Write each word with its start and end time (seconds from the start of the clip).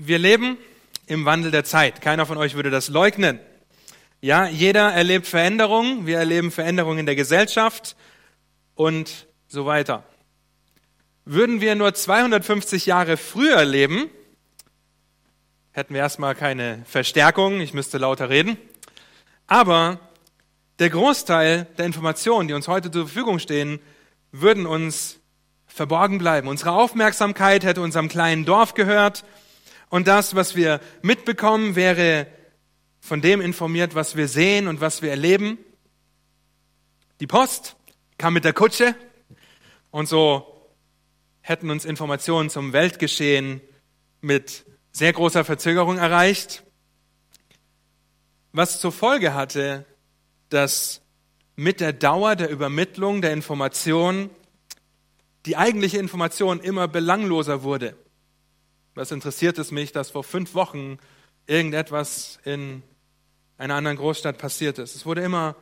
Wir 0.00 0.20
leben 0.20 0.58
im 1.06 1.24
Wandel 1.24 1.50
der 1.50 1.64
Zeit. 1.64 2.00
Keiner 2.00 2.24
von 2.24 2.38
euch 2.38 2.54
würde 2.54 2.70
das 2.70 2.86
leugnen. 2.86 3.40
Ja, 4.20 4.46
jeder 4.46 4.92
erlebt 4.92 5.26
Veränderungen. 5.26 6.06
Wir 6.06 6.18
erleben 6.18 6.52
Veränderungen 6.52 7.00
in 7.00 7.06
der 7.06 7.16
Gesellschaft 7.16 7.96
und 8.76 9.26
so 9.48 9.66
weiter. 9.66 10.04
Würden 11.24 11.60
wir 11.60 11.74
nur 11.74 11.94
250 11.94 12.86
Jahre 12.86 13.16
früher 13.16 13.64
leben, 13.64 14.08
hätten 15.72 15.94
wir 15.94 16.00
erstmal 16.00 16.36
keine 16.36 16.84
Verstärkung. 16.86 17.60
Ich 17.60 17.74
müsste 17.74 17.98
lauter 17.98 18.30
reden. 18.30 18.56
Aber 19.48 19.98
der 20.78 20.90
Großteil 20.90 21.66
der 21.76 21.86
Informationen, 21.86 22.46
die 22.46 22.54
uns 22.54 22.68
heute 22.68 22.92
zur 22.92 23.06
Verfügung 23.06 23.40
stehen, 23.40 23.80
würden 24.30 24.64
uns 24.64 25.18
verborgen 25.66 26.18
bleiben. 26.18 26.46
Unsere 26.46 26.70
Aufmerksamkeit 26.70 27.64
hätte 27.64 27.80
unserem 27.80 28.08
kleinen 28.08 28.44
Dorf 28.44 28.74
gehört 28.74 29.24
und 29.90 30.06
das, 30.08 30.34
was 30.34 30.54
wir 30.54 30.80
mitbekommen, 31.02 31.76
wäre 31.76 32.26
von 33.00 33.20
dem 33.20 33.40
informiert, 33.40 33.94
was 33.94 34.16
wir 34.16 34.28
sehen 34.28 34.68
und 34.68 34.80
was 34.80 35.02
wir 35.02 35.10
erleben. 35.10 35.58
Die 37.20 37.26
Post 37.26 37.76
kam 38.18 38.34
mit 38.34 38.44
der 38.44 38.52
Kutsche 38.52 38.94
und 39.90 40.08
so 40.08 40.70
hätten 41.40 41.70
uns 41.70 41.84
Informationen 41.84 42.50
zum 42.50 42.72
Weltgeschehen 42.72 43.60
mit 44.20 44.66
sehr 44.92 45.12
großer 45.12 45.44
Verzögerung 45.44 45.96
erreicht, 45.96 46.64
was 48.52 48.80
zur 48.80 48.92
Folge 48.92 49.34
hatte, 49.34 49.86
dass 50.48 51.00
mit 51.56 51.80
der 51.80 51.92
Dauer 51.92 52.36
der 52.36 52.50
Übermittlung 52.50 53.22
der 53.22 53.32
Information 53.32 54.30
die 55.46 55.56
eigentliche 55.56 55.98
Information 55.98 56.60
immer 56.60 56.88
belangloser 56.88 57.62
wurde. 57.62 57.96
Was 58.98 59.12
interessiert 59.12 59.58
es 59.58 59.70
mich, 59.70 59.92
dass 59.92 60.10
vor 60.10 60.24
fünf 60.24 60.54
Wochen 60.54 60.98
irgendetwas 61.46 62.40
in 62.44 62.82
einer 63.56 63.76
anderen 63.76 63.96
Großstadt 63.96 64.38
passiert 64.38 64.80
ist? 64.80 64.96
Es 64.96 65.06
wurde 65.06 65.22
immer 65.22 65.54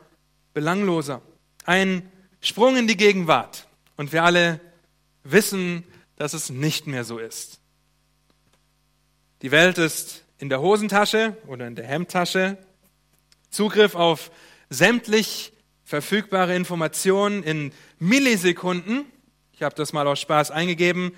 belangloser. 0.55 1.21
Ein 1.63 2.11
Sprung 2.41 2.77
in 2.77 2.87
die 2.87 2.97
Gegenwart. 2.97 3.67
Und 3.95 4.11
wir 4.11 4.23
alle 4.23 4.59
wissen, 5.23 5.83
dass 6.15 6.33
es 6.33 6.49
nicht 6.49 6.87
mehr 6.87 7.03
so 7.03 7.19
ist. 7.19 7.59
Die 9.43 9.51
Welt 9.51 9.77
ist 9.77 10.23
in 10.39 10.49
der 10.49 10.59
Hosentasche 10.59 11.37
oder 11.45 11.67
in 11.67 11.75
der 11.75 11.85
Hemdtasche. 11.85 12.57
Zugriff 13.51 13.93
auf 13.93 14.31
sämtlich 14.71 15.53
verfügbare 15.83 16.55
Informationen 16.55 17.43
in 17.43 17.71
Millisekunden. 17.99 19.05
Ich 19.53 19.61
habe 19.61 19.75
das 19.75 19.93
mal 19.93 20.07
aus 20.07 20.19
Spaß 20.21 20.49
eingegeben. 20.49 21.11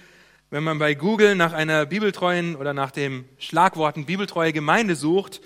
Wenn 0.50 0.64
man 0.64 0.80
bei 0.80 0.95
Google 0.95 1.36
nach 1.36 1.53
einer 1.53 1.86
bibeltreuen 1.86 2.55
oder 2.55 2.73
nach 2.73 2.92
dem 2.92 3.25
Schlagworten 3.38 4.05
bibeltreue 4.05 4.52
Gemeinde 4.52 4.95
sucht, 4.95 5.41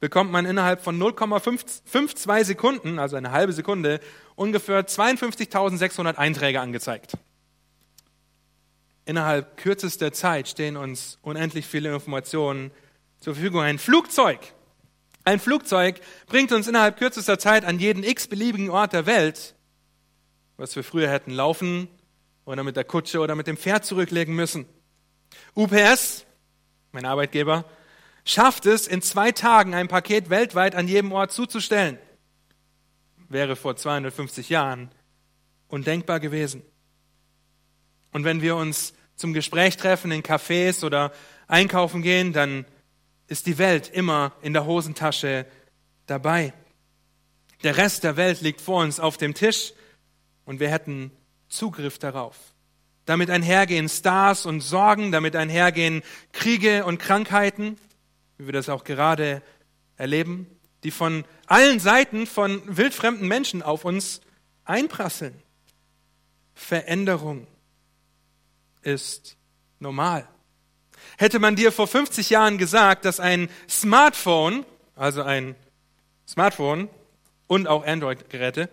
bekommt 0.00 0.32
man 0.32 0.46
innerhalb 0.46 0.82
von 0.82 1.00
0,52 1.00 2.44
Sekunden, 2.44 2.98
also 2.98 3.16
eine 3.16 3.30
halbe 3.30 3.52
Sekunde, 3.52 4.00
ungefähr 4.34 4.86
52.600 4.86 6.16
Einträge 6.16 6.60
angezeigt. 6.60 7.12
Innerhalb 9.04 9.56
kürzester 9.56 10.12
Zeit 10.12 10.48
stehen 10.48 10.76
uns 10.76 11.18
unendlich 11.22 11.66
viele 11.66 11.92
Informationen 11.92 12.70
zur 13.20 13.34
Verfügung. 13.34 13.60
Ein 13.60 13.78
Flugzeug 13.78 14.40
ein 15.24 15.38
Flugzeug 15.38 16.00
bringt 16.26 16.50
uns 16.50 16.66
innerhalb 16.66 16.96
kürzester 16.96 17.38
Zeit 17.38 17.64
an 17.64 17.78
jeden 17.78 18.02
x-beliebigen 18.02 18.70
Ort 18.70 18.94
der 18.94 19.04
Welt, 19.04 19.54
was 20.56 20.74
wir 20.76 20.82
früher 20.82 21.10
hätten 21.10 21.30
laufen 21.30 21.88
oder 22.44 22.64
mit 22.64 22.76
der 22.76 22.84
Kutsche 22.84 23.20
oder 23.20 23.34
mit 23.34 23.46
dem 23.46 23.56
Pferd 23.56 23.84
zurücklegen 23.84 24.34
müssen. 24.34 24.66
UPS, 25.54 26.24
mein 26.92 27.04
Arbeitgeber, 27.04 27.64
schafft 28.24 28.66
es, 28.66 28.86
in 28.86 29.02
zwei 29.02 29.32
Tagen 29.32 29.74
ein 29.74 29.88
Paket 29.88 30.30
weltweit 30.30 30.74
an 30.74 30.88
jedem 30.88 31.12
Ort 31.12 31.32
zuzustellen. 31.32 31.98
Wäre 33.28 33.56
vor 33.56 33.76
250 33.76 34.48
Jahren 34.48 34.90
undenkbar 35.68 36.20
gewesen. 36.20 36.62
Und 38.12 38.24
wenn 38.24 38.42
wir 38.42 38.56
uns 38.56 38.92
zum 39.14 39.32
Gespräch 39.32 39.76
treffen 39.76 40.10
in 40.10 40.22
Cafés 40.22 40.84
oder 40.84 41.12
einkaufen 41.46 42.02
gehen, 42.02 42.32
dann 42.32 42.64
ist 43.28 43.46
die 43.46 43.58
Welt 43.58 43.88
immer 43.88 44.32
in 44.42 44.52
der 44.52 44.66
Hosentasche 44.66 45.46
dabei. 46.06 46.52
Der 47.62 47.76
Rest 47.76 48.02
der 48.02 48.16
Welt 48.16 48.40
liegt 48.40 48.60
vor 48.60 48.82
uns 48.82 48.98
auf 48.98 49.16
dem 49.16 49.34
Tisch 49.34 49.72
und 50.44 50.58
wir 50.58 50.70
hätten 50.70 51.12
Zugriff 51.50 51.98
darauf. 51.98 52.36
Damit 53.04 53.28
einhergehen 53.28 53.88
Stars 53.88 54.46
und 54.46 54.60
Sorgen, 54.60 55.12
damit 55.12 55.36
einhergehen 55.36 56.02
Kriege 56.32 56.84
und 56.84 56.98
Krankheiten, 56.98 57.76
wie 58.38 58.46
wir 58.46 58.52
das 58.52 58.68
auch 58.68 58.84
gerade 58.84 59.42
erleben, 59.96 60.46
die 60.84 60.90
von 60.90 61.24
allen 61.46 61.80
Seiten 61.80 62.26
von 62.26 62.62
wildfremden 62.64 63.28
Menschen 63.28 63.62
auf 63.62 63.84
uns 63.84 64.20
einprasseln. 64.64 65.34
Veränderung 66.54 67.46
ist 68.82 69.36
normal. 69.78 70.26
Hätte 71.18 71.38
man 71.38 71.56
dir 71.56 71.72
vor 71.72 71.86
50 71.86 72.30
Jahren 72.30 72.58
gesagt, 72.58 73.04
dass 73.04 73.20
ein 73.20 73.50
Smartphone, 73.68 74.64
also 74.94 75.22
ein 75.22 75.54
Smartphone 76.26 76.88
und 77.46 77.66
auch 77.66 77.84
Android-Geräte, 77.84 78.70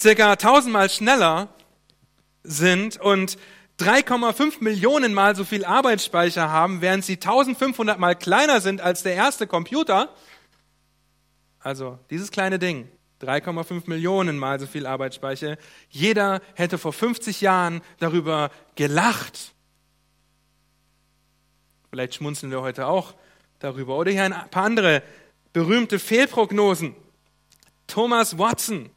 circa 0.00 0.36
tausendmal 0.36 0.88
schneller 0.88 1.48
sind 2.48 3.00
und 3.00 3.38
3,5 3.78 4.62
Millionen 4.64 5.14
Mal 5.14 5.36
so 5.36 5.44
viel 5.44 5.64
Arbeitsspeicher 5.64 6.50
haben, 6.50 6.80
während 6.80 7.04
sie 7.04 7.14
1500 7.14 7.98
Mal 7.98 8.16
kleiner 8.16 8.60
sind 8.60 8.80
als 8.80 9.02
der 9.02 9.14
erste 9.14 9.46
Computer. 9.46 10.12
Also 11.60 11.98
dieses 12.10 12.30
kleine 12.30 12.58
Ding, 12.58 12.88
3,5 13.22 13.82
Millionen 13.86 14.38
Mal 14.38 14.58
so 14.58 14.66
viel 14.66 14.86
Arbeitsspeicher. 14.86 15.58
Jeder 15.90 16.40
hätte 16.54 16.78
vor 16.78 16.92
50 16.92 17.40
Jahren 17.40 17.82
darüber 17.98 18.50
gelacht. 18.74 19.54
Vielleicht 21.90 22.14
schmunzeln 22.16 22.50
wir 22.50 22.62
heute 22.62 22.86
auch 22.86 23.14
darüber. 23.60 23.96
Oder 23.96 24.10
hier 24.10 24.24
ein 24.24 24.50
paar 24.50 24.64
andere 24.64 25.02
berühmte 25.52 25.98
Fehlprognosen. 25.98 26.94
Thomas 27.86 28.38
Watson, 28.38 28.90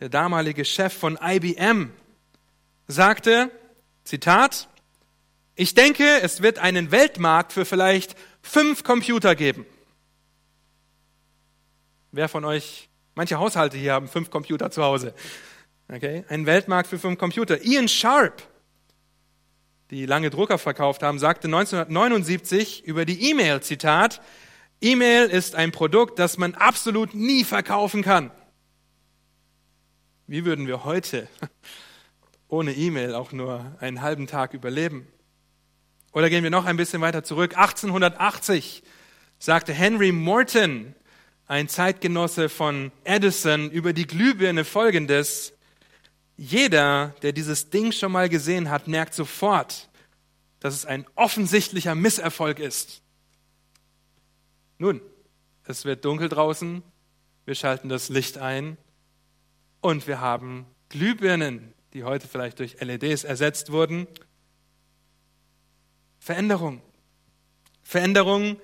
der 0.00 0.08
damalige 0.08 0.64
Chef 0.64 0.92
von 0.92 1.18
IBM, 1.20 1.90
sagte, 2.92 3.50
Zitat, 4.04 4.68
ich 5.54 5.74
denke, 5.74 6.20
es 6.22 6.42
wird 6.42 6.58
einen 6.58 6.90
Weltmarkt 6.90 7.52
für 7.52 7.64
vielleicht 7.64 8.16
fünf 8.40 8.84
Computer 8.84 9.34
geben. 9.34 9.66
Wer 12.10 12.28
von 12.28 12.44
euch, 12.44 12.88
manche 13.14 13.38
Haushalte 13.38 13.76
hier 13.76 13.94
haben 13.94 14.08
fünf 14.08 14.30
Computer 14.30 14.70
zu 14.70 14.82
Hause. 14.82 15.14
Okay, 15.88 16.24
ein 16.28 16.46
Weltmarkt 16.46 16.88
für 16.88 16.98
fünf 16.98 17.18
Computer. 17.18 17.62
Ian 17.62 17.88
Sharp, 17.88 18.42
die 19.90 20.06
lange 20.06 20.30
Drucker 20.30 20.58
verkauft 20.58 21.02
haben, 21.02 21.18
sagte 21.18 21.48
1979 21.48 22.84
über 22.84 23.04
die 23.04 23.30
E-Mail, 23.30 23.60
Zitat, 23.60 24.22
E-Mail 24.80 25.28
ist 25.28 25.54
ein 25.54 25.70
Produkt, 25.70 26.18
das 26.18 26.38
man 26.38 26.54
absolut 26.54 27.14
nie 27.14 27.44
verkaufen 27.44 28.02
kann. 28.02 28.30
Wie 30.26 30.44
würden 30.44 30.66
wir 30.66 30.84
heute 30.84 31.28
ohne 32.52 32.74
E-Mail 32.74 33.14
auch 33.14 33.32
nur 33.32 33.64
einen 33.80 34.02
halben 34.02 34.26
Tag 34.26 34.52
überleben? 34.52 35.06
Oder 36.12 36.28
gehen 36.28 36.44
wir 36.44 36.50
noch 36.50 36.66
ein 36.66 36.76
bisschen 36.76 37.00
weiter 37.00 37.24
zurück. 37.24 37.56
1880 37.56 38.82
sagte 39.38 39.72
Henry 39.72 40.12
Morton, 40.12 40.94
ein 41.46 41.68
Zeitgenosse 41.68 42.50
von 42.50 42.92
Edison, 43.04 43.70
über 43.70 43.94
die 43.94 44.06
Glühbirne 44.06 44.66
folgendes. 44.66 45.54
Jeder, 46.36 47.14
der 47.22 47.32
dieses 47.32 47.70
Ding 47.70 47.90
schon 47.90 48.12
mal 48.12 48.28
gesehen 48.28 48.68
hat, 48.68 48.86
merkt 48.86 49.14
sofort, 49.14 49.88
dass 50.60 50.74
es 50.74 50.84
ein 50.84 51.06
offensichtlicher 51.14 51.94
Misserfolg 51.94 52.58
ist. 52.58 53.00
Nun, 54.76 55.00
es 55.64 55.86
wird 55.86 56.04
dunkel 56.04 56.28
draußen, 56.28 56.82
wir 57.46 57.54
schalten 57.54 57.88
das 57.88 58.10
Licht 58.10 58.36
ein 58.36 58.76
und 59.80 60.06
wir 60.06 60.20
haben 60.20 60.66
Glühbirnen, 60.90 61.72
die 61.92 62.04
heute 62.04 62.28
vielleicht 62.28 62.58
durch 62.58 62.80
LEDs 62.80 63.24
ersetzt 63.24 63.72
wurden. 63.72 64.06
Veränderung. 66.18 66.80
Veränderung, 67.82 68.60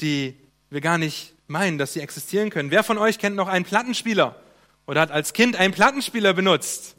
die 0.00 0.36
wir 0.70 0.80
gar 0.80 0.98
nicht 0.98 1.34
meinen, 1.46 1.78
dass 1.78 1.92
sie 1.92 2.00
existieren 2.00 2.50
können. 2.50 2.70
Wer 2.70 2.82
von 2.84 2.98
euch 2.98 3.18
kennt 3.18 3.36
noch 3.36 3.48
einen 3.48 3.64
Plattenspieler 3.64 4.40
oder 4.86 5.00
hat 5.00 5.10
als 5.10 5.32
Kind 5.32 5.56
einen 5.56 5.74
Plattenspieler 5.74 6.32
benutzt? 6.32 6.96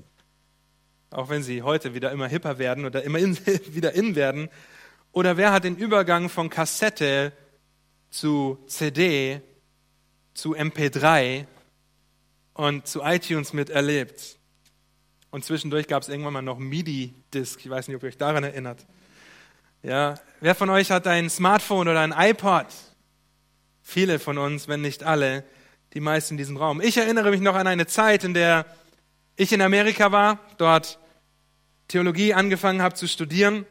auch 1.13 1.29
wenn 1.29 1.43
sie 1.43 1.61
heute 1.61 1.93
wieder 1.93 2.11
immer 2.11 2.27
hipper 2.27 2.57
werden 2.57 2.85
oder 2.85 3.03
immer 3.03 3.19
in, 3.19 3.37
wieder 3.73 3.93
in 3.93 4.15
werden. 4.15 4.49
Oder 5.11 5.37
wer 5.37 5.51
hat 5.51 5.63
den 5.63 5.75
Übergang 5.75 6.29
von 6.29 6.49
Kassette 6.49 7.31
zu 8.09 8.57
CD, 8.67 9.41
zu 10.33 10.55
MP3 10.55 11.45
und 12.53 12.87
zu 12.87 13.01
iTunes 13.01 13.53
miterlebt? 13.53 14.39
Und 15.33 15.43
zwischendurch 15.43 15.87
gab 15.87 16.03
es 16.03 16.09
irgendwann 16.09 16.33
mal 16.33 16.43
noch 16.43 16.59
MIDI-Disc. 16.59 17.59
Ich 17.59 17.67
weiß 17.67 17.87
nicht, 17.87 17.97
ob 17.97 18.03
ihr 18.03 18.09
euch 18.09 18.19
daran 18.19 18.43
erinnert. 18.43 18.85
Ja, 19.81 20.13
wer 20.41 20.53
von 20.53 20.69
euch 20.69 20.91
hat 20.91 21.07
ein 21.07 21.27
Smartphone 21.27 21.87
oder 21.87 22.01
ein 22.01 22.13
iPod? 22.15 22.67
Viele 23.81 24.19
von 24.19 24.37
uns, 24.37 24.67
wenn 24.67 24.81
nicht 24.81 25.03
alle, 25.03 25.43
die 25.95 26.01
meisten 26.01 26.35
in 26.35 26.37
diesem 26.37 26.55
Raum. 26.55 26.81
Ich 26.81 26.97
erinnere 26.97 27.31
mich 27.31 27.41
noch 27.41 27.55
an 27.55 27.65
eine 27.65 27.87
Zeit, 27.87 28.23
in 28.23 28.35
der 28.35 28.67
ich 29.35 29.51
in 29.51 29.63
Amerika 29.63 30.11
war, 30.11 30.37
dort 30.59 30.99
Theologie 31.87 32.35
angefangen 32.35 32.83
habe 32.83 32.93
zu 32.93 33.07
studieren. 33.07 33.65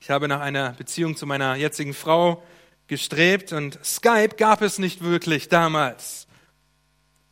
Ich 0.00 0.10
habe 0.10 0.28
nach 0.28 0.40
einer 0.40 0.72
Beziehung 0.72 1.16
zu 1.16 1.24
meiner 1.24 1.54
jetzigen 1.54 1.94
Frau 1.94 2.42
gestrebt 2.88 3.54
und 3.54 3.82
Skype 3.82 4.36
gab 4.36 4.60
es 4.60 4.78
nicht 4.78 5.02
wirklich 5.02 5.48
damals. 5.48 6.23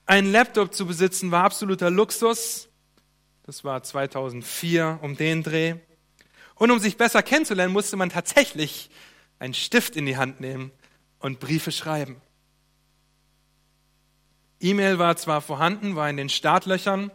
Ein 0.06 0.32
Laptop 0.32 0.74
zu 0.74 0.86
besitzen 0.86 1.30
war 1.30 1.44
absoluter 1.44 1.90
Luxus. 1.90 2.68
Das 3.44 3.64
war 3.64 3.82
2004 3.82 4.98
um 5.02 5.16
den 5.16 5.42
Dreh. 5.42 5.76
Und 6.56 6.70
um 6.70 6.78
sich 6.78 6.96
besser 6.96 7.22
kennenzulernen, 7.22 7.72
musste 7.72 7.96
man 7.96 8.10
tatsächlich 8.10 8.90
einen 9.38 9.54
Stift 9.54 9.96
in 9.96 10.06
die 10.06 10.16
Hand 10.16 10.40
nehmen 10.40 10.70
und 11.18 11.40
Briefe 11.40 11.72
schreiben. 11.72 12.20
E-Mail 14.60 14.98
war 14.98 15.16
zwar 15.16 15.40
vorhanden, 15.40 15.96
war 15.96 16.08
in 16.08 16.16
den 16.16 16.28
Startlöchern, 16.28 17.10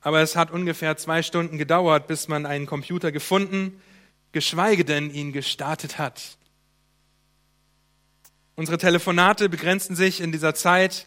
aber 0.00 0.22
es 0.22 0.36
hat 0.36 0.50
ungefähr 0.50 0.96
zwei 0.96 1.22
Stunden 1.22 1.58
gedauert, 1.58 2.06
bis 2.06 2.28
man 2.28 2.46
einen 2.46 2.64
Computer 2.66 3.12
gefunden, 3.12 3.82
geschweige 4.32 4.84
denn 4.84 5.10
ihn 5.12 5.32
gestartet 5.32 5.98
hat. 5.98 6.38
Unsere 8.56 8.78
Telefonate 8.78 9.48
begrenzten 9.48 9.94
sich 9.94 10.20
in 10.20 10.32
dieser 10.32 10.54
Zeit 10.54 11.06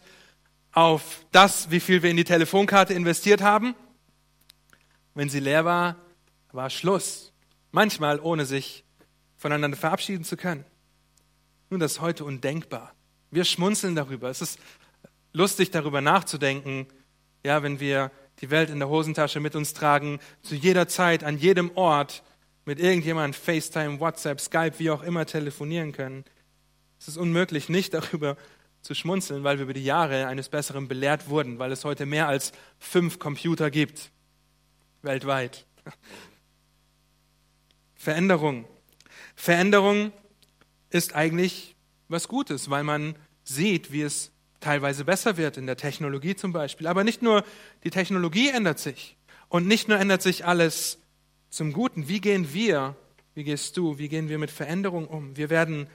auf 0.72 1.24
das, 1.30 1.70
wie 1.70 1.80
viel 1.80 2.02
wir 2.02 2.10
in 2.10 2.16
die 2.16 2.24
Telefonkarte 2.24 2.94
investiert 2.94 3.42
haben. 3.42 3.74
Wenn 5.14 5.28
sie 5.28 5.40
leer 5.40 5.64
war, 5.64 5.96
war 6.52 6.70
Schluss. 6.70 7.32
Manchmal 7.70 8.20
ohne 8.20 8.46
sich 8.46 8.84
voneinander 9.36 9.76
verabschieden 9.76 10.24
zu 10.24 10.36
können. 10.36 10.64
Nun, 11.70 11.80
das 11.80 11.92
ist 11.92 12.00
heute 12.00 12.24
undenkbar. 12.24 12.94
Wir 13.30 13.44
schmunzeln 13.44 13.94
darüber. 13.94 14.28
Es 14.28 14.42
ist 14.42 14.58
lustig, 15.32 15.70
darüber 15.70 16.00
nachzudenken, 16.00 16.86
ja, 17.44 17.62
wenn 17.62 17.80
wir 17.80 18.10
die 18.40 18.50
Welt 18.50 18.70
in 18.70 18.78
der 18.78 18.88
Hosentasche 18.88 19.40
mit 19.40 19.54
uns 19.54 19.74
tragen, 19.74 20.20
zu 20.42 20.54
jeder 20.54 20.88
Zeit, 20.88 21.24
an 21.24 21.38
jedem 21.38 21.70
Ort 21.76 22.22
mit 22.64 22.78
irgendjemandem 22.78 23.40
FaceTime, 23.40 24.00
WhatsApp, 24.00 24.40
Skype, 24.40 24.78
wie 24.78 24.90
auch 24.90 25.02
immer 25.02 25.26
telefonieren 25.26 25.92
können. 25.92 26.24
Es 27.00 27.08
ist 27.08 27.16
unmöglich, 27.16 27.68
nicht 27.68 27.94
darüber 27.94 28.36
zu 28.82 28.94
schmunzeln, 28.94 29.44
weil 29.44 29.58
wir 29.58 29.64
über 29.64 29.72
die 29.72 29.84
Jahre 29.84 30.26
eines 30.26 30.48
Besseren 30.48 30.88
belehrt 30.88 31.28
wurden, 31.28 31.58
weil 31.58 31.72
es 31.72 31.84
heute 31.84 32.04
mehr 32.04 32.28
als 32.28 32.52
fünf 32.78 33.18
Computer 33.18 33.70
gibt, 33.70 34.10
weltweit. 35.02 35.66
Veränderung. 37.94 38.66
Veränderung 39.36 40.12
ist 40.90 41.14
eigentlich 41.14 41.76
was 42.08 42.28
Gutes, 42.28 42.68
weil 42.68 42.84
man 42.84 43.14
sieht, 43.44 43.92
wie 43.92 44.02
es 44.02 44.32
teilweise 44.60 45.04
besser 45.04 45.36
wird 45.36 45.56
in 45.56 45.66
der 45.66 45.76
Technologie 45.76 46.34
zum 46.34 46.52
Beispiel. 46.52 46.86
Aber 46.86 47.04
nicht 47.04 47.22
nur 47.22 47.44
die 47.84 47.90
Technologie 47.90 48.48
ändert 48.48 48.78
sich 48.78 49.16
und 49.48 49.66
nicht 49.66 49.88
nur 49.88 49.98
ändert 49.98 50.22
sich 50.22 50.44
alles 50.44 50.98
zum 51.50 51.72
Guten. 51.72 52.08
Wie 52.08 52.20
gehen 52.20 52.52
wir, 52.52 52.96
wie 53.34 53.44
gehst 53.44 53.76
du, 53.76 53.98
wie 53.98 54.08
gehen 54.08 54.28
wir 54.28 54.38
mit 54.38 54.50
Veränderung 54.50 55.06
um? 55.06 55.36
Wir 55.36 55.50
werden 55.50 55.88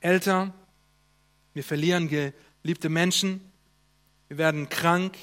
älter, 0.00 0.54
wir 1.54 1.64
verlieren 1.64 2.08
geliebte 2.08 2.88
Menschen, 2.88 3.40
wir 4.28 4.38
werden 4.38 4.68
krank, 4.68 5.16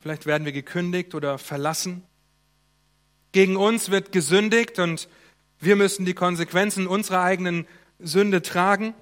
vielleicht 0.00 0.26
werden 0.26 0.44
wir 0.44 0.52
gekündigt 0.52 1.14
oder 1.14 1.38
verlassen. 1.38 2.02
Gegen 3.32 3.56
uns 3.56 3.90
wird 3.90 4.12
gesündigt 4.12 4.78
und 4.78 5.08
wir 5.60 5.76
müssen 5.76 6.04
die 6.04 6.14
Konsequenzen 6.14 6.86
unserer 6.86 7.22
eigenen 7.22 7.66
Sünde 7.98 8.42
tragen. 8.42 8.94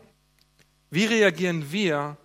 Wie 0.91 1.05
reagieren 1.05 1.73
wir 1.73 2.17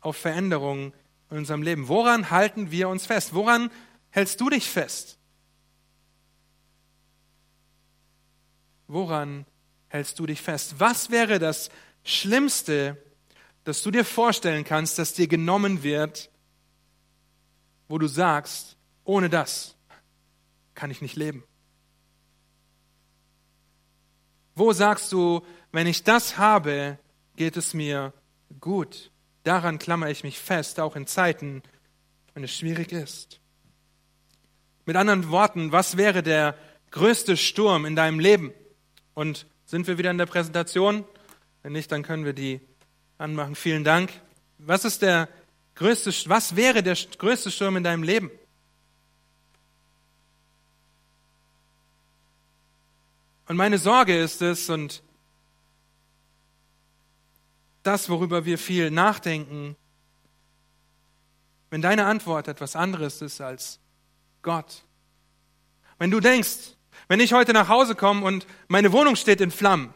auf 0.00 0.16
Veränderungen 0.16 0.92
in 1.30 1.38
unserem 1.38 1.62
Leben? 1.62 1.88
Woran 1.88 2.30
halten 2.30 2.70
wir 2.70 2.88
uns 2.88 3.06
fest? 3.06 3.34
Woran 3.34 3.70
hältst 4.10 4.40
du 4.40 4.50
dich 4.50 4.68
fest? 4.68 5.18
Woran 8.86 9.46
hältst 9.88 10.18
du 10.18 10.26
dich 10.26 10.40
fest? 10.42 10.74
Was 10.78 11.10
wäre 11.10 11.38
das 11.38 11.70
Schlimmste, 12.04 13.02
das 13.64 13.82
du 13.82 13.90
dir 13.90 14.04
vorstellen 14.04 14.64
kannst, 14.64 14.98
das 14.98 15.14
dir 15.14 15.26
genommen 15.26 15.82
wird, 15.82 16.30
wo 17.88 17.98
du 17.98 18.06
sagst, 18.06 18.76
ohne 19.04 19.28
das 19.28 19.76
kann 20.74 20.90
ich 20.90 21.02
nicht 21.02 21.16
leben? 21.16 21.44
Wo 24.54 24.72
sagst 24.72 25.12
du, 25.12 25.44
wenn 25.72 25.86
ich 25.86 26.04
das 26.04 26.38
habe, 26.38 26.98
geht 27.36 27.56
es 27.56 27.74
mir 27.74 28.12
gut? 28.60 29.10
Daran 29.42 29.78
klammere 29.78 30.10
ich 30.10 30.22
mich 30.24 30.38
fest, 30.38 30.78
auch 30.78 30.96
in 30.96 31.06
Zeiten, 31.06 31.62
wenn 32.34 32.44
es 32.44 32.54
schwierig 32.54 32.92
ist. 32.92 33.40
Mit 34.86 34.96
anderen 34.96 35.30
Worten, 35.30 35.72
was 35.72 35.96
wäre 35.96 36.22
der 36.22 36.56
größte 36.90 37.36
Sturm 37.36 37.84
in 37.84 37.96
deinem 37.96 38.20
Leben? 38.20 38.52
Und 39.14 39.46
sind 39.64 39.86
wir 39.86 39.98
wieder 39.98 40.10
in 40.10 40.18
der 40.18 40.26
Präsentation? 40.26 41.04
Wenn 41.62 41.72
nicht, 41.72 41.90
dann 41.90 42.02
können 42.02 42.24
wir 42.24 42.34
die 42.34 42.60
anmachen. 43.24 43.56
Vielen 43.56 43.84
Dank. 43.84 44.12
Was 44.58 44.84
ist 44.84 45.02
der 45.02 45.28
größte, 45.74 46.12
was 46.28 46.54
wäre 46.54 46.82
der 46.82 46.96
größte 47.18 47.50
Sturm 47.50 47.76
in 47.76 47.82
deinem 47.82 48.02
Leben? 48.02 48.30
Und 53.48 53.56
meine 53.56 53.78
Sorge 53.78 54.16
ist 54.16 54.40
es, 54.42 54.70
und 54.70 55.02
das, 57.82 58.08
worüber 58.08 58.44
wir 58.44 58.58
viel 58.58 58.90
nachdenken, 58.90 59.76
wenn 61.70 61.82
deine 61.82 62.06
Antwort 62.06 62.48
etwas 62.48 62.76
anderes 62.76 63.20
ist 63.20 63.40
als 63.40 63.80
Gott. 64.42 64.84
Wenn 65.98 66.10
du 66.10 66.20
denkst, 66.20 66.76
wenn 67.08 67.20
ich 67.20 67.32
heute 67.32 67.52
nach 67.52 67.68
Hause 67.68 67.94
komme 67.94 68.24
und 68.24 68.46
meine 68.68 68.92
Wohnung 68.92 69.16
steht 69.16 69.40
in 69.40 69.50
Flammen, 69.50 69.92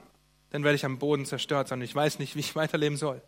dann 0.50 0.64
werde 0.64 0.76
ich 0.76 0.84
am 0.84 0.98
Boden 0.98 1.26
zerstört 1.26 1.68
sein 1.68 1.80
und 1.80 1.84
ich 1.84 1.94
weiß 1.94 2.18
nicht, 2.18 2.34
wie 2.34 2.40
ich 2.40 2.56
weiterleben 2.56 2.96
soll. 2.96 3.22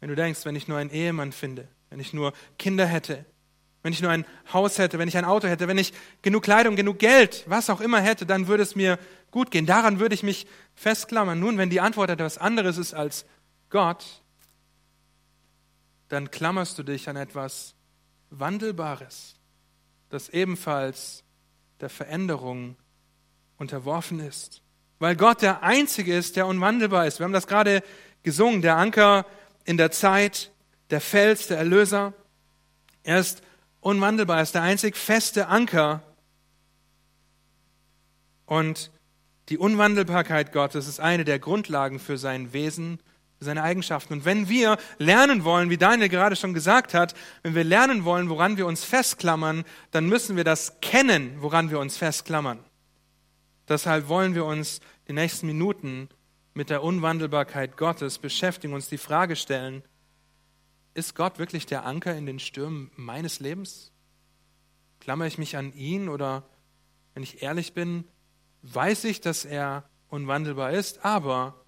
Wenn 0.00 0.08
du 0.08 0.16
denkst, 0.16 0.44
wenn 0.44 0.56
ich 0.56 0.68
nur 0.68 0.78
einen 0.78 0.90
Ehemann 0.90 1.32
finde, 1.32 1.68
wenn 1.90 2.00
ich 2.00 2.12
nur 2.12 2.32
Kinder 2.58 2.86
hätte, 2.86 3.24
wenn 3.82 3.92
ich 3.92 4.02
nur 4.02 4.10
ein 4.10 4.26
Haus 4.52 4.78
hätte, 4.78 4.98
wenn 4.98 5.06
ich 5.06 5.16
ein 5.16 5.24
Auto 5.24 5.46
hätte, 5.46 5.68
wenn 5.68 5.78
ich 5.78 5.92
genug 6.20 6.42
Kleidung, 6.42 6.74
genug 6.74 6.98
Geld, 6.98 7.44
was 7.46 7.70
auch 7.70 7.80
immer 7.80 8.00
hätte, 8.00 8.26
dann 8.26 8.48
würde 8.48 8.64
es 8.64 8.74
mir 8.74 8.98
gut 9.30 9.52
gehen. 9.52 9.64
Daran 9.64 10.00
würde 10.00 10.14
ich 10.14 10.24
mich 10.24 10.46
festklammern. 10.74 11.38
Nun, 11.38 11.56
wenn 11.56 11.70
die 11.70 11.80
Antwort 11.80 12.10
etwas 12.10 12.36
anderes 12.36 12.78
ist 12.78 12.94
als 12.94 13.26
Gott, 13.70 14.04
dann 16.08 16.30
klammerst 16.30 16.78
du 16.78 16.82
dich 16.82 17.08
an 17.08 17.16
etwas 17.16 17.74
Wandelbares, 18.30 19.36
das 20.08 20.28
ebenfalls 20.30 21.22
der 21.80 21.88
Veränderung 21.88 22.76
unterworfen 23.56 24.20
ist. 24.20 24.62
Weil 24.98 25.16
Gott 25.16 25.42
der 25.42 25.62
Einzige 25.62 26.16
ist, 26.16 26.36
der 26.36 26.46
unwandelbar 26.46 27.06
ist. 27.06 27.18
Wir 27.18 27.24
haben 27.24 27.32
das 27.32 27.46
gerade 27.46 27.82
gesungen, 28.22 28.62
der 28.62 28.76
Anker 28.76 29.26
in 29.64 29.76
der 29.76 29.90
Zeit, 29.90 30.50
der 30.90 31.00
Fels, 31.00 31.48
der 31.48 31.58
Erlöser. 31.58 32.14
Er 33.02 33.18
ist 33.18 33.42
unwandelbar, 33.80 34.38
er 34.38 34.42
ist 34.42 34.54
der 34.54 34.62
einzig 34.62 34.96
feste 34.96 35.48
Anker. 35.48 36.02
Und 38.46 38.90
die 39.48 39.58
Unwandelbarkeit 39.58 40.52
Gottes 40.52 40.88
ist 40.88 41.00
eine 41.00 41.24
der 41.24 41.38
Grundlagen 41.38 41.98
für 41.98 42.18
sein 42.18 42.52
Wesen 42.52 43.00
seine 43.38 43.62
Eigenschaften. 43.62 44.14
Und 44.14 44.24
wenn 44.24 44.48
wir 44.48 44.78
lernen 44.98 45.44
wollen, 45.44 45.68
wie 45.70 45.76
Daniel 45.76 46.08
gerade 46.08 46.36
schon 46.36 46.54
gesagt 46.54 46.94
hat, 46.94 47.14
wenn 47.42 47.54
wir 47.54 47.64
lernen 47.64 48.04
wollen, 48.04 48.28
woran 48.28 48.56
wir 48.56 48.66
uns 48.66 48.84
festklammern, 48.84 49.64
dann 49.90 50.06
müssen 50.06 50.36
wir 50.36 50.44
das 50.44 50.80
kennen, 50.80 51.36
woran 51.40 51.70
wir 51.70 51.78
uns 51.78 51.96
festklammern. 51.96 52.58
Deshalb 53.68 54.08
wollen 54.08 54.34
wir 54.34 54.44
uns 54.44 54.80
die 55.08 55.12
nächsten 55.12 55.46
Minuten 55.46 56.08
mit 56.54 56.70
der 56.70 56.82
Unwandelbarkeit 56.82 57.76
Gottes 57.76 58.18
beschäftigen, 58.18 58.74
uns 58.74 58.88
die 58.88 58.98
Frage 58.98 59.36
stellen, 59.36 59.82
ist 60.94 61.14
Gott 61.14 61.38
wirklich 61.38 61.66
der 61.66 61.84
Anker 61.84 62.16
in 62.16 62.26
den 62.26 62.38
Stürmen 62.38 62.90
meines 62.96 63.40
Lebens? 63.40 63.92
Klammer 65.00 65.26
ich 65.26 65.36
mich 65.36 65.56
an 65.56 65.74
ihn 65.74 66.08
oder, 66.08 66.48
wenn 67.12 67.22
ich 67.22 67.42
ehrlich 67.42 67.74
bin, 67.74 68.04
weiß 68.62 69.04
ich, 69.04 69.20
dass 69.20 69.44
er 69.44 69.88
unwandelbar 70.08 70.72
ist, 70.72 71.04
aber 71.04 71.66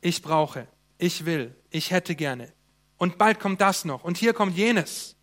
ich 0.00 0.22
brauche, 0.22 0.66
ich 0.98 1.26
will, 1.26 1.54
ich 1.70 1.90
hätte 1.90 2.14
gerne. 2.14 2.52
Und 2.96 3.18
bald 3.18 3.40
kommt 3.40 3.60
das 3.60 3.84
noch 3.84 4.04
und 4.04 4.16
hier 4.16 4.32
kommt 4.32 4.56
jenes. 4.56 5.13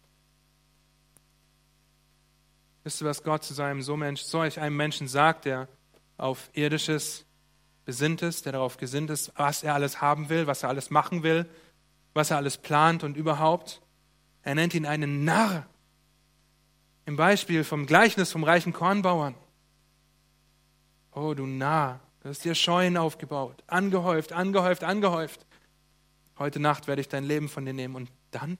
Wisst 2.83 3.01
ihr, 3.01 3.07
was 3.07 3.23
Gott 3.23 3.43
zu 3.43 3.53
seinem 3.53 3.81
so 3.81 3.95
Mensch, 3.95 4.21
solch 4.21 4.59
einem 4.59 4.75
Menschen 4.75 5.07
sagt, 5.07 5.45
der 5.45 5.67
auf 6.17 6.49
irdisches 6.53 7.25
besinnt 7.85 8.21
ist, 8.21 8.45
der 8.45 8.53
darauf 8.53 8.77
gesinnt 8.77 9.09
ist, 9.09 9.31
was 9.35 9.63
er 9.63 9.73
alles 9.73 10.01
haben 10.01 10.29
will, 10.29 10.47
was 10.47 10.63
er 10.63 10.69
alles 10.69 10.89
machen 10.89 11.23
will, 11.23 11.47
was 12.13 12.31
er 12.31 12.37
alles 12.37 12.57
plant 12.57 13.03
und 13.03 13.17
überhaupt? 13.17 13.81
Er 14.43 14.55
nennt 14.55 14.73
ihn 14.73 14.85
einen 14.85 15.23
Narr. 15.23 15.67
Im 17.05 17.15
Beispiel 17.15 17.63
vom 17.63 17.85
Gleichnis 17.85 18.31
vom 18.31 18.43
reichen 18.43 18.73
Kornbauern. 18.73 19.35
Oh, 21.11 21.33
du 21.33 21.45
Narr, 21.45 21.99
du 22.21 22.29
hast 22.29 22.45
dir 22.45 22.55
Scheunen 22.55 22.97
aufgebaut, 22.97 23.63
angehäuft, 23.67 24.31
angehäuft, 24.31 24.83
angehäuft. 24.83 25.45
Heute 26.39 26.59
Nacht 26.59 26.87
werde 26.87 27.01
ich 27.01 27.09
dein 27.09 27.23
Leben 27.23 27.49
von 27.49 27.65
dir 27.65 27.73
nehmen. 27.73 27.95
Und 27.95 28.11
dann? 28.31 28.57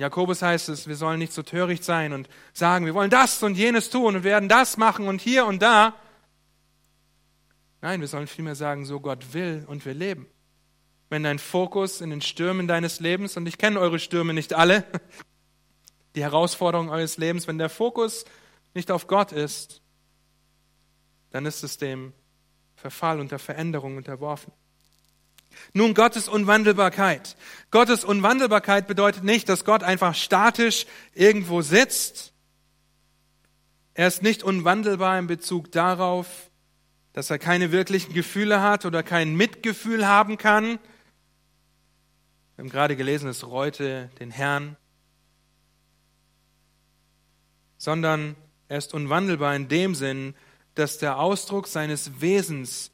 In 0.00 0.04
Jakobus 0.04 0.40
heißt 0.40 0.70
es, 0.70 0.86
wir 0.86 0.96
sollen 0.96 1.18
nicht 1.18 1.34
so 1.34 1.42
töricht 1.42 1.84
sein 1.84 2.14
und 2.14 2.26
sagen, 2.54 2.86
wir 2.86 2.94
wollen 2.94 3.10
das 3.10 3.42
und 3.42 3.54
jenes 3.54 3.90
tun 3.90 4.16
und 4.16 4.24
werden 4.24 4.48
das 4.48 4.78
machen 4.78 5.08
und 5.08 5.20
hier 5.20 5.44
und 5.44 5.60
da. 5.60 5.94
Nein, 7.82 8.00
wir 8.00 8.08
sollen 8.08 8.26
vielmehr 8.26 8.54
sagen, 8.54 8.86
so 8.86 8.98
Gott 8.98 9.34
will 9.34 9.62
und 9.66 9.84
wir 9.84 9.92
leben. 9.92 10.26
Wenn 11.10 11.22
dein 11.22 11.38
Fokus 11.38 12.00
in 12.00 12.08
den 12.08 12.22
Stürmen 12.22 12.66
deines 12.66 13.00
Lebens, 13.00 13.36
und 13.36 13.46
ich 13.46 13.58
kenne 13.58 13.78
eure 13.78 13.98
Stürme 13.98 14.32
nicht 14.32 14.54
alle, 14.54 14.86
die 16.14 16.22
Herausforderungen 16.22 16.88
eures 16.88 17.18
Lebens, 17.18 17.46
wenn 17.46 17.58
der 17.58 17.68
Fokus 17.68 18.24
nicht 18.72 18.90
auf 18.90 19.06
Gott 19.06 19.32
ist, 19.32 19.82
dann 21.28 21.44
ist 21.44 21.62
es 21.62 21.76
dem 21.76 22.14
Verfall 22.74 23.20
und 23.20 23.32
der 23.32 23.38
Veränderung 23.38 23.98
unterworfen. 23.98 24.50
Nun, 25.72 25.94
Gottes 25.94 26.28
Unwandelbarkeit. 26.28 27.36
Gottes 27.70 28.04
Unwandelbarkeit 28.04 28.86
bedeutet 28.86 29.24
nicht, 29.24 29.48
dass 29.48 29.64
Gott 29.64 29.82
einfach 29.82 30.14
statisch 30.14 30.86
irgendwo 31.14 31.62
sitzt. 31.62 32.32
Er 33.94 34.08
ist 34.08 34.22
nicht 34.22 34.42
unwandelbar 34.42 35.18
in 35.18 35.26
Bezug 35.26 35.70
darauf, 35.72 36.50
dass 37.12 37.30
er 37.30 37.38
keine 37.38 37.72
wirklichen 37.72 38.14
Gefühle 38.14 38.62
hat 38.62 38.84
oder 38.84 39.02
kein 39.02 39.36
Mitgefühl 39.36 40.06
haben 40.06 40.38
kann. 40.38 40.78
Wir 42.56 42.64
haben 42.64 42.70
gerade 42.70 42.96
gelesen, 42.96 43.28
es 43.28 43.46
reute 43.46 44.10
den 44.18 44.30
Herrn. 44.30 44.76
Sondern 47.78 48.36
er 48.68 48.78
ist 48.78 48.92
unwandelbar 48.94 49.54
in 49.54 49.68
dem 49.68 49.94
Sinn, 49.94 50.34
dass 50.74 50.98
der 50.98 51.18
Ausdruck 51.18 51.66
seines 51.66 52.20
Wesens 52.20 52.90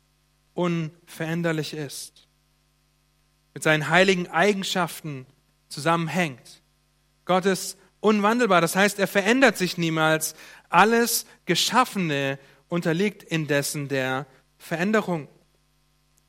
unveränderlich 0.54 1.74
ist 1.74 2.25
mit 3.56 3.62
seinen 3.62 3.88
heiligen 3.88 4.28
Eigenschaften 4.28 5.24
zusammenhängt. 5.70 6.60
Gott 7.24 7.46
ist 7.46 7.78
unwandelbar, 8.00 8.60
das 8.60 8.76
heißt, 8.76 8.98
er 8.98 9.06
verändert 9.06 9.56
sich 9.56 9.78
niemals. 9.78 10.34
Alles 10.68 11.24
Geschaffene 11.46 12.38
unterliegt 12.68 13.22
indessen 13.22 13.88
der 13.88 14.26
Veränderung. 14.58 15.26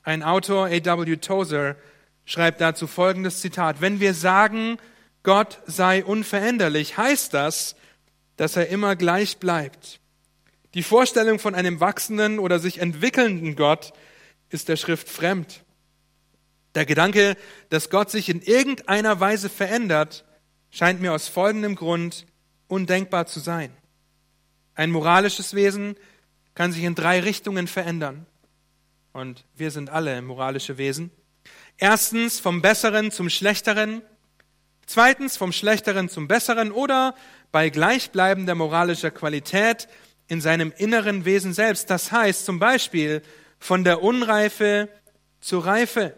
Ein 0.02 0.22
Autor, 0.22 0.68
A.W. 0.68 1.16
Tozer, 1.16 1.76
schreibt 2.24 2.62
dazu 2.62 2.86
folgendes 2.86 3.42
Zitat. 3.42 3.82
Wenn 3.82 4.00
wir 4.00 4.14
sagen, 4.14 4.78
Gott 5.22 5.60
sei 5.66 6.02
unveränderlich, 6.02 6.96
heißt 6.96 7.34
das, 7.34 7.76
dass 8.38 8.56
er 8.56 8.68
immer 8.68 8.96
gleich 8.96 9.36
bleibt. 9.36 10.00
Die 10.72 10.82
Vorstellung 10.82 11.38
von 11.38 11.54
einem 11.54 11.78
wachsenden 11.78 12.38
oder 12.38 12.58
sich 12.58 12.78
entwickelnden 12.78 13.54
Gott 13.54 13.92
ist 14.48 14.70
der 14.70 14.76
Schrift 14.76 15.10
fremd. 15.10 15.62
Der 16.74 16.86
Gedanke, 16.86 17.36
dass 17.70 17.90
Gott 17.90 18.10
sich 18.10 18.28
in 18.28 18.42
irgendeiner 18.42 19.20
Weise 19.20 19.48
verändert, 19.48 20.24
scheint 20.70 21.00
mir 21.00 21.12
aus 21.12 21.28
folgendem 21.28 21.74
Grund 21.74 22.26
undenkbar 22.66 23.26
zu 23.26 23.40
sein. 23.40 23.70
Ein 24.74 24.90
moralisches 24.90 25.54
Wesen 25.54 25.96
kann 26.54 26.72
sich 26.72 26.84
in 26.84 26.94
drei 26.94 27.20
Richtungen 27.20 27.66
verändern. 27.66 28.26
Und 29.12 29.44
wir 29.56 29.70
sind 29.70 29.90
alle 29.90 30.20
moralische 30.22 30.78
Wesen. 30.78 31.10
Erstens 31.78 32.40
vom 32.40 32.62
Besseren 32.62 33.10
zum 33.10 33.30
Schlechteren. 33.30 34.02
Zweitens 34.86 35.36
vom 35.36 35.52
Schlechteren 35.52 36.08
zum 36.08 36.28
Besseren 36.28 36.72
oder 36.72 37.14
bei 37.50 37.70
gleichbleibender 37.70 38.54
moralischer 38.54 39.10
Qualität 39.10 39.88
in 40.28 40.40
seinem 40.40 40.72
inneren 40.76 41.24
Wesen 41.24 41.52
selbst. 41.52 41.90
Das 41.90 42.12
heißt 42.12 42.44
zum 42.44 42.58
Beispiel 42.58 43.22
von 43.58 43.84
der 43.84 44.02
Unreife 44.02 44.88
zur 45.40 45.66
Reife 45.66 46.14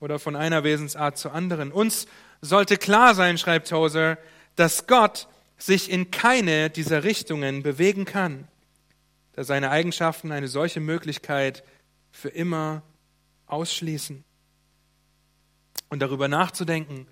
oder 0.00 0.18
von 0.18 0.36
einer 0.36 0.64
Wesensart 0.64 1.18
zur 1.18 1.32
anderen. 1.34 1.72
Uns 1.72 2.06
sollte 2.40 2.76
klar 2.76 3.14
sein, 3.14 3.38
schreibt 3.38 3.68
Tozer, 3.68 4.18
dass 4.56 4.86
Gott 4.86 5.28
sich 5.56 5.90
in 5.90 6.10
keine 6.10 6.70
dieser 6.70 7.04
Richtungen 7.04 7.62
bewegen 7.62 8.04
kann, 8.04 8.46
da 9.32 9.44
seine 9.44 9.70
Eigenschaften 9.70 10.32
eine 10.32 10.48
solche 10.48 10.80
Möglichkeit 10.80 11.64
für 12.10 12.28
immer 12.28 12.82
ausschließen. 13.46 14.24
Und 15.90 16.00
darüber 16.00 16.28
nachzudenken, 16.28 17.06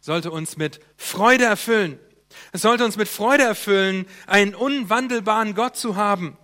sollte 0.00 0.30
uns 0.30 0.56
mit 0.56 0.80
Freude 0.96 1.44
erfüllen. 1.44 1.98
Es 2.50 2.62
sollte 2.62 2.84
uns 2.84 2.96
mit 2.96 3.08
Freude 3.08 3.44
erfüllen, 3.44 4.06
einen 4.26 4.54
unwandelbaren 4.54 5.54
Gott 5.54 5.76
zu 5.76 5.96
haben, 5.96 6.36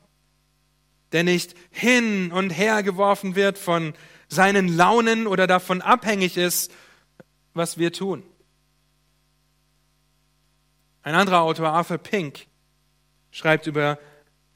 der 1.13 1.25
nicht 1.25 1.55
hin 1.71 2.31
und 2.31 2.51
her 2.51 2.83
geworfen 2.83 3.35
wird 3.35 3.59
von 3.59 3.95
seinen 4.29 4.69
Launen 4.69 5.27
oder 5.27 5.47
davon 5.47 5.83
abhängig 5.83 6.37
ist, 6.37 6.71
was 7.55 7.79
wir 7.79 7.93
tun. 7.93 8.23
Ein 11.03 11.15
anderer 11.15 11.41
Autor, 11.41 11.69
Arthur 11.69 11.99
Pink, 11.99 12.47
schreibt 13.31 13.67
über 13.67 13.99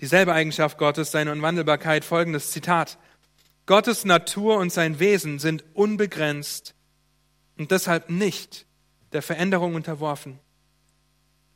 dieselbe 0.00 0.35
Eigenschaft 0.35 0.79
Gottes, 0.79 1.11
seine 1.11 1.33
Unwandelbarkeit, 1.33 2.05
folgendes 2.05 2.50
Zitat. 2.50 2.99
Gottes 3.67 4.05
Natur 4.05 4.59
und 4.59 4.73
sein 4.73 4.99
Wesen 4.99 5.38
sind 5.38 5.64
unbegrenzt 5.75 6.75
und 7.57 7.71
deshalb 7.71 8.11
nicht 8.11 8.67
der 9.12 9.23
Veränderung 9.23 9.75
unterworfen. 9.75 10.38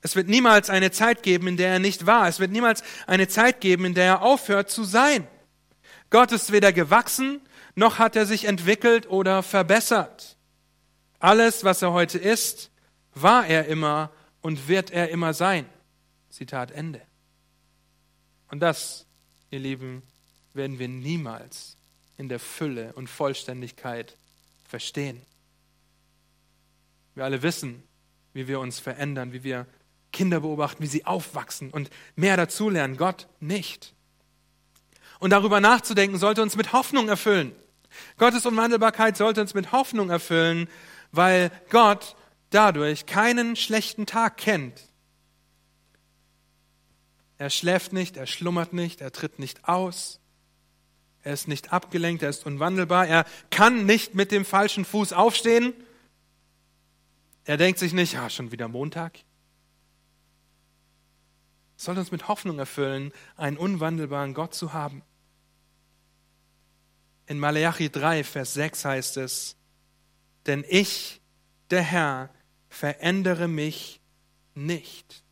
Es 0.03 0.15
wird 0.15 0.29
niemals 0.29 0.71
eine 0.71 0.93
Zeit 0.93 1.23
geben, 1.23 1.49
in 1.49 1.57
der 1.57 1.73
er 1.73 1.79
nicht 1.79 2.07
war. 2.07 2.29
Es 2.29 2.39
wird 2.39 2.53
niemals 2.53 2.85
eine 3.07 3.29
Zeit 3.29 3.61
geben, 3.61 3.85
in 3.85 3.95
der 3.95 4.05
er 4.05 4.23
aufhört 4.23 4.71
zu 4.71 4.85
sein. 4.85 5.27
Gott 6.11 6.31
ist 6.31 6.53
weder 6.53 6.73
gewachsen 6.73 7.41
noch 7.77 7.99
hat 7.99 8.17
er 8.17 8.27
sich 8.27 8.47
entwickelt 8.47 9.09
oder 9.09 9.43
verbessert. 9.43 10.37
Alles, 11.19 11.63
was 11.63 11.83
er 11.83 11.93
heute 11.93 12.19
ist, 12.19 12.71
war 13.15 13.47
er 13.47 13.67
immer 13.67 14.11
und 14.41 14.67
wird 14.67 14.91
er 14.91 15.11
immer 15.11 15.35
sein. 15.35 15.67
Zitat 16.31 16.71
Ende. 16.71 17.01
Und 18.51 18.61
das, 18.61 19.07
ihr 19.51 19.59
Lieben, 19.59 20.03
werden 20.55 20.79
wir 20.79 20.89
niemals 20.89 21.77
in 22.17 22.29
der 22.29 22.41
Fülle 22.41 22.93
und 22.95 23.09
Vollständigkeit 23.09 24.17
verstehen. 24.65 25.21
Wir 27.15 27.25
alle 27.25 27.43
wissen, 27.43 27.83
wie 28.33 28.49
wir 28.49 28.61
uns 28.61 28.81
verändern, 28.81 29.33
wie 29.33 29.45
wir 29.45 29.67
Kinder 30.13 30.41
beobachten, 30.41 30.83
wie 30.83 30.87
sie 30.87 31.05
aufwachsen 31.05 31.71
und 31.71 31.91
mehr 32.15 32.37
dazulernen. 32.37 32.97
Gott 32.97 33.29
nicht. 33.41 33.95
Und 35.19 35.31
darüber 35.31 35.61
nachzudenken 35.61 36.19
sollte 36.19 36.43
uns 36.43 36.57
mit 36.57 36.73
Hoffnung 36.73 37.09
erfüllen. 37.09 37.53
Gottes 38.19 38.47
Unwandelbarkeit 38.47 39.17
sollte 39.17 39.41
uns 39.41 39.55
mit 39.55 39.73
Hoffnung 39.73 40.11
erfüllen, 40.11 40.69
weil 41.13 41.51
Gott 41.71 42.17
dadurch 42.51 43.07
keinen 43.07 43.57
schlechten 43.57 44.07
Tag 44.07 44.37
kennt. 44.37 44.81
Er 47.39 47.51
schläft 47.51 47.93
nicht, 47.93 48.17
er 48.17 48.27
schlummert 48.27 48.73
nicht, 48.73 49.01
er 49.01 49.13
tritt 49.13 49.39
nicht 49.39 49.69
aus, 49.69 50.21
er 51.23 51.35
ist 51.35 51.49
nicht 51.49 51.73
abgelenkt, 51.73 52.23
er 52.23 52.31
ist 52.31 52.47
unwandelbar, 52.47 53.07
er 53.07 53.27
kann 53.51 53.85
nicht 53.85 54.15
mit 54.15 54.33
dem 54.33 54.45
falschen 54.45 54.85
Fuß 54.85 55.13
aufstehen. 55.13 55.75
Er 57.45 57.57
denkt 57.57 57.79
sich 57.79 57.93
nicht, 57.93 58.15
ja, 58.15 58.31
schon 58.31 58.53
wieder 58.53 58.69
Montag. 58.69 59.19
Es 61.77 61.85
sollte 61.85 62.01
uns 62.01 62.11
mit 62.11 62.29
Hoffnung 62.29 62.59
erfüllen, 62.59 63.13
einen 63.37 63.57
unwandelbaren 63.59 64.35
Gott 64.35 64.55
zu 64.55 64.73
haben. 64.73 65.03
In 67.27 67.39
Malachi 67.39 67.91
3, 67.91 68.23
Vers 68.23 68.55
6 68.55 68.85
heißt 68.85 69.17
es, 69.17 69.57
denn 70.47 70.65
ich, 70.69 71.21
der 71.71 71.83
Herr, 71.83 72.31
verändere 72.69 73.49
mich 73.49 74.01
nicht. 74.55 75.25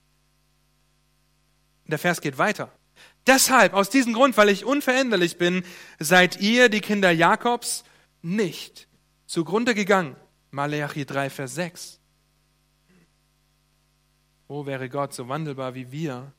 Der 1.86 1.98
Vers 1.98 2.20
geht 2.20 2.38
weiter. 2.38 2.72
Deshalb, 3.26 3.72
aus 3.74 3.90
diesem 3.90 4.12
Grund, 4.12 4.36
weil 4.36 4.48
ich 4.48 4.64
unveränderlich 4.64 5.38
bin, 5.38 5.64
seid 5.98 6.40
ihr, 6.40 6.68
die 6.68 6.80
Kinder 6.80 7.10
Jakobs, 7.10 7.84
nicht 8.22 8.88
zugrunde 9.26 9.74
gegangen. 9.74 10.16
Malachi 10.50 11.04
3, 11.04 11.30
Vers 11.30 11.54
6. 11.54 12.00
Wo 14.48 14.66
wäre 14.66 14.88
Gott 14.88 15.14
so 15.14 15.28
wandelbar 15.28 15.74
wie 15.74 15.90
wir? 15.90 16.32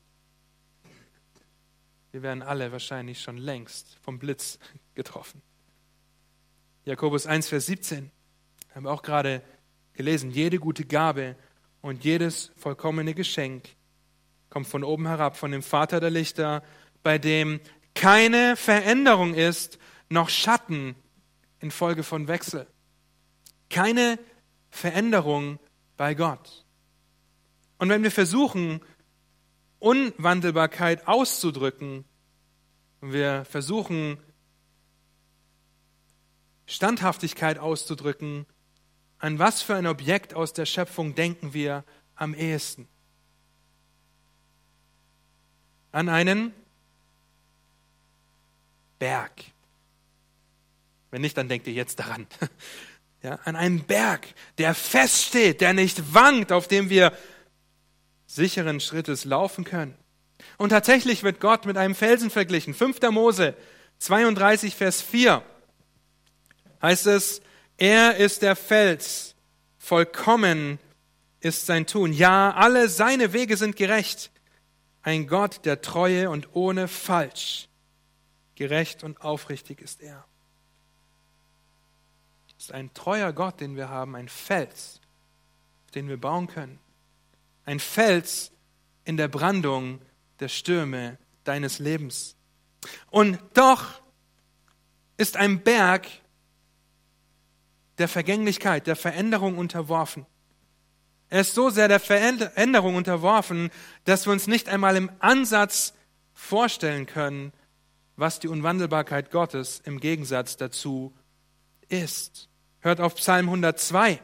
Wir 2.12 2.22
wären 2.22 2.42
alle 2.42 2.72
wahrscheinlich 2.72 3.20
schon 3.20 3.36
längst 3.36 3.98
vom 4.02 4.18
Blitz 4.18 4.58
getroffen. 4.96 5.40
Jakobus 6.84 7.26
1, 7.26 7.48
Vers 7.48 7.66
17 7.66 8.10
haben 8.74 8.84
wir 8.84 8.90
auch 8.90 9.02
gerade 9.02 9.42
gelesen. 9.92 10.30
Jede 10.30 10.58
gute 10.58 10.84
Gabe 10.84 11.36
und 11.80 12.04
jedes 12.04 12.50
vollkommene 12.56 13.14
Geschenk 13.14 13.68
kommt 14.50 14.66
von 14.66 14.84
oben 14.84 15.06
herab, 15.06 15.36
von 15.36 15.52
dem 15.52 15.62
Vater 15.62 16.00
der 16.00 16.10
Lichter, 16.10 16.62
bei 17.02 17.18
dem 17.18 17.60
keine 17.94 18.56
Veränderung 18.56 19.34
ist, 19.34 19.78
noch 20.08 20.28
Schatten 20.28 20.94
infolge 21.60 22.02
von 22.02 22.28
Wechsel. 22.28 22.66
Keine 23.70 24.18
Veränderung 24.70 25.58
bei 25.96 26.14
Gott. 26.14 26.64
Und 27.78 27.88
wenn 27.88 28.02
wir 28.02 28.10
versuchen, 28.10 28.80
Unwandelbarkeit 29.78 31.08
auszudrücken, 31.08 32.04
und 33.00 33.12
wir 33.12 33.44
versuchen, 33.44 34.18
Standhaftigkeit 36.66 37.58
auszudrücken, 37.58 38.46
an 39.18 39.38
was 39.38 39.62
für 39.62 39.76
ein 39.76 39.86
Objekt 39.86 40.34
aus 40.34 40.52
der 40.52 40.66
Schöpfung 40.66 41.14
denken 41.14 41.54
wir 41.54 41.84
am 42.16 42.34
ehesten? 42.34 42.88
An 45.92 46.08
einen 46.08 46.52
Berg. 48.98 49.32
Wenn 51.10 51.22
nicht, 51.22 51.36
dann 51.36 51.48
denkt 51.48 51.66
ihr 51.66 51.72
jetzt 51.72 51.98
daran. 51.98 52.26
Ja, 53.22 53.40
an 53.44 53.56
einen 53.56 53.82
Berg, 53.82 54.28
der 54.58 54.72
feststeht, 54.72 55.60
der 55.60 55.72
nicht 55.72 56.14
wankt, 56.14 56.52
auf 56.52 56.68
dem 56.68 56.90
wir 56.90 57.12
sicheren 58.26 58.78
Schrittes 58.78 59.24
laufen 59.24 59.64
können. 59.64 59.96
Und 60.58 60.68
tatsächlich 60.68 61.24
wird 61.24 61.40
Gott 61.40 61.64
mit 61.64 61.76
einem 61.76 61.96
Felsen 61.96 62.30
verglichen. 62.30 62.72
5. 62.72 63.00
Mose 63.10 63.56
32, 63.98 64.76
Vers 64.76 65.02
4 65.02 65.42
heißt 66.86 67.06
es, 67.08 67.40
er 67.78 68.16
ist 68.16 68.42
der 68.42 68.54
Fels, 68.54 69.34
vollkommen 69.78 70.78
ist 71.40 71.66
sein 71.66 71.86
Tun. 71.86 72.12
Ja, 72.12 72.52
alle 72.52 72.88
seine 72.88 73.32
Wege 73.32 73.56
sind 73.56 73.76
gerecht. 73.76 74.30
Ein 75.02 75.26
Gott 75.26 75.64
der 75.64 75.82
Treue 75.82 76.30
und 76.30 76.54
ohne 76.54 76.88
Falsch. 76.88 77.68
Gerecht 78.54 79.02
und 79.04 79.20
aufrichtig 79.20 79.80
ist 79.80 80.00
er. 80.00 80.24
Es 82.56 82.66
ist 82.66 82.72
ein 82.72 82.94
treuer 82.94 83.32
Gott, 83.32 83.60
den 83.60 83.76
wir 83.76 83.88
haben, 83.88 84.14
ein 84.16 84.28
Fels, 84.28 85.00
auf 85.84 85.90
den 85.90 86.08
wir 86.08 86.16
bauen 86.16 86.46
können. 86.46 86.78
Ein 87.64 87.80
Fels 87.80 88.52
in 89.04 89.16
der 89.16 89.28
Brandung 89.28 90.00
der 90.40 90.48
Stürme 90.48 91.18
deines 91.44 91.80
Lebens. 91.80 92.36
Und 93.10 93.38
doch 93.54 94.00
ist 95.16 95.36
ein 95.36 95.62
Berg 95.62 96.08
der 97.98 98.08
Vergänglichkeit, 98.08 98.86
der 98.86 98.96
Veränderung 98.96 99.58
unterworfen. 99.58 100.26
Er 101.28 101.40
ist 101.40 101.54
so 101.54 101.70
sehr 101.70 101.88
der 101.88 102.00
Veränderung 102.00 102.94
unterworfen, 102.94 103.70
dass 104.04 104.26
wir 104.26 104.32
uns 104.32 104.46
nicht 104.46 104.68
einmal 104.68 104.96
im 104.96 105.10
Ansatz 105.18 105.92
vorstellen 106.34 107.06
können, 107.06 107.52
was 108.16 108.38
die 108.38 108.48
Unwandelbarkeit 108.48 109.30
Gottes 109.30 109.80
im 109.84 109.98
Gegensatz 109.98 110.56
dazu 110.56 111.12
ist. 111.88 112.48
Hört 112.80 113.00
auf 113.00 113.16
Psalm 113.16 113.46
102, 113.46 114.20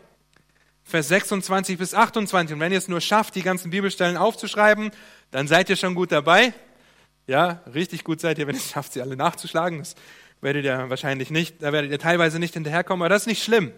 Vers 0.85 1.09
26 1.09 1.79
bis 1.79 1.95
28. 1.95 2.55
Und 2.55 2.61
wenn 2.61 2.73
ihr 2.73 2.79
es 2.79 2.89
nur 2.89 3.01
schafft, 3.01 3.35
die 3.35 3.43
ganzen 3.43 3.71
Bibelstellen 3.71 4.17
aufzuschreiben, 4.17 4.91
dann 5.31 5.49
seid 5.49 5.71
ihr 5.71 5.77
schon 5.77 5.95
gut 5.95 6.13
dabei. 6.13 6.53
Ja, 7.27 7.63
richtig 7.73 8.05
gut 8.05 8.21
seid 8.21 8.39
ihr, 8.39 8.47
wenn 8.47 8.57
ihr 8.57 8.61
es 8.61 8.71
schafft, 8.71 8.93
sie 8.93 9.01
alle 9.01 9.17
nachzuschlagen. 9.17 9.79
Das 9.79 9.95
werdet 10.43 10.65
ihr 10.65 10.91
wahrscheinlich 10.91 11.31
nicht, 11.31 11.63
da 11.63 11.73
werdet 11.73 11.91
ihr 11.91 11.99
teilweise 11.99 12.39
nicht 12.39 12.55
hinterherkommen, 12.55 13.03
aber 13.03 13.09
das 13.09 13.23
ist 13.23 13.29
nicht 13.29 13.43
schlimm. 13.43 13.73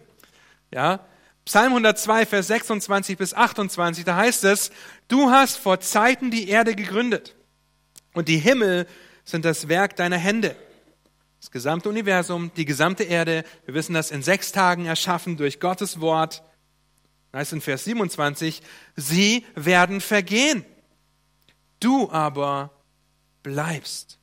Ja, 0.73 1.07
Psalm 1.45 1.73
102, 1.73 2.27
Vers 2.27 2.47
26 2.49 3.19
bis 3.19 3.35
28, 3.35 4.05
da 4.05 4.17
heißt 4.17 4.45
es, 4.45 4.73
du 5.09 5.31
hast 5.31 5.59
vor 5.59 5.79
Zeiten 5.81 6.31
die 6.31 6.49
Erde 6.49 6.75
gegründet 6.75 7.37
und 8.15 8.29
die 8.29 8.39
Himmel 8.39 8.87
sind 9.25 9.45
das 9.45 9.69
Werk 9.69 9.95
deiner 9.97 10.17
Hände. 10.17 10.57
Das 11.41 11.51
gesamte 11.51 11.91
Universum, 11.91 12.51
die 12.57 12.65
gesamte 12.65 13.05
Erde, 13.05 13.45
wir 13.67 13.75
wissen 13.75 13.93
das 13.93 14.11
in 14.11 14.23
sechs 14.23 14.53
Tagen 14.53 14.87
erschaffen 14.87 15.37
durch 15.37 15.61
Gottes 15.61 16.01
Wort. 16.01 16.43
Da 17.31 17.41
heißt 17.41 17.53
in 17.53 17.61
Vers 17.61 17.85
27, 17.85 18.63
sie 18.97 19.45
werden 19.55 20.01
vergehen. 20.01 20.65
Du 21.81 22.11
aber 22.11 22.71
bleibst. 23.43 24.19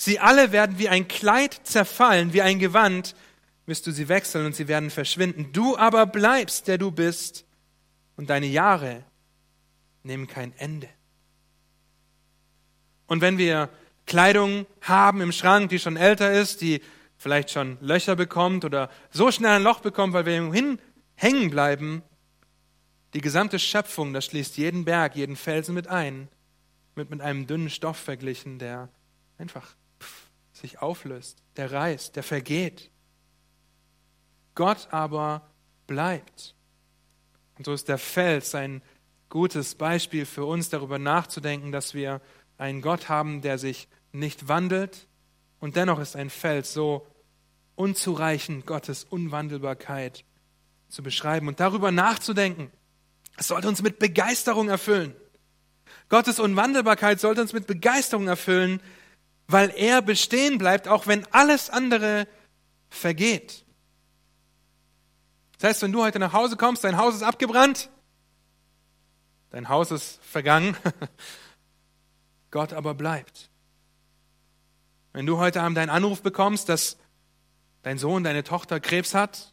Sie 0.00 0.18
alle 0.18 0.50
werden 0.50 0.78
wie 0.78 0.88
ein 0.88 1.08
Kleid 1.08 1.60
zerfallen, 1.64 2.32
wie 2.32 2.40
ein 2.40 2.58
Gewand, 2.58 3.14
wirst 3.66 3.86
du 3.86 3.90
sie 3.90 4.08
wechseln 4.08 4.46
und 4.46 4.56
sie 4.56 4.66
werden 4.66 4.88
verschwinden. 4.88 5.52
Du 5.52 5.76
aber 5.76 6.06
bleibst, 6.06 6.68
der 6.68 6.78
du 6.78 6.90
bist, 6.90 7.44
und 8.16 8.30
deine 8.30 8.46
Jahre 8.46 9.04
nehmen 10.02 10.26
kein 10.26 10.56
Ende. 10.56 10.88
Und 13.08 13.20
wenn 13.20 13.36
wir 13.36 13.68
Kleidung 14.06 14.64
haben 14.80 15.20
im 15.20 15.32
Schrank, 15.32 15.68
die 15.68 15.78
schon 15.78 15.98
älter 15.98 16.32
ist, 16.32 16.62
die 16.62 16.80
vielleicht 17.18 17.50
schon 17.50 17.76
Löcher 17.82 18.16
bekommt 18.16 18.64
oder 18.64 18.88
so 19.10 19.30
schnell 19.30 19.56
ein 19.56 19.62
Loch 19.62 19.80
bekommt, 19.80 20.14
weil 20.14 20.24
wir 20.24 20.32
irgendwo 20.32 20.78
hängen 21.14 21.50
bleiben, 21.50 22.02
die 23.12 23.20
gesamte 23.20 23.58
Schöpfung, 23.58 24.14
das 24.14 24.24
schließt 24.24 24.56
jeden 24.56 24.86
Berg, 24.86 25.14
jeden 25.14 25.36
Felsen 25.36 25.74
mit 25.74 25.88
ein, 25.88 26.28
wird 26.94 27.10
mit 27.10 27.20
einem 27.20 27.46
dünnen 27.46 27.68
Stoff 27.68 27.98
verglichen, 27.98 28.58
der 28.58 28.88
einfach 29.36 29.76
sich 30.60 30.80
auflöst, 30.80 31.42
der 31.56 31.72
reißt, 31.72 32.16
der 32.16 32.22
vergeht. 32.22 32.90
Gott 34.54 34.88
aber 34.90 35.48
bleibt. 35.86 36.54
Und 37.58 37.64
so 37.64 37.72
ist 37.72 37.88
der 37.88 37.98
Fels 37.98 38.54
ein 38.54 38.82
gutes 39.28 39.74
Beispiel 39.74 40.26
für 40.26 40.44
uns, 40.44 40.68
darüber 40.68 40.98
nachzudenken, 40.98 41.72
dass 41.72 41.94
wir 41.94 42.20
einen 42.58 42.82
Gott 42.82 43.08
haben, 43.08 43.42
der 43.42 43.58
sich 43.58 43.88
nicht 44.12 44.48
wandelt 44.48 45.06
und 45.60 45.76
dennoch 45.76 46.00
ist 46.00 46.16
ein 46.16 46.30
Fels 46.30 46.72
so 46.72 47.06
unzureichend, 47.76 48.66
Gottes 48.66 49.04
Unwandelbarkeit 49.04 50.24
zu 50.88 51.02
beschreiben 51.02 51.48
und 51.48 51.60
darüber 51.60 51.92
nachzudenken. 51.92 52.70
Es 53.36 53.48
sollte 53.48 53.68
uns 53.68 53.82
mit 53.82 53.98
Begeisterung 53.98 54.68
erfüllen. 54.68 55.14
Gottes 56.08 56.40
Unwandelbarkeit 56.40 57.20
sollte 57.20 57.42
uns 57.42 57.52
mit 57.52 57.66
Begeisterung 57.66 58.26
erfüllen, 58.26 58.80
weil 59.52 59.70
er 59.76 60.02
bestehen 60.02 60.58
bleibt, 60.58 60.86
auch 60.86 61.06
wenn 61.06 61.26
alles 61.32 61.70
andere 61.70 62.28
vergeht. 62.88 63.64
Das 65.58 65.70
heißt, 65.70 65.82
wenn 65.82 65.92
du 65.92 66.02
heute 66.02 66.18
nach 66.18 66.32
Hause 66.32 66.56
kommst, 66.56 66.84
dein 66.84 66.96
Haus 66.96 67.14
ist 67.14 67.22
abgebrannt, 67.22 67.90
dein 69.50 69.68
Haus 69.68 69.90
ist 69.90 70.22
vergangen, 70.24 70.76
Gott 72.50 72.72
aber 72.72 72.94
bleibt. 72.94 73.50
Wenn 75.12 75.26
du 75.26 75.38
heute 75.38 75.62
Abend 75.62 75.78
einen 75.78 75.90
Anruf 75.90 76.22
bekommst, 76.22 76.68
dass 76.68 76.96
dein 77.82 77.98
Sohn, 77.98 78.24
deine 78.24 78.44
Tochter 78.44 78.80
Krebs 78.80 79.14
hat, 79.14 79.52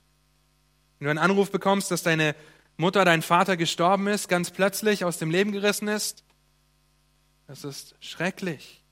wenn 0.99 1.05
du 1.05 1.09
einen 1.09 1.19
Anruf 1.19 1.51
bekommst, 1.51 1.91
dass 1.91 2.03
deine 2.03 2.35
Mutter, 2.77 3.05
dein 3.05 3.23
Vater 3.23 3.57
gestorben 3.57 4.07
ist, 4.07 4.29
ganz 4.29 4.51
plötzlich 4.51 5.03
aus 5.03 5.17
dem 5.17 5.31
Leben 5.31 5.51
gerissen 5.51 5.87
ist, 5.87 6.23
das 7.47 7.63
ist 7.63 7.95
schrecklich 7.99 8.83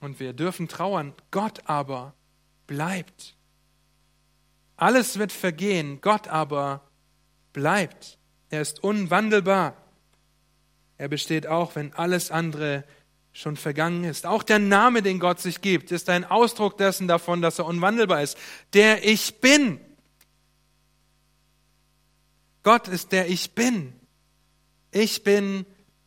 und 0.00 0.20
wir 0.20 0.32
dürfen 0.32 0.68
trauern. 0.68 1.14
Gott 1.30 1.62
aber 1.66 2.14
bleibt. 2.66 3.36
Alles 4.76 5.18
wird 5.18 5.32
vergehen, 5.32 6.00
Gott 6.00 6.28
aber 6.28 6.82
bleibt. 7.52 8.18
Er 8.50 8.60
ist 8.60 8.82
unwandelbar. 8.82 9.76
Er 10.98 11.08
besteht 11.08 11.46
auch, 11.46 11.74
wenn 11.74 11.92
alles 11.92 12.30
andere 12.30 12.84
schon 13.32 13.56
vergangen 13.56 14.04
ist. 14.04 14.26
Auch 14.26 14.42
der 14.42 14.60
Name, 14.60 15.02
den 15.02 15.18
Gott 15.18 15.40
sich 15.40 15.60
gibt, 15.60 15.90
ist 15.90 16.08
ein 16.08 16.24
Ausdruck 16.24 16.78
dessen 16.78 17.08
davon, 17.08 17.42
dass 17.42 17.58
er 17.58 17.66
unwandelbar 17.66 18.22
ist. 18.22 18.38
Der 18.72 19.04
Ich 19.04 19.40
bin. 19.40 19.80
Gott 22.62 22.88
ist 22.88 23.12
der 23.12 23.28
Ich 23.28 23.54
bin. 23.54 23.92
Ich 24.92 25.24
bin, 25.24 25.66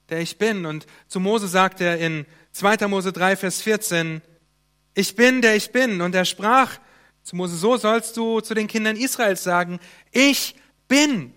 der 0.09 0.21
ich 0.21 0.37
bin. 0.37 0.65
Und 0.65 0.87
zu 1.07 1.19
Mose 1.19 1.49
sagt 1.49 1.81
er 1.81 1.97
in 1.97 2.25
2. 2.57 2.87
Mose 2.87 3.13
3, 3.13 3.35
Vers 3.35 3.61
14, 3.61 4.21
ich 4.95 5.15
bin, 5.15 5.43
der 5.43 5.55
ich 5.55 5.71
bin. 5.71 6.01
Und 6.01 6.15
er 6.15 6.25
sprach 6.25 6.79
zu 7.21 7.35
Mose, 7.35 7.55
so 7.55 7.77
sollst 7.77 8.17
du 8.17 8.41
zu 8.41 8.55
den 8.55 8.67
Kindern 8.67 8.95
Israels 8.95 9.43
sagen, 9.43 9.79
ich 10.11 10.55
bin. 10.87 11.33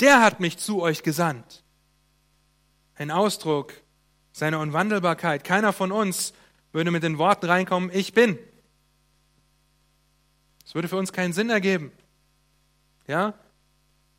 Der 0.00 0.22
hat 0.22 0.40
mich 0.40 0.56
zu 0.56 0.80
euch 0.80 1.02
gesandt. 1.02 1.62
Ein 2.94 3.10
Ausdruck 3.10 3.74
seiner 4.32 4.60
Unwandelbarkeit. 4.60 5.44
Keiner 5.44 5.74
von 5.74 5.92
uns 5.92 6.32
würde 6.72 6.90
mit 6.90 7.02
den 7.02 7.18
Worten 7.18 7.46
reinkommen, 7.46 7.90
ich 7.92 8.14
bin. 8.14 8.38
Es 10.64 10.74
würde 10.74 10.88
für 10.88 10.96
uns 10.96 11.12
keinen 11.12 11.34
Sinn 11.34 11.50
ergeben. 11.50 11.92
Ja? 13.06 13.34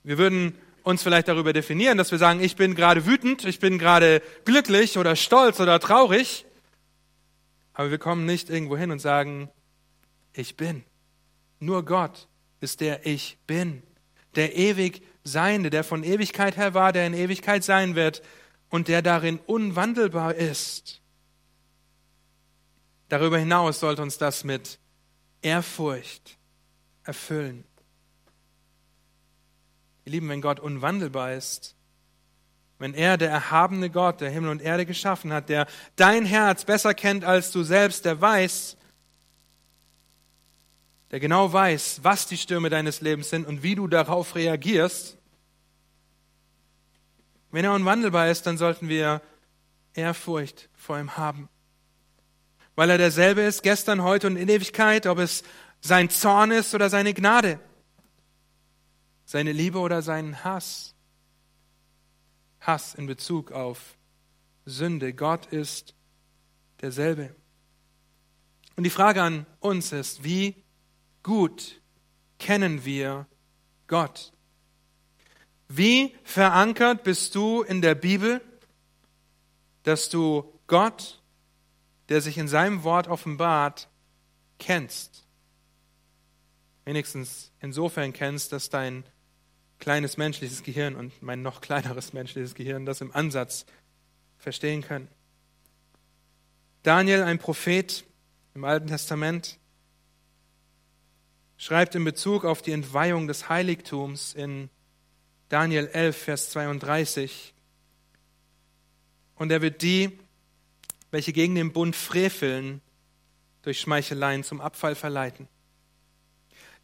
Wir 0.04 0.20
würden 0.20 0.56
uns 0.86 1.02
vielleicht 1.02 1.28
darüber 1.28 1.52
definieren, 1.52 1.98
dass 1.98 2.12
wir 2.12 2.20
sagen, 2.20 2.42
ich 2.42 2.56
bin 2.56 2.76
gerade 2.76 3.08
wütend, 3.08 3.44
ich 3.44 3.60
bin 3.60 3.80
gerade 3.80 4.22
glücklich 4.46 5.00
oder 5.00 5.16
stolz 5.16 5.60
oder 5.60 5.80
traurig. 5.80 6.46
Aber 7.74 7.90
wir 7.90 7.98
kommen 7.98 8.26
nicht 8.26 8.52
irgendwo 8.52 8.78
hin 8.78 8.92
und 8.92 9.00
sagen, 9.00 9.50
ich 10.32 10.56
bin. 10.56 10.84
Nur 11.60 11.84
Gott 11.84 12.28
ist 12.60 12.82
der 12.82 13.06
Ich 13.06 13.40
bin, 13.48 13.82
der 14.36 14.56
ewig 14.56 15.02
Seiende, 15.24 15.72
der 15.72 15.84
von 15.84 16.04
Ewigkeit 16.04 16.56
her 16.56 16.76
war, 16.76 16.94
der 16.94 17.08
in 17.08 17.16
Ewigkeit 17.16 17.64
sein 17.64 17.96
wird 17.96 18.22
und 18.70 18.88
der 18.88 19.02
darin 19.02 19.40
unwandelbar 19.40 20.36
ist. 20.36 21.02
Darüber 23.10 23.40
hinaus 23.40 23.80
sollte 23.80 24.04
uns 24.04 24.20
das 24.20 24.44
mit 24.44 24.78
Ehrfurcht 25.42 26.38
erfüllen. 27.04 27.64
Ihr 30.06 30.12
Lieben, 30.12 30.30
wenn 30.30 30.42
Gott 30.42 30.60
unwandelbar 30.60 31.34
ist, 31.34 31.76
Wenn 32.78 32.94
er, 32.94 33.18
der 33.18 33.30
erhabene 33.30 33.90
Gott, 33.90 34.20
der 34.20 34.30
Himmel 34.30 34.50
und 34.50 34.62
Erde 34.62 34.86
geschaffen 34.86 35.32
hat, 35.32 35.48
der 35.48 35.66
dein 35.96 36.26
Herz 36.26 36.66
besser 36.66 36.94
kennt 36.94 37.24
als 37.24 37.52
du 37.52 37.64
selbst, 37.64 38.04
der 38.04 38.20
weiß, 38.20 38.76
der 41.12 41.22
genau 41.22 41.54
weiß, 41.54 42.02
was 42.04 42.28
die 42.28 42.38
Stürme 42.38 42.70
deines 42.70 43.00
Lebens 43.00 43.30
sind 43.30 43.48
und 43.48 43.64
wie 43.64 43.76
du 43.76 43.88
darauf 43.88 44.36
reagierst, 44.36 45.18
wenn 47.52 47.64
er 47.64 47.74
unwandelbar 47.74 48.30
ist, 48.30 48.46
dann 48.46 48.58
sollten 48.58 48.90
wir 48.90 49.22
Ehrfurcht 49.94 50.68
vor 50.76 51.00
ihm 51.00 51.16
haben. 51.16 51.48
Weil 52.76 52.90
er 52.90 52.98
derselbe 52.98 53.42
ist, 53.42 53.64
gestern, 53.64 54.04
heute 54.04 54.28
und 54.28 54.36
in 54.36 54.50
Ewigkeit, 54.50 55.08
ob 55.08 55.20
es 55.20 55.44
sein 55.80 56.10
Zorn 56.10 56.52
ist 56.52 56.76
oder 56.76 56.90
seine 56.90 57.14
Gnade, 57.14 57.62
seine 59.36 59.52
Liebe 59.52 59.80
oder 59.80 60.02
seinen 60.02 60.46
Hass. 60.46 60.96
Hass 62.62 62.96
in 62.96 63.06
Bezug 63.06 63.52
auf 63.52 63.98
Sünde. 64.64 65.14
Gott 65.14 65.48
ist 65.48 65.94
derselbe. 66.80 67.36
Und 68.78 68.86
die 68.86 68.90
Frage 68.90 69.22
an 69.22 69.46
uns 69.60 69.92
ist, 69.92 70.24
wie 70.24 70.64
gut 71.22 71.82
kennen 72.40 72.86
wir 72.86 73.28
Gott? 73.88 74.32
Wie 75.68 76.16
verankert 76.24 77.04
bist 77.04 77.36
du 77.36 77.62
in 77.62 77.82
der 77.82 77.96
Bibel, 77.96 78.40
dass 79.84 80.08
du 80.08 80.50
Gott, 80.68 81.22
der 82.08 82.22
sich 82.22 82.38
in 82.38 82.48
seinem 82.48 82.86
Wort 82.86 83.10
offenbart, 83.10 83.90
kennst? 84.60 85.28
Wenigstens 86.86 87.52
insofern 87.60 88.14
kennst, 88.14 88.54
dass 88.54 88.70
dein 88.70 89.04
kleines 89.80 90.18
menschliches 90.18 90.64
Gehirn 90.64 90.96
und 90.96 91.22
mein 91.22 91.42
noch 91.42 91.62
kleineres 91.62 92.14
menschliches 92.14 92.56
Gehirn 92.56 92.86
das 92.86 93.02
im 93.02 93.14
Ansatz 93.14 93.66
verstehen 94.38 94.82
können. 94.82 95.08
Daniel, 96.84 97.24
ein 97.24 97.40
Prophet 97.40 98.04
im 98.54 98.64
Alten 98.64 98.88
Testament, 98.88 99.58
schreibt 101.58 101.96
in 101.96 102.04
Bezug 102.04 102.46
auf 102.46 102.62
die 102.62 102.72
Entweihung 102.72 103.28
des 103.28 103.50
Heiligtums 103.50 104.34
in 104.34 104.70
Daniel 105.50 105.88
11, 105.88 106.18
Vers 106.18 106.50
32. 106.52 107.54
Und 109.36 109.52
er 109.52 109.62
wird 109.62 109.82
die, 109.82 110.18
welche 111.12 111.34
gegen 111.34 111.56
den 111.56 111.74
Bund 111.74 111.96
freveln, 111.96 112.82
durch 113.62 113.80
Schmeicheleien 113.80 114.44
zum 114.44 114.62
Abfall 114.62 114.96
verleiten. 114.96 115.48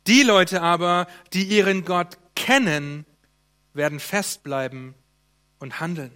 Die 0.08 0.24
Leute 0.24 0.62
aber, 0.62 1.08
die 1.34 1.44
ihren 1.44 1.86
Gott 1.86 2.18
kennen, 2.52 3.06
werden 3.74 4.02
festbleiben 4.02 4.94
und 5.60 5.80
handeln. 5.80 6.12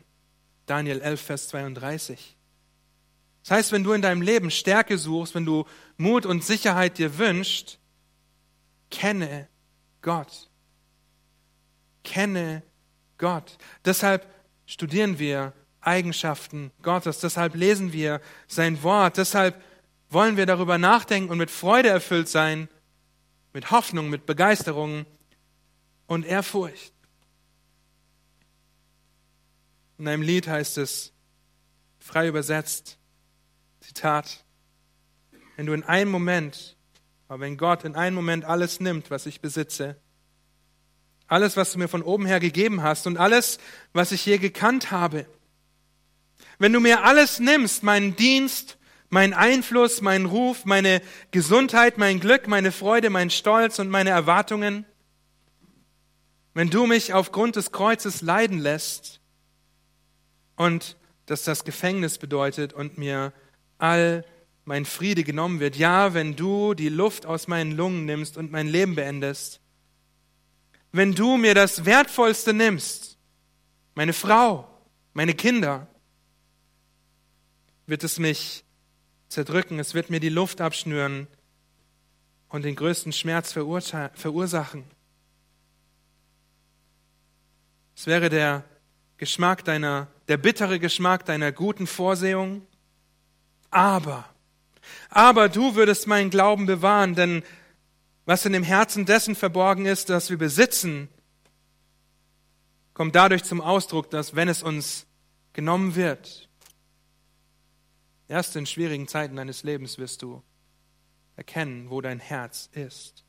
Daniel 0.65 1.00
11, 1.00 1.21
Vers 1.21 1.48
32. 1.48 2.36
Das 3.43 3.52
heißt, 3.52 3.71
wenn 3.71 3.86
du 3.86 3.93
in 3.93 4.02
deinem 4.02 4.21
Leben 4.21 4.52
Stärke 4.52 4.98
suchst, 4.98 5.34
wenn 5.34 5.45
du 5.45 5.63
Mut 5.95 6.26
und 6.26 6.43
Sicherheit 6.43 6.98
dir 6.98 7.17
wünschst, 7.17 7.80
kenne 8.91 9.48
Gott. 10.02 10.50
Kenne 12.04 12.63
Gott. 13.17 13.58
Deshalb 13.86 14.28
studieren 14.65 15.19
wir 15.19 15.54
Eigenschaften 15.80 16.71
Gottes. 16.82 17.19
Deshalb 17.19 17.56
lesen 17.56 17.93
wir 17.93 18.19
sein 18.48 18.84
Wort. 18.84 19.15
Deshalb 19.15 19.63
wollen 20.10 20.36
wir 20.36 20.45
darüber 20.45 20.78
nachdenken 20.78 21.32
und 21.32 21.38
mit 21.38 21.52
Freude 21.52 21.88
erfüllt 21.88 22.28
sein, 22.28 22.67
mit 23.54 23.71
Hoffnung, 23.71 24.10
mit 24.10 24.26
Begeisterung 24.26 25.06
und 26.08 26.26
Ehrfurcht. 26.26 26.94
In 29.98 30.08
einem 30.08 30.22
Lied 30.22 30.48
heißt 30.48 30.78
es, 30.78 31.13
frei 32.00 32.28
übersetzt, 32.28 32.98
Zitat, 33.80 34.44
wenn 35.56 35.65
du 35.65 35.74
in 35.74 35.84
einem 35.84 36.12
Moment, 36.12 36.76
aber 37.28 37.41
wenn 37.41 37.58
Gott 37.58 37.86
in 37.86 37.96
einem 37.96 38.15
Moment 38.15 38.46
alles 38.46 38.80
nimmt, 38.80 39.10
was 39.10 39.26
ich 39.26 39.41
besitze, 39.41 39.96
alles, 41.28 41.58
was 41.58 41.72
du 41.72 41.80
mir 41.80 41.88
von 41.88 42.04
oben 42.04 42.26
her 42.26 42.39
gegeben 42.39 42.84
hast 42.84 43.08
und 43.08 43.18
alles, 43.18 43.58
was 43.94 44.12
ich 44.12 44.26
je 44.26 44.38
gekannt 44.38 44.91
habe, 44.91 45.26
wenn 46.60 46.74
du 46.74 46.80
mir 46.80 47.04
alles 47.04 47.39
nimmst, 47.39 47.84
meinen 47.84 48.15
Dienst, 48.15 48.78
meinen 49.10 49.34
Einfluss, 49.34 50.02
meinen 50.02 50.26
Ruf, 50.26 50.65
meine 50.65 51.02
Gesundheit, 51.32 51.98
mein 51.98 52.20
Glück, 52.20 52.48
meine 52.48 52.72
Freude, 52.72 53.10
mein 53.10 53.30
Stolz 53.30 53.80
und 53.80 53.89
meine 53.89 54.12
Erwartungen, 54.12 54.86
wenn 56.56 56.70
du 56.70 56.88
mich 56.88 57.13
aufgrund 57.13 57.58
des 57.58 57.74
Kreuzes 57.74 58.22
leiden 58.22 58.60
lässt 58.60 59.20
und 60.56 60.96
dass 61.26 61.44
das 61.44 61.65
Gefängnis 61.65 62.18
bedeutet 62.18 62.72
und 62.72 62.98
mir 62.98 63.34
all 63.78 64.26
mein 64.63 64.86
Friede 64.86 65.26
genommen 65.26 65.60
wird, 65.60 65.76
ja, 65.76 66.13
wenn 66.13 66.38
du 66.38 66.74
die 66.74 66.89
Luft 66.89 67.26
aus 67.26 67.48
meinen 67.48 67.74
Lungen 67.74 68.06
nimmst 68.06 68.38
und 68.38 68.52
mein 68.52 68.68
Leben 68.68 68.96
beendest, 68.96 69.60
wenn 70.94 71.13
du 71.13 71.36
mir 71.36 71.54
das 71.56 71.84
Wertvollste 71.84 72.54
nimmst, 72.54 73.18
meine 73.94 74.13
Frau, 74.13 74.65
meine 75.13 75.34
Kinder, 75.34 75.88
wird 77.86 78.06
es 78.06 78.18
mich 78.18 78.63
zerdrücken, 79.28 79.78
es 79.78 79.94
wird 79.94 80.10
mir 80.10 80.22
die 80.22 80.30
Luft 80.30 80.62
abschnüren 80.62 81.28
und 82.48 82.63
den 82.63 82.78
größten 82.78 83.12
Schmerz 83.12 83.52
verursachen. 83.52 84.86
Es 87.96 88.08
wäre 88.08 88.30
der 88.30 88.64
Geschmack 89.18 89.64
deiner, 89.64 90.08
der 90.28 90.38
bittere 90.38 90.80
Geschmack 90.80 91.26
deiner 91.26 91.52
guten 91.52 91.88
Vorsehung. 91.88 92.66
Aber, 93.72 94.26
aber 95.10 95.50
du 95.50 95.76
würdest 95.76 96.08
meinen 96.08 96.30
Glauben 96.30 96.66
bewahren, 96.66 97.16
denn 97.16 97.44
was 98.26 98.46
in 98.46 98.54
dem 98.54 98.64
Herzen 98.64 99.06
dessen 99.06 99.36
verborgen 99.36 99.86
ist, 99.86 100.10
das 100.10 100.30
wir 100.30 100.38
besitzen, 100.38 101.10
kommt 102.94 103.16
dadurch 103.16 103.44
zum 103.44 103.62
Ausdruck, 103.62 104.10
dass 104.10 104.36
wenn 104.36 104.50
es 104.50 104.64
uns 104.64 105.06
genommen 105.54 105.96
wird, 105.96 106.50
erst 108.28 108.56
in 108.56 108.66
schwierigen 108.66 109.08
Zeiten 109.08 109.36
deines 109.36 109.64
Lebens 109.64 109.98
wirst 109.98 110.22
du 110.22 110.42
erkennen, 111.36 111.90
wo 111.90 112.02
dein 112.02 112.20
Herz 112.20 112.70
ist. 112.74 113.26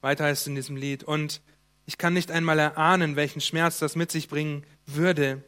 Weiter 0.00 0.24
heißt 0.24 0.42
es 0.42 0.46
in 0.46 0.54
diesem 0.54 0.76
Lied, 0.76 1.04
und 1.04 1.42
ich 1.86 1.98
kann 1.98 2.14
nicht 2.14 2.30
einmal 2.30 2.58
erahnen, 2.58 3.16
welchen 3.16 3.40
Schmerz 3.40 3.78
das 3.78 3.96
mit 3.96 4.12
sich 4.12 4.28
bringen 4.28 4.64
würde. 4.86 5.42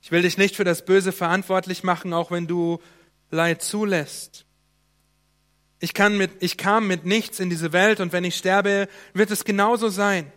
Ich 0.00 0.10
will 0.10 0.22
dich 0.22 0.38
nicht 0.38 0.56
für 0.56 0.64
das 0.64 0.84
Böse 0.84 1.12
verantwortlich 1.12 1.82
machen, 1.82 2.12
auch 2.12 2.30
wenn 2.30 2.46
du 2.46 2.80
Leid 3.30 3.62
zulässt. 3.62 4.46
Ich, 5.78 5.92
kann 5.94 6.16
mit, 6.16 6.30
ich 6.40 6.56
kam 6.56 6.86
mit 6.86 7.04
nichts 7.04 7.40
in 7.40 7.50
diese 7.50 7.72
Welt 7.72 8.00
und 8.00 8.12
wenn 8.12 8.24
ich 8.24 8.36
sterbe, 8.36 8.88
wird 9.12 9.30
es 9.30 9.44
genauso 9.44 9.88
sein. 9.88 10.32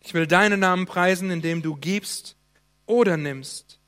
Ich 0.00 0.14
will 0.14 0.26
deinen 0.26 0.60
Namen 0.60 0.86
preisen, 0.86 1.30
indem 1.30 1.62
du 1.62 1.74
gibst 1.74 2.36
oder 2.86 3.16
nimmst. 3.16 3.80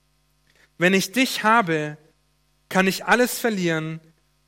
Wenn 0.77 0.95
ich 0.95 1.13
dich 1.13 1.45
habe, 1.45 1.99
kann 2.69 2.87
ich 2.87 3.05
alles 3.05 3.39
verlieren 3.39 4.01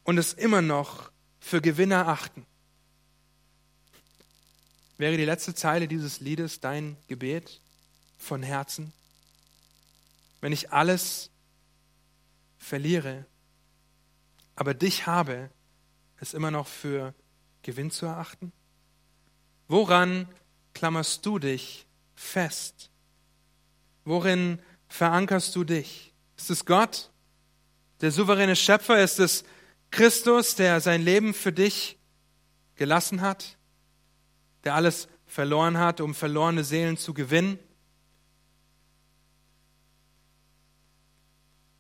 und 0.03 0.19
es 0.19 0.33
immer 0.33 0.63
noch 0.63 1.13
für 1.39 1.61
Gewinner 1.61 2.09
achten. 2.09 2.47
Wäre 5.03 5.17
die 5.17 5.25
letzte 5.25 5.53
Zeile 5.53 5.89
dieses 5.89 6.21
Liedes 6.21 6.61
dein 6.61 6.97
Gebet 7.09 7.61
von 8.19 8.45
Herzen? 8.45 8.93
Wenn 10.41 10.53
ich 10.53 10.71
alles 10.71 11.29
verliere, 12.57 13.27
aber 14.55 14.75
dich 14.75 15.09
habe, 15.09 15.51
es 16.21 16.35
immer 16.35 16.53
noch 16.53 16.69
für 16.69 17.15
Gewinn 17.63 17.91
zu 17.91 18.07
erachten? 18.07 18.53
Woran 19.67 20.29
klammerst 20.73 21.27
du 21.27 21.41
dich 21.41 21.85
fest? 22.15 22.89
Worin 24.05 24.61
verankerst 24.87 25.57
du 25.57 25.65
dich? 25.65 26.15
Ist 26.37 26.51
es 26.51 26.65
Gott, 26.65 27.11
der 28.03 28.13
souveräne 28.13 28.55
Schöpfer? 28.55 29.03
Ist 29.03 29.19
es 29.19 29.43
Christus, 29.91 30.55
der 30.55 30.81
sein 30.81 31.03
Leben 31.03 31.35
für 31.35 31.53
dich 31.53 31.99
gelassen 32.77 33.21
hat? 33.21 33.57
Der 34.65 34.75
alles 34.75 35.09
verloren 35.27 35.79
hat, 35.79 36.01
um 36.01 36.15
verlorene 36.15 36.65
Seelen 36.65 36.97
zu 36.97 37.15
gewinnen? 37.15 37.59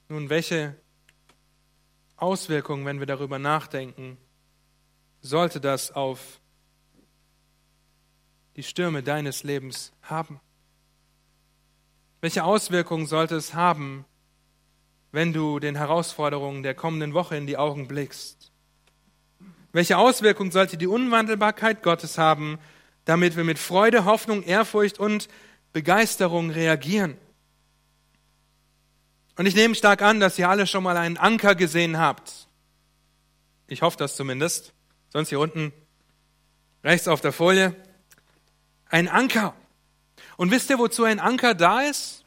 Nun, 0.08 0.28
welche 0.28 0.76
Auswirkungen, 2.16 2.84
wenn 2.84 2.98
wir 2.98 3.06
darüber 3.06 3.38
nachdenken, 3.38 4.18
sollte 5.20 5.60
das 5.60 5.90
auf 5.90 6.40
die 8.56 8.62
Stürme 8.62 9.02
deines 9.02 9.42
Lebens 9.42 9.92
haben? 10.02 10.40
Welche 12.20 12.44
Auswirkungen 12.44 13.06
sollte 13.06 13.36
es 13.36 13.54
haben, 13.54 14.04
wenn 15.10 15.32
du 15.32 15.58
den 15.58 15.74
Herausforderungen 15.74 16.62
der 16.62 16.74
kommenden 16.74 17.14
Woche 17.14 17.36
in 17.36 17.46
die 17.46 17.56
Augen 17.56 17.88
blickst? 17.88 18.52
Welche 19.72 19.96
Auswirkungen 19.96 20.50
sollte 20.50 20.76
die 20.76 20.86
Unwandelbarkeit 20.86 21.82
Gottes 21.82 22.18
haben, 22.18 22.58
damit 23.04 23.36
wir 23.36 23.44
mit 23.44 23.58
Freude, 23.58 24.04
Hoffnung, 24.04 24.42
Ehrfurcht 24.42 24.98
und 24.98 25.28
Begeisterung 25.72 26.50
reagieren? 26.50 27.16
Und 29.36 29.46
ich 29.46 29.54
nehme 29.54 29.74
stark 29.74 30.02
an, 30.02 30.20
dass 30.20 30.38
ihr 30.38 30.48
alle 30.48 30.66
schon 30.66 30.84
mal 30.84 30.96
einen 30.96 31.16
Anker 31.16 31.54
gesehen 31.54 31.98
habt. 31.98 32.46
Ich 33.66 33.82
hoffe 33.82 33.96
das 33.96 34.16
zumindest. 34.16 34.74
Sonst 35.08 35.30
hier 35.30 35.40
unten 35.40 35.72
rechts 36.84 37.08
auf 37.08 37.20
der 37.20 37.32
Folie. 37.32 37.74
Ein 38.86 39.08
Anker. 39.08 39.54
Und 40.36 40.50
wisst 40.50 40.70
ihr, 40.70 40.78
wozu 40.78 41.04
ein 41.04 41.20
Anker 41.20 41.54
da 41.54 41.80
ist? 41.80 42.24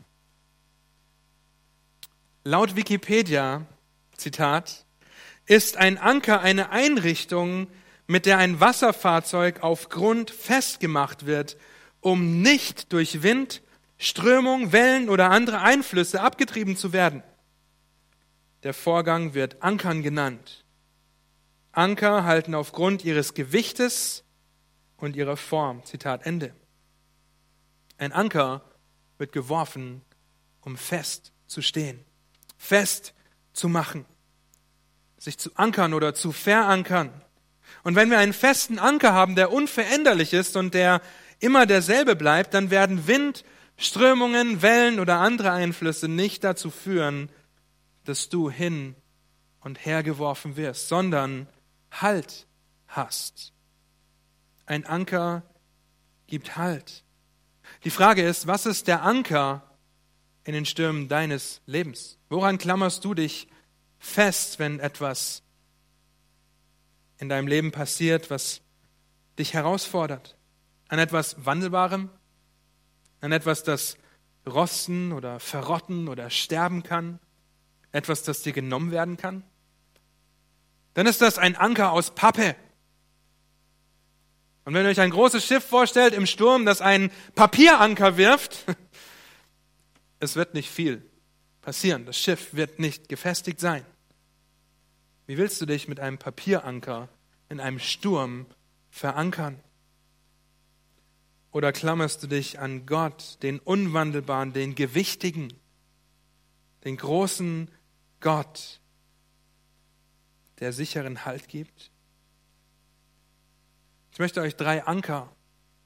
Laut 2.43 2.75
Wikipedia, 2.75 3.65
Zitat, 4.17 4.85
ist 5.45 5.77
ein 5.77 5.97
Anker 5.97 6.41
eine 6.41 6.69
Einrichtung, 6.69 7.67
mit 8.07 8.25
der 8.25 8.37
ein 8.37 8.59
Wasserfahrzeug 8.59 9.63
auf 9.63 9.89
Grund 9.89 10.31
festgemacht 10.31 11.25
wird, 11.25 11.57
um 12.01 12.41
nicht 12.41 12.93
durch 12.93 13.23
Wind, 13.23 13.63
Strömung, 13.97 14.71
Wellen 14.71 15.09
oder 15.09 15.31
andere 15.31 15.61
Einflüsse 15.61 16.21
abgetrieben 16.21 16.77
zu 16.77 16.93
werden. 16.93 17.23
Der 18.63 18.73
Vorgang 18.73 19.33
wird 19.33 19.61
Ankern 19.63 20.03
genannt. 20.03 20.65
Anker 21.71 22.23
halten 22.23 22.55
aufgrund 22.55 23.03
ihres 23.03 23.33
Gewichtes 23.33 24.23
und 24.97 25.15
ihrer 25.15 25.37
Form. 25.37 25.83
Zitat 25.83 26.25
Ende. 26.25 26.53
Ein 27.97 28.11
Anker 28.11 28.61
wird 29.17 29.31
geworfen, 29.31 30.01
um 30.61 30.77
fest 30.77 31.31
zu 31.47 31.61
stehen, 31.61 32.03
fest 32.57 33.13
zu 33.53 33.69
machen, 33.69 34.05
sich 35.17 35.37
zu 35.37 35.55
ankern 35.55 35.93
oder 35.93 36.13
zu 36.13 36.31
verankern. 36.31 37.11
Und 37.85 37.93
wenn 37.93 38.09
wir 38.09 38.17
einen 38.17 38.33
festen 38.33 38.79
Anker 38.79 39.13
haben, 39.13 39.35
der 39.35 39.53
unveränderlich 39.53 40.33
ist 40.33 40.57
und 40.57 40.73
der 40.73 41.03
immer 41.39 41.67
derselbe 41.67 42.15
bleibt, 42.15 42.55
dann 42.55 42.71
werden 42.71 43.05
Wind, 43.05 43.45
Strömungen, 43.77 44.63
Wellen 44.63 44.99
oder 44.99 45.19
andere 45.19 45.51
Einflüsse 45.51 46.07
nicht 46.07 46.43
dazu 46.43 46.71
führen, 46.71 47.29
dass 48.03 48.27
du 48.29 48.49
hin 48.49 48.95
und 49.59 49.85
her 49.85 50.01
geworfen 50.01 50.57
wirst, 50.57 50.87
sondern 50.87 51.47
Halt 51.91 52.47
hast. 52.87 53.53
Ein 54.65 54.87
Anker 54.87 55.43
gibt 56.25 56.57
Halt. 56.57 57.03
Die 57.83 57.91
Frage 57.91 58.23
ist, 58.23 58.47
was 58.47 58.65
ist 58.65 58.87
der 58.87 59.03
Anker 59.03 59.61
in 60.43 60.53
den 60.53 60.65
Stürmen 60.65 61.07
deines 61.07 61.61
Lebens? 61.67 62.17
Woran 62.29 62.57
klammerst 62.57 63.05
du 63.05 63.13
dich 63.13 63.47
fest, 63.99 64.57
wenn 64.57 64.79
etwas 64.79 65.43
in 67.17 67.29
deinem 67.29 67.47
Leben 67.47 67.71
passiert, 67.71 68.29
was 68.29 68.61
dich 69.39 69.53
herausfordert? 69.53 70.37
An 70.87 70.99
etwas 70.99 71.45
Wandelbarem? 71.45 72.09
An 73.21 73.31
etwas, 73.31 73.63
das 73.63 73.97
rosten 74.47 75.11
oder 75.11 75.39
verrotten 75.39 76.07
oder 76.07 76.29
sterben 76.29 76.83
kann? 76.83 77.19
Etwas, 77.91 78.23
das 78.23 78.41
dir 78.41 78.53
genommen 78.53 78.91
werden 78.91 79.17
kann? 79.17 79.43
Dann 80.93 81.07
ist 81.07 81.21
das 81.21 81.37
ein 81.37 81.55
Anker 81.55 81.91
aus 81.91 82.13
Pappe. 82.13 82.55
Und 84.65 84.73
wenn 84.73 84.85
ihr 84.85 84.89
euch 84.89 84.99
ein 84.99 85.11
großes 85.11 85.45
Schiff 85.45 85.63
vorstellt 85.63 86.13
im 86.13 86.25
Sturm, 86.25 86.65
das 86.65 86.81
einen 86.81 87.11
Papieranker 87.35 88.17
wirft, 88.17 88.65
es 90.19 90.35
wird 90.35 90.53
nicht 90.53 90.69
viel 90.69 91.05
passieren. 91.61 92.05
Das 92.05 92.17
Schiff 92.17 92.53
wird 92.53 92.79
nicht 92.79 93.09
gefestigt 93.09 93.59
sein. 93.59 93.85
Wie 95.27 95.37
willst 95.37 95.59
du 95.59 95.65
dich 95.65 95.87
mit 95.87 95.99
einem 95.99 96.17
Papieranker 96.17 97.09
in 97.49 97.59
einem 97.59 97.79
Sturm 97.79 98.45
verankern? 98.89 99.59
Oder 101.51 101.71
klammerst 101.71 102.21
du 102.21 102.27
dich 102.27 102.59
an 102.59 102.85
Gott, 102.85 103.41
den 103.41 103.59
Unwandelbaren, 103.59 104.53
den 104.53 104.75
Gewichtigen, 104.75 105.53
den 106.83 106.97
großen 106.97 107.71
Gott, 108.19 108.81
der 110.59 110.73
sicheren 110.73 111.25
Halt 111.25 111.47
gibt? 111.47 111.91
Ich 114.11 114.19
möchte 114.19 114.41
euch 114.41 114.55
drei 114.55 114.85
Anker 114.85 115.33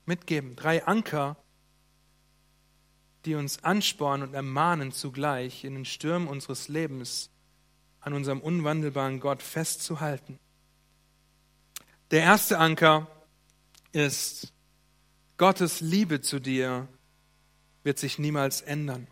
mitgeben, 0.06 0.56
drei 0.56 0.86
Anker, 0.86 1.38
die 3.26 3.36
uns 3.36 3.64
anspornen 3.64 4.28
und 4.28 4.34
ermahnen 4.34 4.92
zugleich, 4.92 5.64
in 5.64 5.76
den 5.76 5.86
Stürmen 5.86 6.28
unseres 6.28 6.68
Lebens 6.68 7.30
an 8.02 8.14
unserem 8.14 8.42
unwandelbaren 8.42 9.20
Gott 9.20 9.42
festzuhalten. 9.42 10.40
Der 12.12 12.22
erste 12.22 12.58
Anker 12.58 13.08
ist 13.92 14.54
Gottes 15.38 15.82
Liebe 15.82 16.22
zu 16.22 16.40
dir 16.40 16.88
wird 17.84 17.98
sich 17.98 18.20
niemals 18.20 18.62
ändern. 18.62 19.08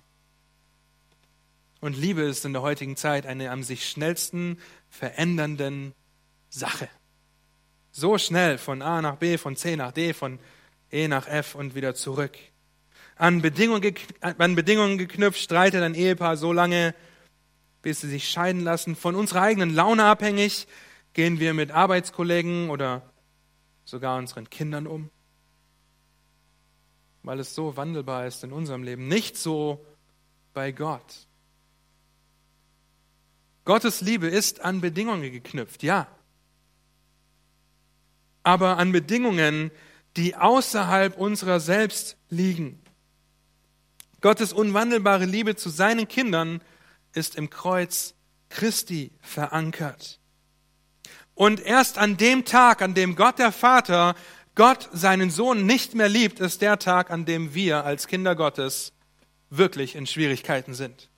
Und 1.80 1.95
Liebe 1.95 2.23
ist 2.23 2.43
in 2.43 2.54
der 2.54 2.62
heutigen 2.62 2.95
Zeit 2.95 3.26
eine 3.26 3.52
am 3.52 3.63
sich 3.63 3.88
schnellsten 3.88 4.60
verändernden 4.89 5.93
Sache. 6.50 6.89
So 7.91 8.17
schnell 8.17 8.58
von 8.58 8.82
A 8.82 9.02
nach 9.02 9.17
B, 9.17 9.38
von 9.38 9.56
C 9.56 9.76
nach 9.76 9.91
D, 9.91 10.13
von 10.13 10.39
E 10.91 11.08
nach 11.08 11.28
F 11.28 11.56
und 11.56 11.76
wieder 11.76 11.95
zurück. 11.95 12.38
An 13.15 13.41
Bedingungen, 13.41 13.95
an 14.21 14.56
Bedingungen 14.56 14.97
geknüpft 14.97 15.39
streitet 15.39 15.82
ein 15.82 15.95
Ehepaar 15.95 16.38
so 16.38 16.54
lange, 16.54 16.93
bis 17.81 18.01
sie 18.01 18.09
sich 18.09 18.29
scheiden 18.29 18.61
lassen. 18.61 18.95
Von 18.95 19.15
unserer 19.15 19.41
eigenen 19.41 19.73
Laune 19.73 20.05
abhängig 20.05 20.67
gehen 21.13 21.39
wir 21.39 21.53
mit 21.53 21.71
Arbeitskollegen 21.71 22.69
oder 22.69 23.01
sogar 23.85 24.17
unseren 24.17 24.49
Kindern 24.49 24.87
um 24.87 25.09
weil 27.27 27.41
es 27.41 27.53
so 27.53 27.75
wandelbar 27.75 28.25
ist 28.25 28.45
in 28.45 28.53
unserem 28.53 28.83
Leben. 28.83 29.09
Nicht 29.09 29.35
so 29.35 29.85
bei 30.53 30.71
Gott. 30.71 31.27
Gottes 33.65 33.99
Liebe 33.99 34.27
ist 34.27 34.61
an 34.61 34.79
Bedingungen 34.79 35.29
geknüpft, 35.29 35.83
ja. 35.83 36.07
Aber 38.43 38.77
an 38.77 38.93
Bedingungen, 38.93 39.71
die 40.15 40.37
außerhalb 40.37 41.17
unserer 41.17 41.59
selbst 41.59 42.15
liegen. 42.29 42.81
Gottes 44.21 44.53
unwandelbare 44.53 45.25
Liebe 45.25 45.57
zu 45.57 45.69
seinen 45.69 46.07
Kindern 46.07 46.61
ist 47.17 47.36
im 47.36 47.49
Kreuz 47.49 48.13
Christi 48.49 49.12
verankert. 49.19 50.19
Und 51.36 51.60
erst 51.60 51.97
an 51.97 52.15
dem 52.17 52.45
Tag, 52.45 52.82
an 52.82 52.93
dem 52.93 53.15
Gott 53.15 53.39
der 53.39 53.51
Vater 53.51 54.15
Gott 54.56 54.89
seinen 54.91 55.30
Sohn 55.30 55.67
nicht 55.67 55.93
mehr 55.93 56.10
liebt, 56.10 56.39
ist 56.39 56.62
der 56.62 56.80
Tag, 56.80 57.12
an 57.12 57.25
dem 57.25 57.53
wir 57.53 57.86
als 57.86 58.08
Kinder 58.08 58.36
Gottes 58.36 58.91
wirklich 59.51 59.95
in 59.95 60.08
Schwierigkeiten 60.08 60.73
sind. 60.73 61.10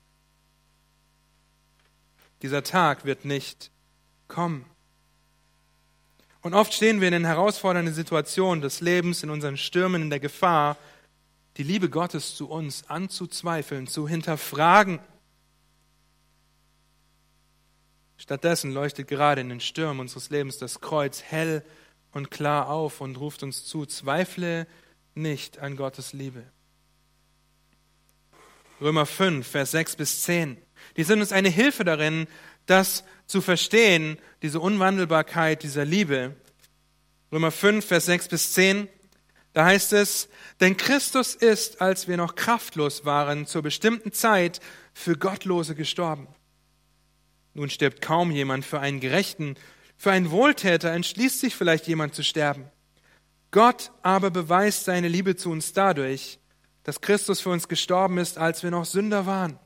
Dieser 2.42 2.62
Tag 2.62 3.06
wird 3.06 3.24
nicht 3.24 3.70
kommen. 4.28 4.66
Und 6.42 6.54
oft 6.54 6.72
stehen 6.74 7.00
wir 7.00 7.08
in 7.08 7.12
den 7.12 7.24
herausfordernden 7.26 7.94
Situationen 7.94 8.60
des 8.60 8.80
Lebens, 8.80 9.22
in 9.22 9.30
unseren 9.30 9.56
Stürmen, 9.56 10.02
in 10.02 10.10
der 10.10 10.20
Gefahr, 10.20 10.76
die 11.56 11.62
Liebe 11.62 11.90
Gottes 11.90 12.36
zu 12.36 12.48
uns 12.48 12.88
anzuzweifeln, 12.88 13.86
zu 13.86 14.08
hinterfragen. 14.08 15.00
Stattdessen 18.20 18.70
leuchtet 18.74 19.08
gerade 19.08 19.40
in 19.40 19.48
den 19.48 19.60
Stürmen 19.60 19.98
unseres 19.98 20.28
Lebens 20.28 20.58
das 20.58 20.82
Kreuz 20.82 21.22
hell 21.22 21.64
und 22.12 22.30
klar 22.30 22.68
auf 22.68 23.00
und 23.00 23.18
ruft 23.18 23.42
uns 23.42 23.64
zu, 23.64 23.86
zweifle 23.86 24.66
nicht 25.14 25.58
an 25.58 25.74
Gottes 25.74 26.12
Liebe. 26.12 26.42
Römer 28.78 29.06
5, 29.06 29.46
Vers 29.46 29.70
6 29.70 29.96
bis 29.96 30.22
10. 30.24 30.58
Die 30.98 31.02
sind 31.02 31.20
uns 31.20 31.32
eine 31.32 31.48
Hilfe 31.48 31.82
darin, 31.82 32.26
das 32.66 33.04
zu 33.24 33.40
verstehen, 33.40 34.18
diese 34.42 34.60
Unwandelbarkeit 34.60 35.62
dieser 35.62 35.86
Liebe. 35.86 36.36
Römer 37.32 37.50
5, 37.50 37.86
Vers 37.86 38.04
6 38.04 38.28
bis 38.28 38.52
10. 38.52 38.86
Da 39.54 39.64
heißt 39.64 39.94
es, 39.94 40.28
denn 40.60 40.76
Christus 40.76 41.34
ist, 41.34 41.80
als 41.80 42.06
wir 42.06 42.18
noch 42.18 42.34
kraftlos 42.34 43.06
waren, 43.06 43.46
zur 43.46 43.62
bestimmten 43.62 44.12
Zeit 44.12 44.60
für 44.92 45.16
Gottlose 45.16 45.74
gestorben. 45.74 46.28
Nun 47.60 47.68
stirbt 47.68 48.00
kaum 48.00 48.30
jemand 48.30 48.64
für 48.64 48.80
einen 48.80 49.00
Gerechten, 49.00 49.54
für 49.98 50.10
einen 50.10 50.30
Wohltäter 50.30 50.92
entschließt 50.92 51.40
sich 51.40 51.54
vielleicht 51.54 51.86
jemand 51.88 52.14
zu 52.14 52.24
sterben. 52.24 52.64
Gott 53.50 53.90
aber 54.00 54.30
beweist 54.30 54.86
seine 54.86 55.08
Liebe 55.08 55.36
zu 55.36 55.50
uns 55.50 55.74
dadurch, 55.74 56.38
dass 56.84 57.02
Christus 57.02 57.42
für 57.42 57.50
uns 57.50 57.68
gestorben 57.68 58.16
ist, 58.16 58.38
als 58.38 58.62
wir 58.62 58.70
noch 58.70 58.86
Sünder 58.86 59.26
waren. 59.26 59.58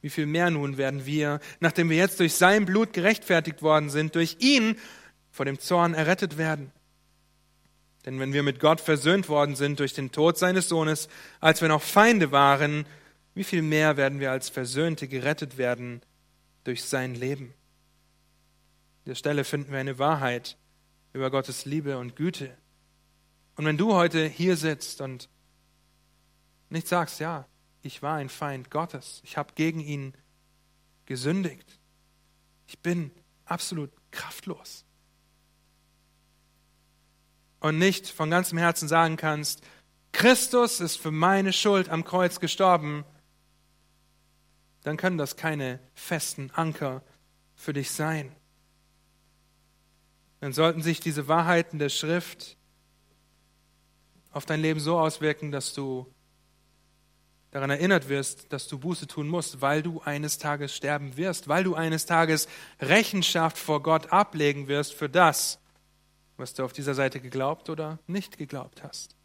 Wie 0.00 0.10
viel 0.10 0.26
mehr 0.26 0.50
nun 0.50 0.76
werden 0.76 1.06
wir, 1.06 1.40
nachdem 1.58 1.90
wir 1.90 1.96
jetzt 1.96 2.20
durch 2.20 2.34
sein 2.34 2.66
Blut 2.66 2.92
gerechtfertigt 2.92 3.62
worden 3.62 3.90
sind, 3.90 4.14
durch 4.14 4.36
ihn 4.38 4.78
vor 5.32 5.46
dem 5.46 5.58
Zorn 5.58 5.94
errettet 5.94 6.38
werden? 6.38 6.70
Denn 8.06 8.20
wenn 8.20 8.32
wir 8.32 8.44
mit 8.44 8.60
Gott 8.60 8.80
versöhnt 8.80 9.28
worden 9.28 9.56
sind 9.56 9.80
durch 9.80 9.92
den 9.92 10.12
Tod 10.12 10.38
seines 10.38 10.68
Sohnes, 10.68 11.08
als 11.40 11.62
wir 11.62 11.68
noch 11.68 11.82
Feinde 11.82 12.30
waren, 12.30 12.86
wie 13.34 13.42
viel 13.42 13.62
mehr 13.62 13.96
werden 13.96 14.20
wir 14.20 14.30
als 14.30 14.48
Versöhnte 14.48 15.08
gerettet 15.08 15.58
werden 15.58 16.00
durch 16.64 16.84
sein 16.84 17.14
Leben? 17.14 17.54
der 19.10 19.16
Stelle 19.16 19.42
finden 19.42 19.72
wir 19.72 19.80
eine 19.80 19.98
Wahrheit 19.98 20.56
über 21.12 21.32
Gottes 21.32 21.64
Liebe 21.64 21.98
und 21.98 22.14
Güte. 22.14 22.56
Und 23.56 23.64
wenn 23.64 23.76
du 23.76 23.92
heute 23.94 24.24
hier 24.24 24.56
sitzt 24.56 25.00
und 25.00 25.28
nicht 26.68 26.86
sagst, 26.86 27.18
ja, 27.18 27.46
ich 27.82 28.02
war 28.02 28.16
ein 28.16 28.28
Feind 28.28 28.70
Gottes. 28.70 29.20
Ich 29.24 29.36
habe 29.36 29.54
gegen 29.54 29.80
ihn 29.80 30.14
gesündigt. 31.06 31.80
Ich 32.68 32.78
bin 32.78 33.10
absolut 33.46 33.90
kraftlos. 34.12 34.84
Und 37.58 37.78
nicht 37.78 38.06
von 38.06 38.30
ganzem 38.30 38.58
Herzen 38.58 38.86
sagen 38.86 39.16
kannst, 39.16 39.62
Christus 40.12 40.78
ist 40.80 40.96
für 40.96 41.10
meine 41.10 41.52
Schuld 41.52 41.88
am 41.88 42.04
Kreuz 42.04 42.38
gestorben, 42.38 43.04
dann 44.82 44.96
können 44.96 45.18
das 45.18 45.36
keine 45.36 45.80
festen 45.94 46.50
Anker 46.52 47.02
für 47.54 47.72
dich 47.72 47.90
sein. 47.90 48.34
Dann 50.40 50.52
sollten 50.52 50.82
sich 50.82 51.00
diese 51.00 51.28
Wahrheiten 51.28 51.78
der 51.78 51.90
Schrift 51.90 52.56
auf 54.32 54.46
dein 54.46 54.60
Leben 54.60 54.80
so 54.80 54.98
auswirken, 54.98 55.52
dass 55.52 55.74
du 55.74 56.06
daran 57.50 57.70
erinnert 57.70 58.08
wirst, 58.08 58.52
dass 58.52 58.68
du 58.68 58.78
Buße 58.78 59.06
tun 59.06 59.28
musst, 59.28 59.60
weil 59.60 59.82
du 59.82 60.00
eines 60.00 60.38
Tages 60.38 60.74
sterben 60.74 61.16
wirst, 61.16 61.48
weil 61.48 61.64
du 61.64 61.74
eines 61.74 62.06
Tages 62.06 62.48
Rechenschaft 62.80 63.58
vor 63.58 63.82
Gott 63.82 64.12
ablegen 64.12 64.68
wirst 64.68 64.94
für 64.94 65.08
das, 65.08 65.58
was 66.36 66.54
du 66.54 66.64
auf 66.64 66.72
dieser 66.72 66.94
Seite 66.94 67.20
geglaubt 67.20 67.68
oder 67.68 67.98
nicht 68.06 68.38
geglaubt 68.38 68.82
hast. 68.82 69.16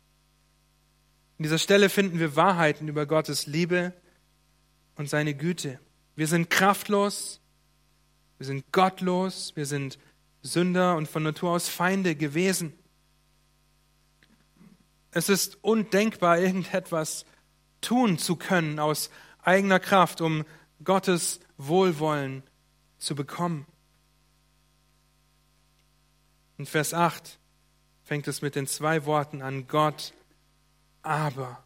In 1.38 1.44
dieser 1.44 1.60
Stelle 1.60 1.89
finden 1.89 2.20
wir 2.20 2.36
Wahrheiten 2.36 2.88
über 2.88 3.06
Gottes 3.06 3.46
Liebe 3.46 3.94
und 4.95 5.10
seine 5.10 5.34
Güte. 5.34 5.79
Wir 6.15 6.27
sind 6.27 6.49
kraftlos, 6.49 7.41
wir 8.38 8.45
sind 8.45 8.71
gottlos, 8.71 9.53
wir 9.55 9.65
sind 9.65 9.99
Sünder 10.41 10.95
und 10.95 11.08
von 11.08 11.23
Natur 11.23 11.51
aus 11.51 11.67
Feinde 11.67 12.15
gewesen. 12.15 12.73
Es 15.12 15.29
ist 15.29 15.63
undenkbar, 15.63 16.39
irgendetwas 16.39 17.25
tun 17.81 18.17
zu 18.17 18.36
können 18.36 18.79
aus 18.79 19.10
eigener 19.41 19.79
Kraft, 19.79 20.21
um 20.21 20.43
Gottes 20.84 21.39
Wohlwollen 21.58 22.43
zu 22.97 23.15
bekommen. 23.15 23.65
In 26.58 26.65
Vers 26.65 26.93
8 26.93 27.39
fängt 28.03 28.27
es 28.27 28.41
mit 28.41 28.55
den 28.55 28.67
zwei 28.67 29.05
Worten 29.05 29.41
an, 29.41 29.67
Gott 29.67 30.13
aber. 31.01 31.63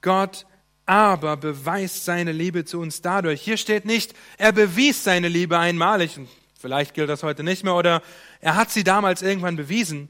Gott 0.00 0.46
aber 0.86 1.36
beweist 1.36 2.04
seine 2.04 2.32
Liebe 2.32 2.64
zu 2.64 2.80
uns 2.80 3.02
dadurch. 3.02 3.42
Hier 3.42 3.56
steht 3.56 3.84
nicht, 3.84 4.14
er 4.38 4.52
bewies 4.52 5.02
seine 5.02 5.28
Liebe 5.28 5.58
einmalig. 5.58 6.18
Vielleicht 6.58 6.94
gilt 6.94 7.10
das 7.10 7.24
heute 7.24 7.42
nicht 7.42 7.64
mehr 7.64 7.74
oder 7.74 8.02
er 8.40 8.54
hat 8.54 8.70
sie 8.70 8.84
damals 8.84 9.20
irgendwann 9.20 9.56
bewiesen. 9.56 10.08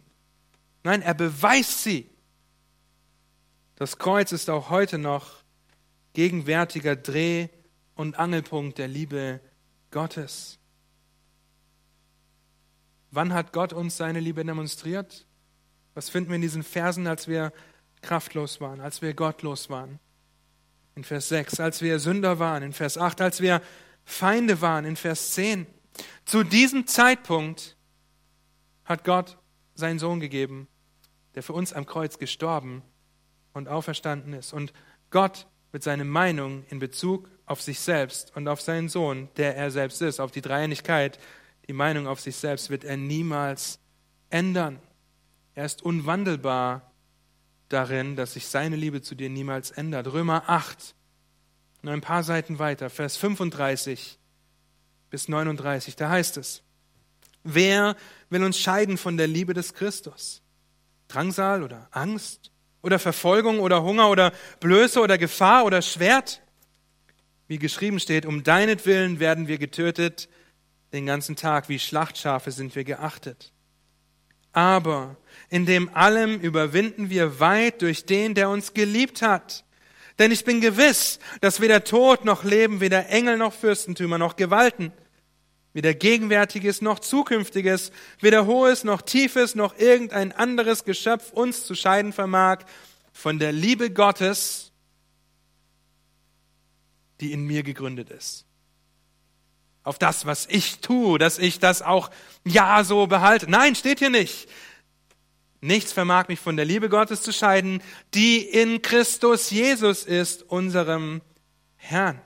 Nein, 0.85 1.03
er 1.03 1.15
beweist 1.15 1.83
sie. 1.83 2.09
Das 3.77 3.99
Kreuz 3.99 4.33
ist 4.33 4.49
auch 4.49 4.71
heute 4.71 4.99
noch 4.99 5.43
gegenwärtiger 6.13 6.95
Dreh- 6.95 7.49
und 7.95 8.19
Angelpunkt 8.19 8.79
der 8.79 8.89
Liebe 8.89 9.41
Gottes. 9.91 10.59
Wann 13.11 13.33
hat 13.33 13.53
Gott 13.53 13.73
uns 13.73 13.97
seine 13.97 14.21
Liebe 14.21 14.45
demonstriert? 14.45 15.27
Was 15.95 16.11
finden 16.11 16.31
wir 16.31 16.37
in 16.37 16.43
diesen 16.43 16.63
Versen, 16.63 17.07
als 17.07 17.29
wir 17.29 17.53
kraftlos 18.03 18.61
waren, 18.61 18.81
als 18.81 19.01
wir 19.01 19.15
gottlos 19.15 19.71
waren? 19.71 19.99
In 20.97 21.05
Vers 21.05 21.29
6, 21.29 21.61
als 21.61 21.83
wir 21.83 21.99
Sünder 21.99 22.39
waren. 22.39 22.63
In 22.63 22.73
Vers 22.73 22.97
8, 22.97 23.21
als 23.21 23.41
wir 23.43 23.61
Feinde 24.05 24.63
waren. 24.63 24.87
In 24.87 24.97
Vers 24.97 25.33
10. 25.33 25.67
Zu 26.25 26.43
diesem 26.43 26.87
Zeitpunkt 26.87 27.77
hat 28.85 29.05
Gott 29.05 29.39
seinen 29.75 29.99
Sohn 29.99 30.21
gegeben, 30.21 30.69
der 31.35 31.43
für 31.43 31.53
uns 31.53 31.75
am 31.75 31.85
Kreuz 31.85 32.19
gestorben 32.19 32.83
und 33.53 33.69
auferstanden 33.69 34.33
ist. 34.33 34.55
Und 34.55 34.73
Gott 35.11 35.47
mit 35.71 35.83
seiner 35.83 36.05
Meinung 36.05 36.65
in 36.71 36.79
Bezug 36.79 37.29
auf 37.45 37.61
sich 37.61 37.79
selbst 37.79 38.35
und 38.35 38.49
auf 38.49 38.63
seinen 38.63 38.89
Sohn, 38.89 39.29
der 39.37 39.55
er 39.55 39.71
selbst 39.71 40.01
ist, 40.01 40.19
auf 40.19 40.31
die 40.31 40.41
Dreieinigkeit, 40.41 41.19
die 41.69 41.75
Meinung 41.75 42.07
auf 42.07 42.21
sich 42.21 42.37
selbst 42.37 42.71
wird 42.71 42.85
er 42.85 42.97
niemals 42.97 43.81
ändern. 44.31 44.81
Er 45.55 45.67
ist 45.67 45.83
unwandelbar 45.83 46.91
darin, 47.69 48.17
dass 48.17 48.35
sich 48.35 48.47
seine 48.47 48.77
Liebe 48.77 49.03
zu 49.03 49.15
dir 49.15 49.31
niemals 49.31 49.71
ändert. 49.71 50.13
Römer 50.13 50.45
8, 50.49 50.95
nur 51.83 51.93
ein 51.93 52.01
paar 52.01 52.23
Seiten 52.23 52.59
weiter, 52.59 52.91
Vers 52.91 53.17
35 53.17 54.19
bis 55.11 55.29
39, 55.29 55.97
da 55.97 56.11
heißt 56.11 56.37
es, 56.37 56.63
wer 57.43 57.97
will 58.29 58.45
uns 58.45 58.59
scheiden 58.59 58.99
von 58.99 59.17
der 59.17 59.27
Liebe 59.27 59.55
des 59.55 59.75
Christus? 59.75 60.43
Drangsal 61.09 61.63
oder 61.63 61.89
Angst 61.93 62.51
oder 62.83 62.99
Verfolgung 62.99 63.61
oder 63.61 63.83
Hunger 63.83 64.11
oder 64.11 64.33
Blöße 64.61 65.01
oder 65.01 65.19
Gefahr 65.19 65.65
oder 65.65 65.83
Schwert? 65.83 66.43
Wie 67.49 67.59
geschrieben 67.59 68.01
steht, 68.01 68.27
um 68.27 68.43
deinetwillen 68.43 69.21
werden 69.21 69.47
wir 69.47 69.59
getötet, 69.59 70.29
den 70.93 71.07
ganzen 71.07 71.37
Tag 71.37 71.69
wie 71.69 71.79
Schlachtschafe 71.79 72.51
sind 72.51 72.75
wir 72.75 72.85
geachtet. 72.85 73.53
Aber 74.53 75.17
in 75.49 75.67
dem 75.67 75.95
allem 75.95 76.41
überwinden 76.41 77.11
wir 77.11 77.41
weit 77.41 77.83
durch 77.83 78.05
den, 78.05 78.35
der 78.35 78.49
uns 78.49 78.75
geliebt 78.75 79.23
hat. 79.23 79.65
Denn 80.19 80.33
ich 80.33 80.45
bin 80.45 80.61
gewiss, 80.61 81.19
dass 81.41 81.61
weder 81.61 81.85
Tod 81.85 82.25
noch 82.25 82.43
Leben, 82.43 82.81
weder 82.81 83.09
Engel 83.09 83.37
noch 83.37 83.53
Fürstentümer 83.53 84.19
noch 84.19 84.37
Gewalten, 84.37 84.93
weder 85.73 85.93
Gegenwärtiges 85.93 86.81
noch 86.81 86.99
Zukünftiges, 86.99 87.93
weder 88.21 88.47
Hohes 88.47 88.83
noch 88.83 89.03
Tiefes 89.03 89.55
noch 89.55 89.79
irgendein 89.79 90.33
anderes 90.33 90.85
Geschöpf 90.85 91.33
uns 91.33 91.65
zu 91.65 91.75
scheiden 91.75 92.13
vermag 92.13 92.65
von 93.13 93.39
der 93.39 93.53
Liebe 93.53 93.91
Gottes, 93.91 94.73
die 97.21 97.33
in 97.33 97.45
mir 97.47 97.63
gegründet 97.63 98.11
ist 98.11 98.47
auf 99.87 100.01
das, 100.01 100.27
was 100.27 100.47
ich 100.51 100.81
tue, 100.81 101.17
dass 101.17 101.39
ich 101.39 101.61
das 101.61 101.81
auch 101.81 102.11
ja 102.45 102.83
so 102.83 103.07
behalte. 103.07 103.49
Nein, 103.49 103.77
steht 103.77 104.01
hier 104.01 104.11
nicht. 104.11 104.49
Nichts 105.67 105.93
vermag 105.93 106.29
mich 106.29 106.41
von 106.41 106.57
der 106.57 106.65
Liebe 106.65 106.89
Gottes 106.89 107.23
zu 107.23 107.33
scheiden, 107.33 107.83
die 108.15 108.39
in 108.39 108.83
Christus 108.83 109.51
Jesus 109.51 110.05
ist, 110.05 110.43
unserem 110.45 111.23
Herrn. 111.77 112.21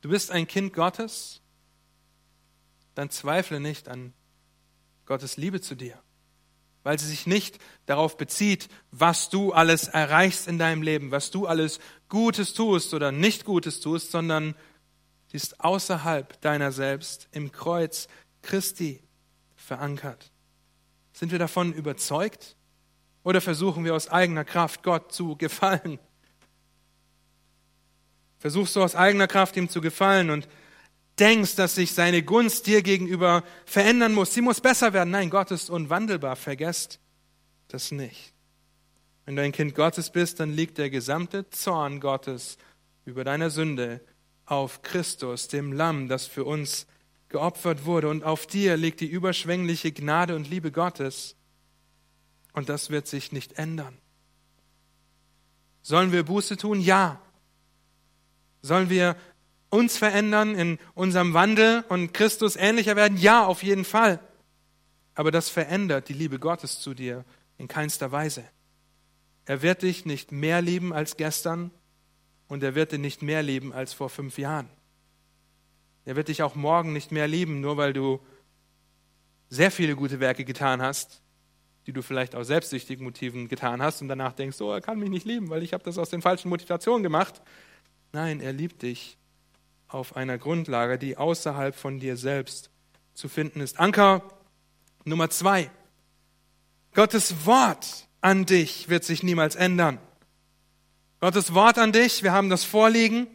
Du 0.00 0.08
bist 0.08 0.30
ein 0.30 0.46
Kind 0.46 0.72
Gottes, 0.72 1.40
dann 2.94 3.10
zweifle 3.10 3.60
nicht 3.60 3.88
an 3.88 4.12
Gottes 5.06 5.36
Liebe 5.36 5.60
zu 5.60 5.74
dir, 5.74 5.98
weil 6.82 6.98
sie 6.98 7.06
sich 7.06 7.26
nicht 7.26 7.58
darauf 7.86 8.16
bezieht, 8.16 8.68
was 8.90 9.30
du 9.30 9.52
alles 9.52 9.88
erreichst 9.88 10.48
in 10.48 10.58
deinem 10.58 10.82
Leben, 10.82 11.10
was 11.10 11.30
du 11.30 11.46
alles 11.46 11.78
Gutes 12.08 12.54
tust 12.54 12.94
oder 12.94 13.12
nicht 13.12 13.44
Gutes 13.44 13.80
tust, 13.80 14.10
sondern 14.10 14.54
Sie 15.32 15.36
ist 15.36 15.60
außerhalb 15.60 16.38
deiner 16.42 16.72
selbst 16.72 17.26
im 17.32 17.52
Kreuz 17.52 18.06
Christi 18.42 19.02
verankert. 19.56 20.31
Sind 21.22 21.30
wir 21.30 21.38
davon 21.38 21.72
überzeugt 21.72 22.56
oder 23.22 23.40
versuchen 23.40 23.84
wir 23.84 23.94
aus 23.94 24.08
eigener 24.08 24.44
Kraft 24.44 24.82
Gott 24.82 25.12
zu 25.12 25.36
gefallen? 25.36 26.00
Versuchst 28.40 28.74
du 28.74 28.82
aus 28.82 28.96
eigener 28.96 29.28
Kraft 29.28 29.56
ihm 29.56 29.68
zu 29.68 29.80
gefallen 29.80 30.30
und 30.30 30.48
denkst, 31.20 31.54
dass 31.54 31.76
sich 31.76 31.92
seine 31.92 32.24
Gunst 32.24 32.66
dir 32.66 32.82
gegenüber 32.82 33.44
verändern 33.66 34.14
muss. 34.14 34.34
Sie 34.34 34.40
muss 34.40 34.60
besser 34.60 34.94
werden. 34.94 35.10
Nein, 35.10 35.30
Gott 35.30 35.52
ist 35.52 35.70
unwandelbar. 35.70 36.34
Vergesst 36.34 36.98
das 37.68 37.92
nicht. 37.92 38.34
Wenn 39.24 39.36
du 39.36 39.42
ein 39.42 39.52
Kind 39.52 39.76
Gottes 39.76 40.10
bist, 40.10 40.40
dann 40.40 40.52
liegt 40.52 40.76
der 40.76 40.90
gesamte 40.90 41.48
Zorn 41.50 42.00
Gottes 42.00 42.58
über 43.04 43.22
deiner 43.22 43.50
Sünde 43.50 44.00
auf 44.44 44.82
Christus, 44.82 45.46
dem 45.46 45.72
Lamm, 45.72 46.08
das 46.08 46.26
für 46.26 46.42
uns 46.42 46.88
geopfert 47.32 47.84
wurde. 47.84 48.08
Und 48.08 48.24
auf 48.24 48.46
dir 48.46 48.76
liegt 48.76 49.00
die 49.00 49.06
überschwängliche 49.06 49.92
Gnade 49.92 50.36
und 50.36 50.48
Liebe 50.48 50.70
Gottes. 50.70 51.36
Und 52.52 52.68
das 52.68 52.90
wird 52.90 53.06
sich 53.06 53.32
nicht 53.32 53.58
ändern. 53.58 53.96
Sollen 55.82 56.12
wir 56.12 56.22
Buße 56.22 56.56
tun? 56.56 56.80
Ja. 56.80 57.20
Sollen 58.62 58.88
wir 58.88 59.16
uns 59.68 59.96
verändern 59.96 60.54
in 60.54 60.78
unserem 60.94 61.34
Wandel 61.34 61.84
und 61.88 62.14
Christus 62.14 62.56
ähnlicher 62.56 62.94
werden? 62.94 63.18
Ja, 63.18 63.44
auf 63.46 63.62
jeden 63.62 63.84
Fall. 63.84 64.20
Aber 65.14 65.30
das 65.30 65.48
verändert 65.48 66.08
die 66.08 66.14
Liebe 66.14 66.38
Gottes 66.38 66.80
zu 66.80 66.94
dir 66.94 67.24
in 67.58 67.68
keinster 67.68 68.12
Weise. 68.12 68.44
Er 69.44 69.62
wird 69.62 69.82
dich 69.82 70.06
nicht 70.06 70.30
mehr 70.30 70.62
lieben 70.62 70.92
als 70.92 71.16
gestern 71.16 71.70
und 72.48 72.62
er 72.62 72.74
wird 72.74 72.92
dich 72.92 73.00
nicht 73.00 73.22
mehr 73.22 73.42
lieben 73.42 73.72
als 73.72 73.92
vor 73.92 74.08
fünf 74.08 74.38
Jahren. 74.38 74.68
Er 76.04 76.16
wird 76.16 76.28
dich 76.28 76.42
auch 76.42 76.54
morgen 76.54 76.92
nicht 76.92 77.12
mehr 77.12 77.28
lieben, 77.28 77.60
nur 77.60 77.76
weil 77.76 77.92
du 77.92 78.20
sehr 79.48 79.70
viele 79.70 79.94
gute 79.94 80.18
Werke 80.18 80.44
getan 80.44 80.82
hast, 80.82 81.22
die 81.86 81.92
du 81.92 82.02
vielleicht 82.02 82.34
aus 82.34 82.46
selbstsüchtigen 82.46 83.04
Motiven 83.04 83.48
getan 83.48 83.82
hast 83.82 84.00
und 84.02 84.08
danach 84.08 84.32
denkst, 84.32 84.60
oh, 84.60 84.72
er 84.72 84.80
kann 84.80 84.98
mich 84.98 85.10
nicht 85.10 85.26
lieben, 85.26 85.50
weil 85.50 85.62
ich 85.62 85.72
habe 85.72 85.84
das 85.84 85.98
aus 85.98 86.10
den 86.10 86.22
falschen 86.22 86.48
Motivationen 86.48 87.02
gemacht. 87.02 87.42
Nein, 88.12 88.40
er 88.40 88.52
liebt 88.52 88.82
dich 88.82 89.18
auf 89.88 90.16
einer 90.16 90.38
Grundlage, 90.38 90.98
die 90.98 91.16
außerhalb 91.16 91.74
von 91.74 92.00
dir 92.00 92.16
selbst 92.16 92.70
zu 93.14 93.28
finden 93.28 93.60
ist. 93.60 93.78
Anker 93.78 94.22
Nummer 95.04 95.30
zwei. 95.30 95.70
Gottes 96.94 97.46
Wort 97.46 98.08
an 98.20 98.46
dich 98.46 98.88
wird 98.88 99.04
sich 99.04 99.22
niemals 99.22 99.56
ändern. 99.56 99.98
Gottes 101.20 101.54
Wort 101.54 101.78
an 101.78 101.92
dich, 101.92 102.22
wir 102.22 102.32
haben 102.32 102.50
das 102.50 102.64
vorliegen. 102.64 103.26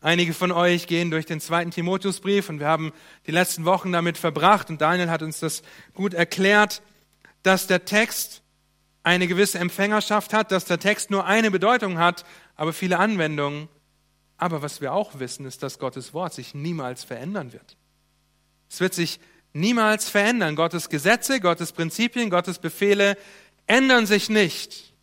Einige 0.00 0.32
von 0.32 0.52
euch 0.52 0.86
gehen 0.86 1.10
durch 1.10 1.26
den 1.26 1.40
zweiten 1.40 1.72
Timotheusbrief 1.72 2.48
und 2.48 2.60
wir 2.60 2.68
haben 2.68 2.92
die 3.26 3.32
letzten 3.32 3.64
Wochen 3.64 3.90
damit 3.90 4.16
verbracht 4.16 4.70
und 4.70 4.80
Daniel 4.80 5.10
hat 5.10 5.22
uns 5.22 5.40
das 5.40 5.62
gut 5.92 6.14
erklärt, 6.14 6.82
dass 7.42 7.66
der 7.66 7.84
Text 7.84 8.42
eine 9.02 9.26
gewisse 9.26 9.58
Empfängerschaft 9.58 10.32
hat, 10.32 10.52
dass 10.52 10.66
der 10.66 10.78
Text 10.78 11.10
nur 11.10 11.26
eine 11.26 11.50
Bedeutung 11.50 11.98
hat, 11.98 12.24
aber 12.54 12.72
viele 12.72 12.98
Anwendungen. 12.98 13.68
Aber 14.36 14.62
was 14.62 14.80
wir 14.80 14.92
auch 14.92 15.18
wissen, 15.18 15.46
ist, 15.46 15.64
dass 15.64 15.80
Gottes 15.80 16.14
Wort 16.14 16.32
sich 16.32 16.54
niemals 16.54 17.02
verändern 17.02 17.52
wird. 17.52 17.76
Es 18.70 18.80
wird 18.80 18.94
sich 18.94 19.18
niemals 19.52 20.08
verändern. 20.08 20.54
Gottes 20.54 20.90
Gesetze, 20.90 21.40
Gottes 21.40 21.72
Prinzipien, 21.72 22.30
Gottes 22.30 22.60
Befehle 22.60 23.16
ändern 23.66 24.06
sich 24.06 24.28
nicht. 24.28 24.94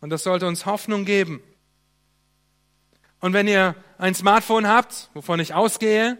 Und 0.00 0.10
das 0.10 0.24
sollte 0.24 0.48
uns 0.48 0.66
Hoffnung 0.66 1.04
geben. 1.04 1.40
Und 3.20 3.32
wenn 3.32 3.46
ihr 3.46 3.76
ein 3.98 4.14
Smartphone 4.14 4.66
habt, 4.66 5.10
wovon 5.12 5.40
ich 5.40 5.54
ausgehe, 5.54 6.16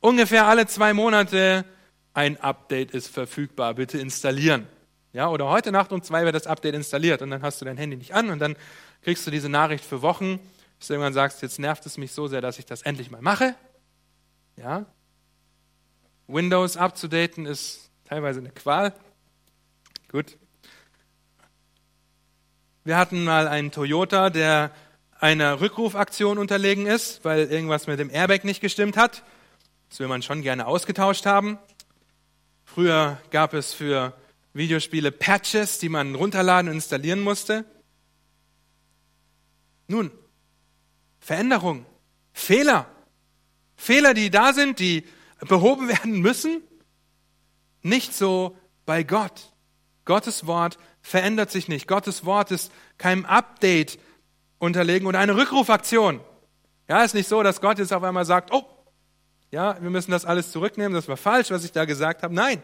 ungefähr 0.00 0.46
alle 0.46 0.66
zwei 0.66 0.92
Monate 0.92 1.64
ein 2.12 2.38
Update 2.40 2.90
ist 2.90 3.08
verfügbar, 3.08 3.74
bitte 3.74 3.98
installieren. 3.98 4.66
Ja, 5.12 5.28
oder 5.28 5.48
heute 5.48 5.72
Nacht 5.72 5.92
um 5.92 6.02
zwei 6.02 6.24
wird 6.24 6.34
das 6.34 6.46
Update 6.46 6.74
installiert 6.74 7.22
und 7.22 7.30
dann 7.30 7.42
hast 7.42 7.60
du 7.60 7.64
dein 7.64 7.78
Handy 7.78 7.96
nicht 7.96 8.14
an 8.14 8.30
und 8.30 8.40
dann 8.40 8.56
kriegst 9.02 9.26
du 9.26 9.30
diese 9.30 9.48
Nachricht 9.48 9.84
für 9.84 10.02
Wochen, 10.02 10.40
bis 10.78 10.88
du 10.88 10.94
irgendwann 10.94 11.14
sagst, 11.14 11.40
jetzt 11.40 11.58
nervt 11.58 11.86
es 11.86 11.96
mich 11.96 12.12
so 12.12 12.26
sehr, 12.26 12.40
dass 12.40 12.58
ich 12.58 12.66
das 12.66 12.82
endlich 12.82 13.10
mal 13.10 13.22
mache. 13.22 13.54
Ja. 14.56 14.84
Windows 16.26 16.76
abzudaten 16.76 17.46
ist 17.46 17.90
teilweise 18.04 18.40
eine 18.40 18.50
Qual. 18.50 18.92
Gut. 20.10 20.36
Wir 22.84 22.96
hatten 22.96 23.24
mal 23.24 23.46
einen 23.48 23.70
Toyota, 23.70 24.30
der 24.30 24.72
einer 25.18 25.60
Rückrufaktion 25.60 26.38
unterlegen 26.38 26.86
ist, 26.86 27.24
weil 27.24 27.50
irgendwas 27.50 27.86
mit 27.86 27.98
dem 27.98 28.10
Airbag 28.10 28.44
nicht 28.44 28.60
gestimmt 28.60 28.96
hat. 28.96 29.24
Das 29.90 29.98
will 30.00 30.08
man 30.08 30.22
schon 30.22 30.42
gerne 30.42 30.66
ausgetauscht 30.66 31.26
haben. 31.26 31.58
Früher 32.64 33.20
gab 33.30 33.54
es 33.54 33.72
für 33.72 34.14
Videospiele 34.52 35.10
Patches, 35.10 35.78
die 35.78 35.88
man 35.88 36.14
runterladen 36.14 36.68
und 36.70 36.76
installieren 36.76 37.20
musste. 37.20 37.64
Nun, 39.88 40.10
Veränderung, 41.18 41.86
Fehler, 42.32 42.86
Fehler, 43.76 44.14
die 44.14 44.30
da 44.30 44.52
sind, 44.52 44.78
die 44.78 45.04
behoben 45.40 45.88
werden 45.88 46.20
müssen. 46.20 46.62
Nicht 47.82 48.14
so 48.14 48.56
bei 48.84 49.02
Gott. 49.02 49.52
Gottes 50.04 50.46
Wort 50.46 50.78
verändert 51.00 51.50
sich 51.50 51.68
nicht. 51.68 51.86
Gottes 51.86 52.24
Wort 52.24 52.50
ist 52.50 52.72
keinem 52.98 53.24
Update 53.24 53.98
unterlegen 54.58 55.06
oder 55.06 55.18
eine 55.18 55.36
Rückrufaktion. 55.36 56.20
Ja, 56.88 57.02
ist 57.04 57.14
nicht 57.14 57.28
so, 57.28 57.42
dass 57.42 57.60
Gott 57.60 57.78
jetzt 57.78 57.92
auf 57.92 58.02
einmal 58.02 58.24
sagt, 58.24 58.52
oh, 58.52 58.64
ja, 59.50 59.80
wir 59.80 59.90
müssen 59.90 60.10
das 60.10 60.24
alles 60.24 60.50
zurücknehmen, 60.52 60.94
das 60.94 61.08
war 61.08 61.16
falsch, 61.16 61.50
was 61.50 61.64
ich 61.64 61.72
da 61.72 61.84
gesagt 61.84 62.22
habe. 62.22 62.34
Nein, 62.34 62.62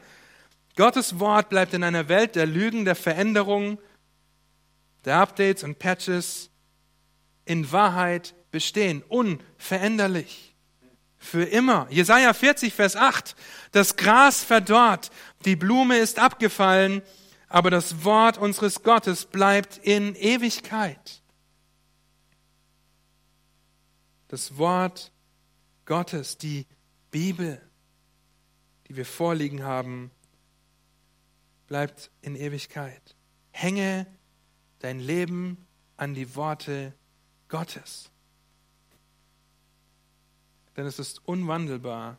Gottes 0.77 1.19
Wort 1.21 1.49
bleibt 1.49 1.73
in 1.73 1.85
einer 1.85 2.09
Welt 2.09 2.35
der 2.35 2.47
Lügen, 2.47 2.85
der 2.85 2.97
Veränderungen, 2.97 3.79
der 5.05 5.19
Updates 5.19 5.63
und 5.63 5.79
Patches 5.79 6.51
in 7.45 7.71
Wahrheit 7.71 8.35
bestehen, 8.51 9.03
unveränderlich. 9.09 10.55
Für 11.17 11.45
immer. 11.45 11.87
Jesaja 11.89 12.35
40, 12.35 12.75
Vers 12.75 12.97
8. 12.97 13.35
Das 13.73 13.97
Gras 13.97 14.45
verdorrt, 14.45 15.11
die 15.47 15.57
Blume 15.57 15.99
ist 15.99 16.19
abgefallen, 16.19 17.01
aber 17.49 17.71
das 17.71 18.05
Wort 18.05 18.37
unseres 18.37 18.83
Gottes 18.83 19.25
bleibt 19.25 19.79
in 19.79 20.15
Ewigkeit. 20.17 21.23
Das 24.35 24.59
Wort 24.59 25.13
Gottes, 25.85 26.37
die 26.39 26.67
Bibel, 27.13 27.63
die 28.89 28.97
wir 28.97 29.07
vorliegen 29.07 29.63
haben, 29.63 30.11
bleibt 31.69 32.11
in 32.21 32.35
Ewigkeit. 32.35 33.15
Hänge 33.53 34.09
dein 34.81 34.99
Leben 34.99 35.65
an 35.97 36.15
die 36.15 36.35
Worte 36.35 36.95
Gottes. 37.47 38.11
Denn 40.77 40.87
es 40.87 40.99
ist 40.99 41.25
unwandelbar 41.29 42.19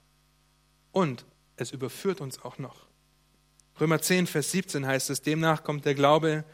und 0.93 1.26
es 1.57 1.72
überführt 1.72 2.22
uns 2.22 2.39
auch 2.39 2.57
noch. 2.59 2.88
Römer 3.78 4.01
10, 4.01 4.28
Vers 4.28 4.51
17 4.51 4.88
heißt 4.88 5.09
es, 5.09 5.22
demnach 5.22 5.66
kommt 5.66 5.84
der 5.84 5.95
Glaube 5.95 6.45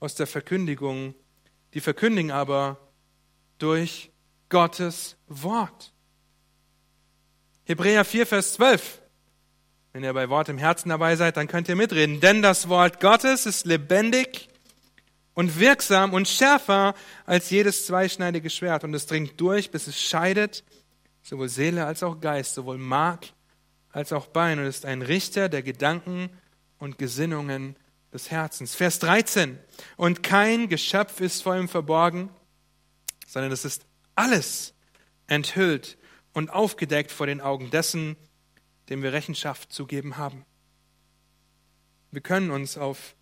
aus 0.00 0.14
der 0.14 0.26
Verkündigung, 0.26 1.14
die 1.74 1.80
verkündigen 1.80 2.30
aber 2.30 2.78
durch 3.58 4.11
Gottes 4.52 5.16
Wort. 5.28 5.94
Hebräer 7.64 8.04
4, 8.04 8.26
Vers 8.26 8.52
12. 8.52 9.00
Wenn 9.94 10.04
ihr 10.04 10.12
bei 10.12 10.28
Wort 10.28 10.50
im 10.50 10.58
Herzen 10.58 10.90
dabei 10.90 11.16
seid, 11.16 11.38
dann 11.38 11.48
könnt 11.48 11.70
ihr 11.70 11.74
mitreden. 11.74 12.20
Denn 12.20 12.42
das 12.42 12.68
Wort 12.68 13.00
Gottes 13.00 13.46
ist 13.46 13.64
lebendig 13.64 14.50
und 15.32 15.58
wirksam 15.58 16.12
und 16.12 16.28
schärfer 16.28 16.94
als 17.24 17.48
jedes 17.48 17.86
zweischneidige 17.86 18.50
Schwert. 18.50 18.84
Und 18.84 18.92
es 18.92 19.06
dringt 19.06 19.40
durch, 19.40 19.70
bis 19.70 19.86
es 19.86 19.98
scheidet, 19.98 20.64
sowohl 21.22 21.48
Seele 21.48 21.86
als 21.86 22.02
auch 22.02 22.20
Geist, 22.20 22.52
sowohl 22.52 22.76
Mark 22.76 23.28
als 23.88 24.12
auch 24.12 24.26
Bein. 24.26 24.58
Und 24.58 24.66
ist 24.66 24.84
ein 24.84 25.00
Richter 25.00 25.48
der 25.48 25.62
Gedanken 25.62 26.28
und 26.78 26.98
Gesinnungen 26.98 27.74
des 28.12 28.30
Herzens. 28.30 28.74
Vers 28.74 28.98
13. 28.98 29.58
Und 29.96 30.22
kein 30.22 30.68
Geschöpf 30.68 31.20
ist 31.20 31.42
vor 31.42 31.56
ihm 31.56 31.70
verborgen, 31.70 32.28
sondern 33.26 33.50
es 33.50 33.64
ist 33.64 33.86
alles 34.14 34.74
enthüllt 35.26 35.98
und 36.32 36.50
aufgedeckt 36.50 37.10
vor 37.10 37.26
den 37.26 37.40
Augen 37.40 37.70
dessen, 37.70 38.16
dem 38.88 39.02
wir 39.02 39.12
Rechenschaft 39.12 39.72
zu 39.72 39.86
geben 39.86 40.16
haben. 40.16 40.44
Wir 42.10 42.20
können 42.20 42.50
uns 42.50 42.76
auf 42.76 43.16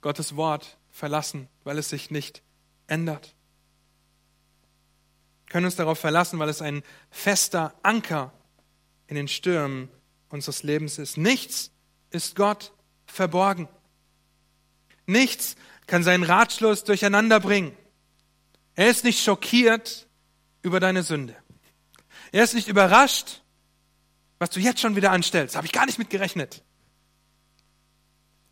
Gottes 0.00 0.36
Wort 0.36 0.78
verlassen, 0.90 1.48
weil 1.64 1.78
es 1.78 1.88
sich 1.88 2.10
nicht 2.10 2.42
ändert. 2.86 3.34
Wir 5.46 5.52
können 5.52 5.66
uns 5.66 5.76
darauf 5.76 5.98
verlassen, 5.98 6.38
weil 6.38 6.48
es 6.48 6.60
ein 6.60 6.82
fester 7.10 7.74
Anker 7.82 8.32
in 9.06 9.14
den 9.14 9.28
Stürmen 9.28 9.88
unseres 10.28 10.62
Lebens 10.62 10.98
ist. 10.98 11.16
Nichts 11.16 11.70
ist 12.10 12.36
Gott 12.36 12.72
verborgen. 13.06 13.68
Nichts 15.06 15.56
kann 15.86 16.02
seinen 16.02 16.24
Ratschluss 16.24 16.84
durcheinander 16.84 17.40
bringen. 17.40 17.74
Er 18.74 18.90
ist 18.90 19.04
nicht 19.04 19.22
schockiert 19.22 20.07
über 20.62 20.80
deine 20.80 21.02
Sünde. 21.02 21.36
Er 22.32 22.44
ist 22.44 22.54
nicht 22.54 22.68
überrascht, 22.68 23.42
was 24.38 24.50
du 24.50 24.60
jetzt 24.60 24.80
schon 24.80 24.96
wieder 24.96 25.10
anstellst. 25.10 25.56
Habe 25.56 25.66
ich 25.66 25.72
gar 25.72 25.86
nicht 25.86 25.98
mit 25.98 26.10
gerechnet. 26.10 26.62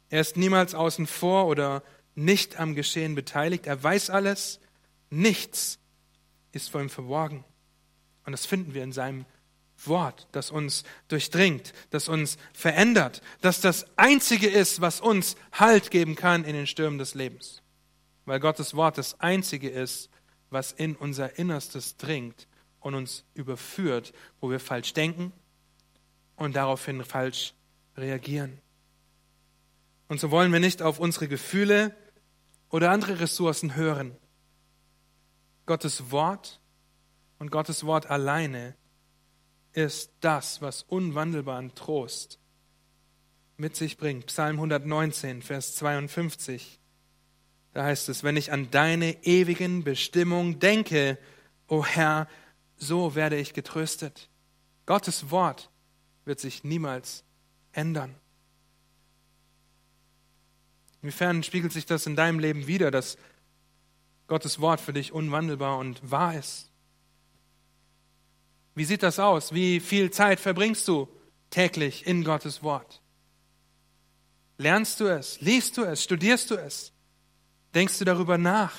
Er 0.09 0.21
ist 0.21 0.37
niemals 0.37 0.75
außen 0.75 1.07
vor 1.07 1.47
oder 1.47 1.83
nicht 2.15 2.59
am 2.59 2.75
Geschehen 2.75 3.15
beteiligt. 3.15 3.67
Er 3.67 3.83
weiß 3.83 4.11
alles. 4.11 4.61
Nichts 5.11 5.79
ist 6.53 6.71
vor 6.71 6.81
ihm 6.81 6.91
verborgen. 6.91 7.45
Und 8.25 8.33
das 8.33 8.47
finden 8.47 8.75
wir 8.75 8.83
in 8.83 8.93
seinem 8.93 9.27
Wort, 9.85 10.27
das 10.33 10.51
uns 10.51 10.85
durchdringt, 11.09 11.75
das 11.91 12.09
uns 12.09 12.39
verändert, 12.55 13.21
das 13.43 13.61
das 13.61 13.87
Einzige 13.99 14.49
ist, 14.49 14.81
was 14.81 15.01
uns 15.01 15.37
Halt 15.53 15.91
geben 15.91 16.17
kann 16.17 16.45
in 16.45 16.55
den 16.55 16.67
Stürmen 16.67 16.99
des 16.99 17.15
Lebens. 17.15 17.63
Weil 18.25 18.41
Gottes 18.41 18.75
Wort 18.75 18.97
das 18.99 19.21
Einzige 19.21 19.69
ist, 19.69 20.09
was 20.51 20.73
in 20.73 20.97
unser 20.97 21.39
Innerstes 21.39 21.97
dringt 21.97 22.49
und 22.81 22.95
uns 22.95 23.25
überführt, 23.35 24.13
wo 24.41 24.51
wir 24.51 24.61
falsch 24.61 24.93
denken 24.93 25.33
und 26.37 26.57
daraufhin 26.57 27.05
falsch 27.05 27.55
reagieren. 27.97 28.59
Und 30.09 30.21
so 30.21 30.31
wollen 30.31 30.53
wir 30.53 30.61
nicht 30.61 30.83
auf 30.83 31.01
unsere 31.01 31.29
Gefühle 31.29 31.97
oder 32.69 32.91
andere 32.91 33.21
Ressourcen 33.21 33.75
hören. 33.75 34.17
Gottes 35.67 36.11
Wort 36.11 36.61
und 37.39 37.51
Gottes 37.51 37.85
Wort 37.85 38.09
alleine 38.09 38.77
ist 39.73 40.13
das, 40.21 40.63
was 40.63 40.83
unwandelbaren 40.85 41.75
Trost 41.75 42.39
mit 43.57 43.77
sich 43.77 43.97
bringt. 43.97 44.27
Psalm 44.27 44.57
119, 44.57 45.43
Vers 45.43 45.75
52. 45.77 46.81
Da 47.77 47.85
heißt 47.85 48.09
es, 48.09 48.25
wenn 48.25 48.39
ich 48.39 48.53
an 48.53 48.71
deine 48.71 49.23
ewigen 49.27 49.85
Bestimmung 49.85 50.59
denke, 50.61 51.19
o 51.69 51.85
Herr, 51.85 52.27
so 52.79 53.15
werde 53.15 53.37
ich 53.37 53.53
getröstet. 53.53 54.31
Gottes 54.87 55.31
Wort 55.31 55.69
wird 56.25 56.41
sich 56.41 56.65
niemals 56.65 57.23
ändern. 57.73 58.15
Inwiefern 61.03 61.43
spiegelt 61.43 61.71
sich 61.71 61.85
das 61.85 62.07
in 62.07 62.17
deinem 62.17 62.39
Leben 62.39 62.67
wieder, 62.67 62.91
dass 62.91 63.19
Gottes 64.27 64.59
Wort 64.59 64.81
für 64.81 64.95
dich 64.95 65.13
unwandelbar 65.13 65.77
und 65.77 66.01
wahr 66.11 66.35
ist? 66.35 66.71
Wie 68.75 68.87
sieht 68.87 69.03
das 69.03 69.19
aus? 69.19 69.53
Wie 69.53 69.81
viel 69.81 70.11
Zeit 70.11 70.41
verbringst 70.41 70.89
du 70.89 71.09
täglich 71.51 72.07
in 72.07 72.25
Gottes 72.25 72.63
Wort? 72.63 73.03
Lernst 74.57 74.99
du 74.99 75.09
es? 75.09 75.43
Liest 75.43 75.77
du 75.77 75.85
es? 75.85 76.03
Studierst 76.03 76.51
du 76.51 76.55
es? 76.55 76.95
Denkst 77.77 77.99
du 77.99 78.07
darüber 78.07 78.39
nach? 78.39 78.73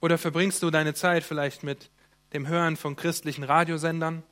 Oder 0.00 0.18
verbringst 0.18 0.60
du 0.64 0.70
deine 0.72 0.94
Zeit 0.94 1.22
vielleicht 1.22 1.62
mit 1.62 1.92
dem 2.32 2.48
Hören 2.48 2.76
von 2.76 2.96
christlichen 2.96 3.44
Radiosendern, 3.44 4.24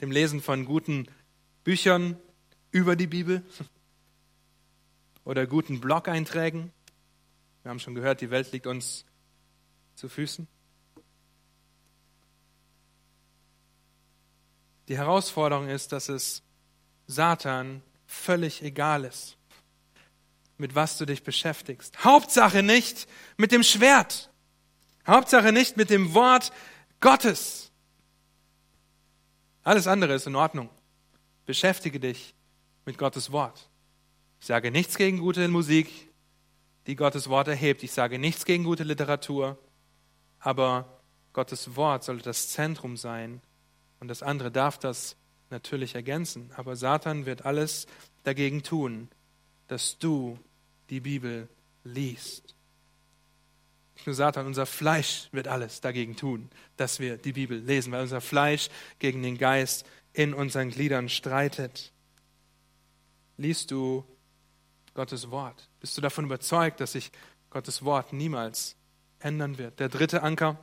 dem 0.00 0.10
Lesen 0.10 0.42
von 0.42 0.64
guten 0.64 1.06
Büchern 1.62 2.16
über 2.72 2.96
die 2.96 3.06
Bibel 3.06 3.44
oder 5.24 5.46
guten 5.46 5.80
Blog-Einträgen? 5.80 6.72
Wir 7.62 7.70
haben 7.70 7.78
schon 7.78 7.94
gehört, 7.94 8.22
die 8.22 8.30
Welt 8.30 8.50
liegt 8.50 8.66
uns 8.66 9.04
zu 9.94 10.08
Füßen. 10.08 10.48
Die 14.88 14.96
Herausforderung 14.96 15.68
ist, 15.68 15.92
dass 15.92 16.08
es 16.08 16.42
Satan 17.06 17.84
völlig 18.04 18.64
egal 18.64 19.04
ist, 19.04 19.38
mit 20.62 20.74
was 20.76 20.96
du 20.96 21.04
dich 21.04 21.24
beschäftigst. 21.24 22.04
Hauptsache 22.04 22.62
nicht 22.62 23.08
mit 23.36 23.50
dem 23.50 23.64
Schwert. 23.64 24.30
Hauptsache 25.06 25.52
nicht 25.52 25.76
mit 25.76 25.90
dem 25.90 26.14
Wort 26.14 26.52
Gottes. 27.00 27.72
Alles 29.64 29.88
andere 29.88 30.14
ist 30.14 30.28
in 30.28 30.36
Ordnung. 30.36 30.70
Beschäftige 31.46 31.98
dich 31.98 32.34
mit 32.86 32.96
Gottes 32.96 33.32
Wort. 33.32 33.68
Ich 34.40 34.46
sage 34.46 34.70
nichts 34.70 34.96
gegen 34.96 35.18
gute 35.18 35.46
Musik, 35.48 35.88
die 36.86 36.94
Gottes 36.94 37.28
Wort 37.28 37.48
erhebt. 37.48 37.82
Ich 37.82 37.90
sage 37.90 38.20
nichts 38.20 38.44
gegen 38.44 38.62
gute 38.62 38.84
Literatur. 38.84 39.58
Aber 40.38 41.00
Gottes 41.32 41.74
Wort 41.74 42.04
sollte 42.04 42.22
das 42.22 42.50
Zentrum 42.50 42.96
sein 42.96 43.40
und 43.98 44.06
das 44.06 44.22
andere 44.22 44.52
darf 44.52 44.78
das 44.78 45.16
natürlich 45.50 45.96
ergänzen. 45.96 46.52
Aber 46.56 46.76
Satan 46.76 47.26
wird 47.26 47.44
alles 47.44 47.86
dagegen 48.22 48.62
tun, 48.62 49.08
dass 49.66 49.98
du 49.98 50.38
die 50.92 51.00
Bibel 51.00 51.48
liest. 51.84 52.54
Nicht 53.94 54.06
nur 54.06 54.14
Satan, 54.14 54.46
unser 54.46 54.66
Fleisch 54.66 55.30
wird 55.32 55.48
alles 55.48 55.80
dagegen 55.80 56.16
tun, 56.16 56.50
dass 56.76 57.00
wir 57.00 57.16
die 57.16 57.32
Bibel 57.32 57.58
lesen, 57.58 57.92
weil 57.92 58.02
unser 58.02 58.20
Fleisch 58.20 58.68
gegen 58.98 59.22
den 59.22 59.38
Geist 59.38 59.86
in 60.12 60.34
unseren 60.34 60.68
Gliedern 60.68 61.08
streitet. 61.08 61.92
Liest 63.38 63.70
du 63.70 64.04
Gottes 64.92 65.30
Wort? 65.30 65.70
Bist 65.80 65.96
du 65.96 66.02
davon 66.02 66.26
überzeugt, 66.26 66.78
dass 66.80 66.92
sich 66.92 67.10
Gottes 67.48 67.82
Wort 67.86 68.12
niemals 68.12 68.76
ändern 69.18 69.56
wird? 69.56 69.80
Der 69.80 69.88
dritte 69.88 70.22
Anker. 70.22 70.58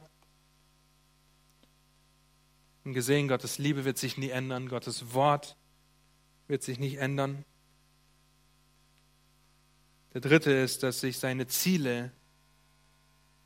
Gesehen, 2.83 3.27
Gottes 3.27 3.57
Liebe 3.57 3.83
wird 3.83 3.97
sich 3.97 4.17
nie 4.17 4.29
ändern, 4.29 4.69
Gottes 4.69 5.13
Wort 5.13 5.57
wird 6.47 6.61
sich 6.61 6.77
nicht 6.77 6.97
ändern. 6.97 7.45
Der 10.13 10.21
dritte 10.21 10.51
ist, 10.51 10.83
dass 10.83 11.01
sich 11.01 11.19
seine 11.19 11.47
Ziele 11.47 12.11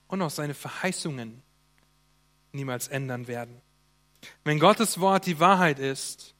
und 0.08 0.22
auch 0.22 0.30
seine 0.30 0.54
Verheißungen 0.54 1.42
niemals 2.52 2.88
ändern 2.88 3.28
werden. 3.28 3.62
Wenn 4.44 4.60
Gottes 4.60 5.00
Wort 5.00 5.26
die 5.26 5.40
Wahrheit 5.40 5.80
ist, 5.80 6.34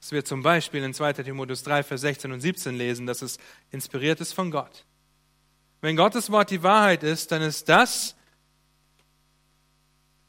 dass 0.00 0.12
wir 0.12 0.24
zum 0.24 0.42
Beispiel 0.42 0.82
in 0.82 0.94
2 0.94 1.14
Timotheus 1.14 1.62
3, 1.62 1.82
Vers 1.82 2.02
16 2.02 2.32
und 2.32 2.40
17 2.40 2.74
lesen, 2.74 3.06
dass 3.06 3.22
es 3.22 3.38
inspiriert 3.70 4.20
ist 4.20 4.32
von 4.32 4.50
Gott. 4.50 4.84
Wenn 5.80 5.96
Gottes 5.96 6.30
Wort 6.30 6.50
die 6.50 6.62
Wahrheit 6.62 7.02
ist, 7.02 7.32
dann 7.32 7.42
ist 7.42 7.68
das, 7.68 8.16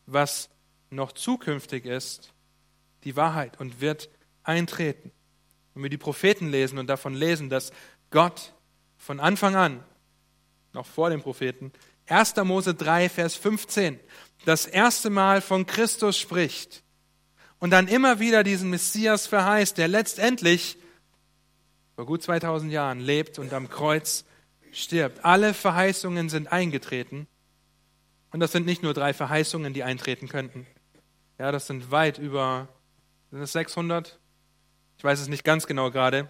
was 0.06 0.50
noch 0.90 1.12
zukünftig 1.12 1.86
ist, 1.86 2.34
die 3.04 3.16
Wahrheit 3.16 3.60
und 3.60 3.82
wird 3.82 4.10
eintreten. 4.44 5.12
Wenn 5.74 5.84
wir 5.84 5.90
die 5.90 5.98
Propheten 5.98 6.50
lesen 6.50 6.78
und 6.78 6.88
davon 6.88 7.14
lesen, 7.14 7.50
dass 7.50 7.72
Gott 8.10 8.54
von 9.00 9.20
Anfang 9.20 9.56
an, 9.56 9.84
noch 10.74 10.86
vor 10.86 11.10
den 11.10 11.24
Propheten, 11.24 11.72
1. 12.08 12.36
Mose 12.44 12.76
3, 12.76 13.10
Vers 13.10 13.36
15, 13.36 14.00
das 14.46 14.68
erste 14.68 15.10
Mal 15.10 15.42
von 15.42 15.66
Christus 15.66 16.20
spricht 16.20 16.84
und 17.60 17.72
dann 17.72 17.88
immer 17.88 18.20
wieder 18.20 18.44
diesen 18.44 18.70
Messias 18.70 19.26
verheißt, 19.26 19.78
der 19.78 19.88
letztendlich 19.88 20.78
vor 21.96 22.06
gut 22.06 22.24
2000 22.24 22.72
Jahren 22.72 23.00
lebt 23.00 23.40
und 23.40 23.52
am 23.54 23.70
Kreuz 23.70 24.26
stirbt. 24.72 25.26
Alle 25.26 25.54
Verheißungen 25.54 26.30
sind 26.30 26.52
eingetreten. 26.52 27.28
Und 28.32 28.40
das 28.40 28.52
sind 28.52 28.66
nicht 28.66 28.84
nur 28.84 28.94
drei 28.94 29.14
Verheißungen, 29.14 29.74
die 29.74 29.84
eintreten 29.84 30.30
könnten. 30.30 30.68
Ja, 31.38 31.52
das 31.52 31.68
sind 31.68 31.92
weit 31.92 32.18
über, 32.18 32.70
sind 33.32 33.42
das 33.42 33.54
600? 33.54 34.20
Ich 34.98 35.04
weiß 35.04 35.20
es 35.20 35.28
nicht 35.28 35.44
ganz 35.44 35.68
genau 35.68 35.92
gerade. 35.92 36.30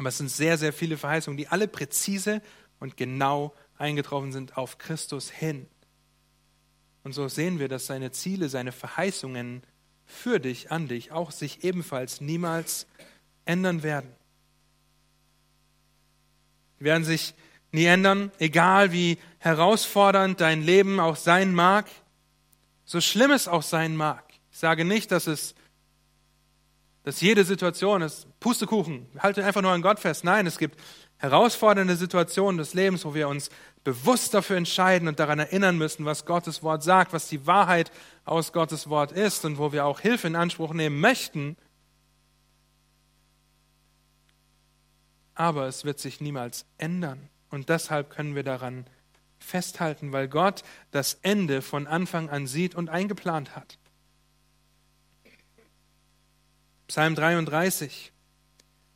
Aber 0.00 0.08
es 0.08 0.16
sind 0.16 0.30
sehr, 0.30 0.56
sehr 0.56 0.72
viele 0.72 0.96
Verheißungen, 0.96 1.36
die 1.36 1.48
alle 1.48 1.68
präzise 1.68 2.40
und 2.78 2.96
genau 2.96 3.54
eingetroffen 3.76 4.32
sind 4.32 4.56
auf 4.56 4.78
Christus 4.78 5.28
hin. 5.28 5.66
Und 7.04 7.12
so 7.12 7.28
sehen 7.28 7.58
wir, 7.58 7.68
dass 7.68 7.84
seine 7.84 8.10
Ziele, 8.10 8.48
seine 8.48 8.72
Verheißungen 8.72 9.62
für 10.06 10.40
dich, 10.40 10.70
an 10.70 10.88
dich, 10.88 11.12
auch 11.12 11.32
sich 11.32 11.64
ebenfalls 11.64 12.22
niemals 12.22 12.86
ändern 13.44 13.82
werden. 13.82 14.10
Die 16.78 16.84
werden 16.84 17.04
sich 17.04 17.34
nie 17.70 17.84
ändern, 17.84 18.32
egal 18.38 18.92
wie 18.92 19.18
herausfordernd 19.36 20.40
dein 20.40 20.62
Leben 20.62 20.98
auch 20.98 21.16
sein 21.16 21.52
mag, 21.52 21.90
so 22.86 23.02
schlimm 23.02 23.32
es 23.32 23.48
auch 23.48 23.62
sein 23.62 23.96
mag. 23.96 24.24
Ich 24.50 24.56
sage 24.60 24.86
nicht, 24.86 25.12
dass 25.12 25.26
es, 25.26 25.54
dass 27.02 27.20
jede 27.20 27.44
Situation 27.44 28.02
ist 28.02 28.26
Pustekuchen, 28.40 29.06
halte 29.18 29.44
einfach 29.44 29.62
nur 29.62 29.72
an 29.72 29.82
Gott 29.82 30.00
fest. 30.00 30.24
Nein, 30.24 30.46
es 30.46 30.58
gibt 30.58 30.78
herausfordernde 31.16 31.96
Situationen 31.96 32.58
des 32.58 32.74
Lebens, 32.74 33.04
wo 33.04 33.14
wir 33.14 33.28
uns 33.28 33.50
bewusst 33.84 34.34
dafür 34.34 34.56
entscheiden 34.56 35.08
und 35.08 35.18
daran 35.18 35.38
erinnern 35.38 35.78
müssen, 35.78 36.04
was 36.04 36.26
Gottes 36.26 36.62
Wort 36.62 36.82
sagt, 36.82 37.12
was 37.12 37.28
die 37.28 37.46
Wahrheit 37.46 37.90
aus 38.24 38.52
Gottes 38.52 38.88
Wort 38.88 39.12
ist 39.12 39.44
und 39.44 39.58
wo 39.58 39.72
wir 39.72 39.86
auch 39.86 40.00
Hilfe 40.00 40.26
in 40.26 40.36
Anspruch 40.36 40.74
nehmen 40.74 41.00
möchten. 41.00 41.56
Aber 45.34 45.66
es 45.66 45.84
wird 45.84 45.98
sich 45.98 46.20
niemals 46.20 46.66
ändern. 46.76 47.30
Und 47.50 47.68
deshalb 47.70 48.10
können 48.10 48.34
wir 48.34 48.42
daran 48.42 48.84
festhalten, 49.38 50.12
weil 50.12 50.28
Gott 50.28 50.62
das 50.90 51.14
Ende 51.22 51.62
von 51.62 51.86
Anfang 51.86 52.28
an 52.28 52.46
sieht 52.46 52.74
und 52.74 52.90
eingeplant 52.90 53.56
hat. 53.56 53.78
Psalm 56.90 57.14
33, 57.14 58.10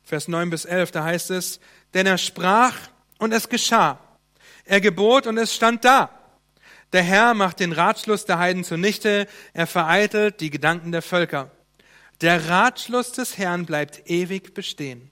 Vers 0.03 0.27
9 0.27 0.49
bis 0.49 0.65
11, 0.65 0.91
da 0.91 1.05
heißt 1.05 1.31
es, 1.31 1.61
denn 1.93 2.05
er 2.05 2.17
sprach 2.17 2.75
und 3.19 3.31
es 3.31 3.47
geschah. 3.47 4.01
Er 4.65 4.81
gebot 4.81 5.27
und 5.27 5.37
es 5.37 5.55
stand 5.55 5.85
da. 5.85 6.09
Der 6.91 7.03
Herr 7.03 7.33
macht 7.33 7.61
den 7.61 7.71
Ratschluss 7.71 8.25
der 8.25 8.37
Heiden 8.37 8.65
zunichte, 8.65 9.29
er 9.53 9.65
vereitelt 9.65 10.41
die 10.41 10.49
Gedanken 10.49 10.91
der 10.91 11.01
Völker. 11.01 11.51
Der 12.19 12.49
Ratschluss 12.49 13.13
des 13.13 13.37
Herrn 13.37 13.65
bleibt 13.65 14.09
ewig 14.09 14.53
bestehen. 14.53 15.09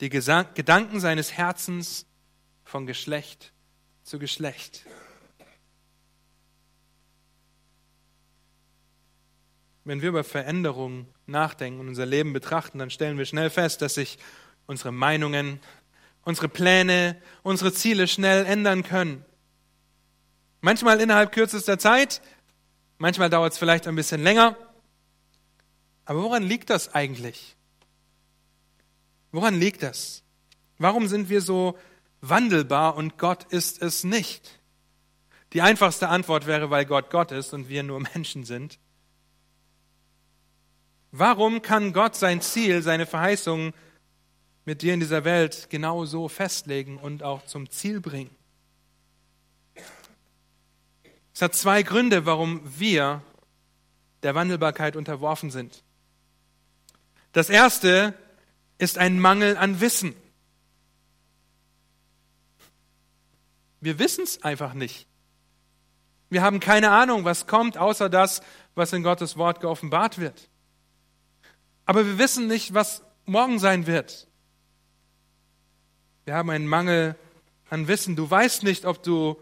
Die 0.00 0.10
Gedanken 0.10 1.00
seines 1.00 1.32
Herzens 1.32 2.04
von 2.62 2.84
Geschlecht 2.84 3.54
zu 4.02 4.18
Geschlecht. 4.18 4.84
Wenn 9.86 10.02
wir 10.02 10.08
über 10.08 10.24
Veränderungen 10.24 11.06
nachdenken 11.26 11.78
und 11.78 11.86
unser 11.86 12.06
Leben 12.06 12.32
betrachten, 12.32 12.80
dann 12.80 12.90
stellen 12.90 13.18
wir 13.18 13.24
schnell 13.24 13.50
fest, 13.50 13.82
dass 13.82 13.94
sich 13.94 14.18
unsere 14.66 14.90
Meinungen, 14.90 15.60
unsere 16.24 16.48
Pläne, 16.48 17.16
unsere 17.44 17.72
Ziele 17.72 18.08
schnell 18.08 18.44
ändern 18.46 18.82
können. 18.82 19.24
Manchmal 20.60 21.00
innerhalb 21.00 21.30
kürzester 21.30 21.78
Zeit, 21.78 22.20
manchmal 22.98 23.30
dauert 23.30 23.52
es 23.52 23.58
vielleicht 23.60 23.86
ein 23.86 23.94
bisschen 23.94 24.24
länger. 24.24 24.56
Aber 26.04 26.20
woran 26.24 26.42
liegt 26.42 26.68
das 26.68 26.92
eigentlich? 26.92 27.54
Woran 29.30 29.54
liegt 29.60 29.84
das? 29.84 30.24
Warum 30.78 31.06
sind 31.06 31.28
wir 31.28 31.40
so 31.40 31.78
wandelbar 32.22 32.96
und 32.96 33.18
Gott 33.18 33.44
ist 33.52 33.80
es 33.82 34.02
nicht? 34.02 34.58
Die 35.52 35.62
einfachste 35.62 36.08
Antwort 36.08 36.48
wäre, 36.48 36.70
weil 36.70 36.86
Gott 36.86 37.08
Gott 37.10 37.30
ist 37.30 37.54
und 37.54 37.68
wir 37.68 37.84
nur 37.84 38.00
Menschen 38.14 38.42
sind. 38.42 38.80
Warum 41.18 41.62
kann 41.62 41.92
Gott 41.92 42.16
sein 42.16 42.40
Ziel, 42.40 42.82
seine 42.82 43.06
Verheißungen 43.06 43.72
mit 44.66 44.82
dir 44.82 44.92
in 44.92 45.00
dieser 45.00 45.24
Welt 45.24 45.68
genau 45.70 46.04
so 46.04 46.28
festlegen 46.28 46.98
und 46.98 47.22
auch 47.22 47.46
zum 47.46 47.70
Ziel 47.70 48.00
bringen. 48.00 48.34
Es 51.32 51.40
hat 51.40 51.54
zwei 51.54 51.82
Gründe, 51.82 52.26
warum 52.26 52.60
wir 52.78 53.22
der 54.22 54.34
Wandelbarkeit 54.34 54.96
unterworfen 54.96 55.50
sind. 55.50 55.84
Das 57.32 57.48
erste 57.48 58.14
ist 58.78 58.98
ein 58.98 59.20
Mangel 59.20 59.56
an 59.56 59.80
Wissen. 59.80 60.14
Wir 63.80 63.98
wissen 64.00 64.24
es 64.24 64.42
einfach 64.42 64.74
nicht. 64.74 65.06
Wir 66.28 66.42
haben 66.42 66.58
keine 66.58 66.90
Ahnung, 66.90 67.24
was 67.24 67.46
kommt, 67.46 67.78
außer 67.78 68.08
das, 68.08 68.40
was 68.74 68.92
in 68.92 69.04
Gottes 69.04 69.36
Wort 69.36 69.60
geoffenbart 69.60 70.18
wird. 70.18 70.48
Aber 71.86 72.04
wir 72.04 72.18
wissen 72.18 72.48
nicht, 72.48 72.74
was 72.74 73.02
morgen 73.24 73.58
sein 73.58 73.86
wird. 73.86 74.28
Wir 76.24 76.34
haben 76.34 76.50
einen 76.50 76.66
Mangel 76.66 77.16
an 77.70 77.88
Wissen. 77.88 78.16
Du 78.16 78.28
weißt 78.28 78.64
nicht, 78.64 78.84
ob 78.84 79.02
du 79.02 79.36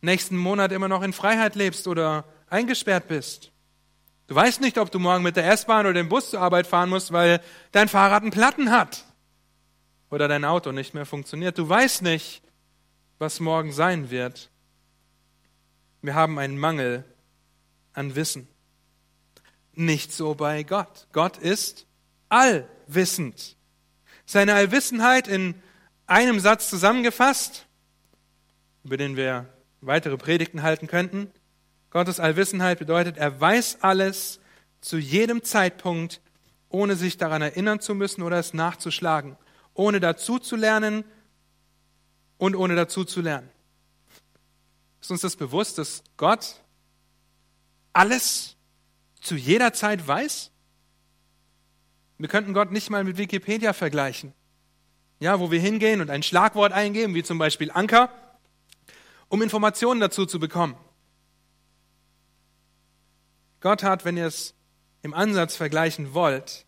nächsten 0.00 0.36
Monat 0.36 0.72
immer 0.72 0.88
noch 0.88 1.02
in 1.02 1.12
Freiheit 1.12 1.54
lebst 1.54 1.86
oder 1.86 2.24
eingesperrt 2.48 3.08
bist. 3.08 3.52
Du 4.26 4.34
weißt 4.34 4.60
nicht, 4.60 4.78
ob 4.78 4.90
du 4.90 4.98
morgen 4.98 5.22
mit 5.22 5.36
der 5.36 5.50
S-Bahn 5.50 5.86
oder 5.86 5.94
dem 5.94 6.08
Bus 6.08 6.30
zur 6.30 6.40
Arbeit 6.40 6.66
fahren 6.66 6.88
musst, 6.88 7.12
weil 7.12 7.40
dein 7.72 7.88
Fahrrad 7.88 8.22
einen 8.22 8.30
Platten 8.30 8.70
hat 8.70 9.04
oder 10.08 10.28
dein 10.28 10.44
Auto 10.44 10.72
nicht 10.72 10.94
mehr 10.94 11.04
funktioniert. 11.04 11.58
Du 11.58 11.68
weißt 11.68 12.02
nicht, 12.02 12.42
was 13.18 13.40
morgen 13.40 13.72
sein 13.72 14.10
wird. 14.10 14.50
Wir 16.00 16.14
haben 16.14 16.38
einen 16.38 16.58
Mangel 16.58 17.04
an 17.92 18.14
Wissen. 18.14 18.48
Nicht 19.80 20.12
so 20.12 20.34
bei 20.34 20.62
Gott. 20.62 21.06
Gott 21.10 21.38
ist 21.38 21.86
allwissend. 22.28 23.56
Seine 24.26 24.52
Allwissenheit 24.52 25.26
in 25.26 25.54
einem 26.06 26.38
Satz 26.38 26.68
zusammengefasst, 26.68 27.66
über 28.84 28.98
den 28.98 29.16
wir 29.16 29.48
weitere 29.80 30.18
Predigten 30.18 30.62
halten 30.62 30.86
könnten. 30.86 31.32
Gottes 31.88 32.20
Allwissenheit 32.20 32.78
bedeutet, 32.78 33.16
er 33.16 33.40
weiß 33.40 33.78
alles 33.80 34.40
zu 34.82 34.98
jedem 34.98 35.42
Zeitpunkt, 35.44 36.20
ohne 36.68 36.94
sich 36.94 37.16
daran 37.16 37.40
erinnern 37.40 37.80
zu 37.80 37.94
müssen 37.94 38.20
oder 38.20 38.38
es 38.38 38.52
nachzuschlagen, 38.52 39.38
ohne 39.72 39.98
dazu 39.98 40.38
zu 40.38 40.56
lernen 40.56 41.04
und 42.36 42.54
ohne 42.54 42.76
dazu 42.76 43.04
zu 43.04 43.22
lernen. 43.22 43.48
Ist 45.00 45.10
uns 45.10 45.22
das 45.22 45.36
bewusst, 45.36 45.78
dass 45.78 46.04
Gott 46.18 46.60
alles 47.94 48.58
zu 49.20 49.36
jeder 49.36 49.72
Zeit 49.72 50.06
weiß? 50.06 50.50
Wir 52.18 52.28
könnten 52.28 52.52
Gott 52.52 52.70
nicht 52.70 52.90
mal 52.90 53.04
mit 53.04 53.16
Wikipedia 53.16 53.72
vergleichen. 53.72 54.34
Ja, 55.20 55.40
wo 55.40 55.50
wir 55.50 55.60
hingehen 55.60 56.00
und 56.00 56.10
ein 56.10 56.22
Schlagwort 56.22 56.72
eingeben, 56.72 57.14
wie 57.14 57.22
zum 57.22 57.38
Beispiel 57.38 57.70
Anker, 57.70 58.10
um 59.28 59.42
Informationen 59.42 60.00
dazu 60.00 60.26
zu 60.26 60.38
bekommen. 60.38 60.76
Gott 63.60 63.82
hat, 63.82 64.04
wenn 64.04 64.16
ihr 64.16 64.26
es 64.26 64.54
im 65.02 65.14
Ansatz 65.14 65.56
vergleichen 65.56 66.14
wollt, 66.14 66.66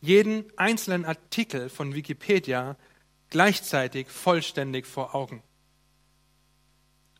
jeden 0.00 0.44
einzelnen 0.56 1.04
Artikel 1.04 1.68
von 1.68 1.94
Wikipedia 1.94 2.76
gleichzeitig 3.30 4.08
vollständig 4.08 4.86
vor 4.86 5.14
Augen. 5.14 5.42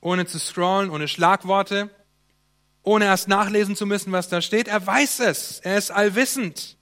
Ohne 0.01 0.27
zu 0.27 0.39
scrollen, 0.39 0.91
ohne 0.91 1.09
Schlagworte, 1.09 1.91
ohne 2.89 3.05
erst 3.05 3.29
nachlesen 3.29 3.77
zu 3.77 3.85
müssen, 3.85 4.13
was 4.13 4.29
da 4.31 4.41
steht. 4.41 4.67
Er 4.67 4.85
weiß 4.85 5.21
es. 5.21 5.61
Er 5.61 5.77
ist 5.77 5.91
allwissend. 5.91 6.79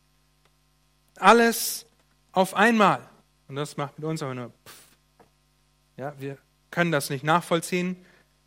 Alles 1.17 1.85
auf 2.31 2.55
einmal. 2.55 3.01
Und 3.49 3.57
das 3.57 3.77
macht 3.77 3.99
mit 3.99 4.07
uns 4.07 4.23
aber 4.23 4.35
nur, 4.35 4.53
pff. 4.67 4.73
ja, 5.97 6.15
wir 6.19 6.39
können 6.71 6.93
das 6.93 7.11
nicht 7.11 7.25
nachvollziehen. 7.25 7.97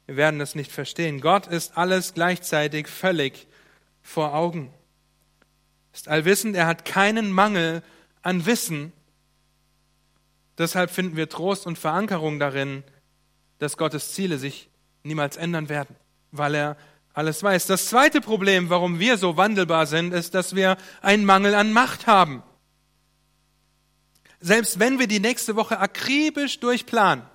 Wir 0.06 0.16
werden 0.16 0.40
das 0.40 0.56
nicht 0.56 0.72
verstehen. 0.72 1.20
Gott 1.20 1.48
ist 1.48 1.78
alles 1.78 2.14
gleichzeitig 2.14 2.88
völlig 2.88 3.46
vor 4.02 4.34
Augen. 4.34 4.74
Ist 5.94 6.08
allwissend. 6.08 6.56
Er 6.56 6.66
hat 6.66 6.86
keinen 6.86 7.30
Mangel 7.30 7.84
an 8.22 8.46
Wissen. 8.46 8.94
Deshalb 10.58 10.92
finden 10.92 11.18
wir 11.18 11.28
Trost 11.28 11.68
und 11.68 11.78
Verankerung 11.78 12.40
darin, 12.40 12.84
dass 13.58 13.76
Gottes 13.76 14.14
Ziele 14.14 14.38
sich 14.38 14.70
niemals 15.04 15.36
ändern 15.36 15.68
werden, 15.68 15.96
weil 16.32 16.56
er 16.56 16.78
alles 17.20 17.44
weiß. 17.44 17.68
Das 17.68 17.88
zweite 17.88 18.22
Problem, 18.22 18.70
warum 18.70 18.98
wir 18.98 19.18
so 19.18 19.36
wandelbar 19.36 19.88
sind, 19.88 20.14
ist, 20.14 20.34
dass 20.36 20.56
wir 20.56 20.78
einen 21.02 21.26
Mangel 21.26 21.54
an 21.54 21.74
Macht 21.74 22.08
haben. 22.08 22.44
Selbst 24.40 24.80
wenn 24.80 25.00
wir 25.00 25.08
die 25.08 25.20
nächste 25.20 25.58
Woche 25.58 25.80
akribisch 25.80 26.62
durchplanen, 26.62 27.26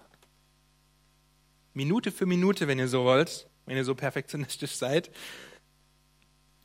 Minute 1.75 2.13
für 2.13 2.25
Minute, 2.25 2.67
wenn 2.67 2.79
ihr 2.79 2.89
so 2.89 3.05
wollt, 3.05 3.47
wenn 3.67 3.77
ihr 3.77 3.85
so 3.85 3.95
perfektionistisch 3.95 4.75
seid, 4.75 5.11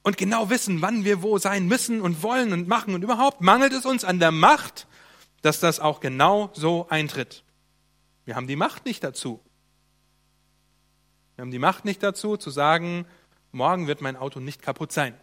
und 0.01 0.15
genau 0.15 0.49
wissen, 0.49 0.81
wann 0.81 1.03
wir 1.03 1.21
wo 1.21 1.37
sein 1.39 1.67
müssen 1.67 1.99
und 1.99 2.23
wollen 2.23 2.53
und 2.53 2.69
machen 2.69 2.93
und 2.93 3.03
überhaupt 3.03 3.41
mangelt 3.41 3.73
es 3.73 3.85
uns 3.85 4.05
an 4.05 4.19
der 4.19 4.31
Macht, 4.31 4.87
dass 5.41 5.59
das 5.59 5.81
auch 5.81 5.99
genau 5.99 6.51
so 6.53 6.87
eintritt. 6.87 7.43
Wir 8.23 8.37
haben 8.37 8.47
die 8.47 8.55
Macht 8.55 8.85
nicht 8.85 9.03
dazu. 9.03 9.41
Wir 11.39 11.43
haben 11.43 11.51
die 11.51 11.59
Macht 11.59 11.85
nicht 11.85 12.03
dazu, 12.03 12.35
zu 12.35 12.49
sagen, 12.49 13.05
morgen 13.53 13.87
wird 13.87 14.01
mein 14.01 14.17
Auto 14.17 14.41
nicht 14.41 14.61
kaputt 14.61 14.91
sein. 14.91 15.17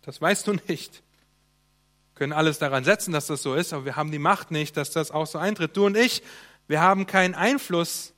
Das 0.00 0.18
weißt 0.18 0.46
du 0.46 0.54
nicht. 0.66 0.94
Wir 0.94 2.14
können 2.14 2.32
alles 2.32 2.58
daran 2.58 2.84
setzen, 2.84 3.12
dass 3.12 3.26
das 3.26 3.42
so 3.42 3.54
ist, 3.54 3.74
aber 3.74 3.84
wir 3.84 3.96
haben 3.96 4.12
die 4.12 4.18
Macht 4.18 4.50
nicht, 4.50 4.78
dass 4.78 4.92
das 4.92 5.10
auch 5.10 5.26
so 5.26 5.36
eintritt. 5.36 5.76
Du 5.76 5.84
und 5.84 5.94
ich, 5.94 6.22
wir 6.68 6.80
haben 6.80 7.06
keinen 7.06 7.34
Einfluss, 7.34 8.14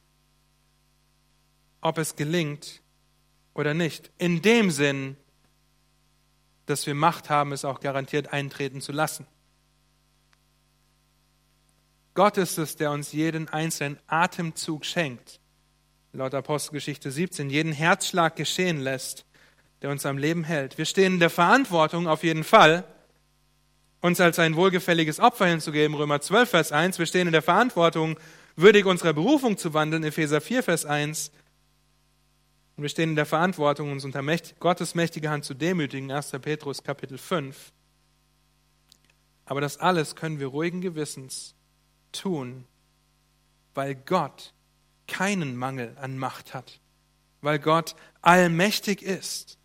ob 1.80 1.98
es 1.98 2.14
gelingt 2.14 2.82
oder 3.52 3.74
nicht. 3.74 4.12
In 4.18 4.40
dem 4.40 4.70
Sinn, 4.70 5.16
dass 6.66 6.86
wir 6.86 6.94
Macht 6.94 7.30
haben, 7.30 7.50
es 7.50 7.64
auch 7.64 7.80
garantiert 7.80 8.32
eintreten 8.32 8.80
zu 8.80 8.92
lassen. 8.92 9.26
Gott 12.14 12.36
ist 12.36 12.58
es, 12.58 12.76
der 12.76 12.92
uns 12.92 13.10
jeden 13.10 13.48
einzelnen 13.48 13.98
Atemzug 14.06 14.84
schenkt 14.84 15.41
laut 16.12 16.34
Apostelgeschichte 16.34 17.10
17, 17.10 17.48
jeden 17.48 17.72
Herzschlag 17.72 18.36
geschehen 18.36 18.80
lässt, 18.80 19.24
der 19.80 19.90
uns 19.90 20.04
am 20.04 20.18
Leben 20.18 20.44
hält. 20.44 20.76
Wir 20.76 20.84
stehen 20.84 21.14
in 21.14 21.20
der 21.20 21.30
Verantwortung 21.30 22.06
auf 22.06 22.22
jeden 22.22 22.44
Fall, 22.44 22.84
uns 24.02 24.20
als 24.20 24.38
ein 24.38 24.56
wohlgefälliges 24.56 25.20
Opfer 25.20 25.46
hinzugeben, 25.46 25.96
Römer 25.96 26.20
12, 26.20 26.50
Vers 26.50 26.72
1. 26.72 26.98
Wir 26.98 27.06
stehen 27.06 27.28
in 27.28 27.32
der 27.32 27.42
Verantwortung, 27.42 28.18
würdig 28.56 28.84
unserer 28.84 29.12
Berufung 29.14 29.56
zu 29.56 29.72
wandeln, 29.72 30.04
Epheser 30.04 30.40
4, 30.40 30.62
Vers 30.62 30.84
1. 30.84 31.32
Und 32.76 32.82
wir 32.82 32.90
stehen 32.90 33.10
in 33.10 33.16
der 33.16 33.26
Verantwortung, 33.26 33.90
uns 33.90 34.04
unter 34.04 34.22
Gottes 34.60 34.94
mächtige 34.94 35.30
Hand 35.30 35.44
zu 35.44 35.54
demütigen, 35.54 36.10
1. 36.10 36.32
Petrus 36.42 36.82
Kapitel 36.82 37.16
5. 37.16 37.72
Aber 39.46 39.60
das 39.60 39.78
alles 39.78 40.14
können 40.14 40.40
wir 40.40 40.48
ruhigen 40.48 40.80
Gewissens 40.80 41.54
tun, 42.12 42.64
weil 43.74 43.94
Gott 43.94 44.51
keinen 45.12 45.56
Mangel 45.56 45.94
an 46.00 46.16
Macht 46.16 46.54
hat, 46.54 46.80
weil 47.42 47.58
Gott 47.58 47.94
allmächtig 48.22 49.02
ist. 49.02 49.58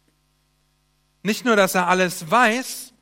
Nicht 1.23 1.45
nur, 1.45 1.55
dass 1.55 1.73
er 1.73 1.87
alles 1.87 2.29
weiß, 2.29 2.93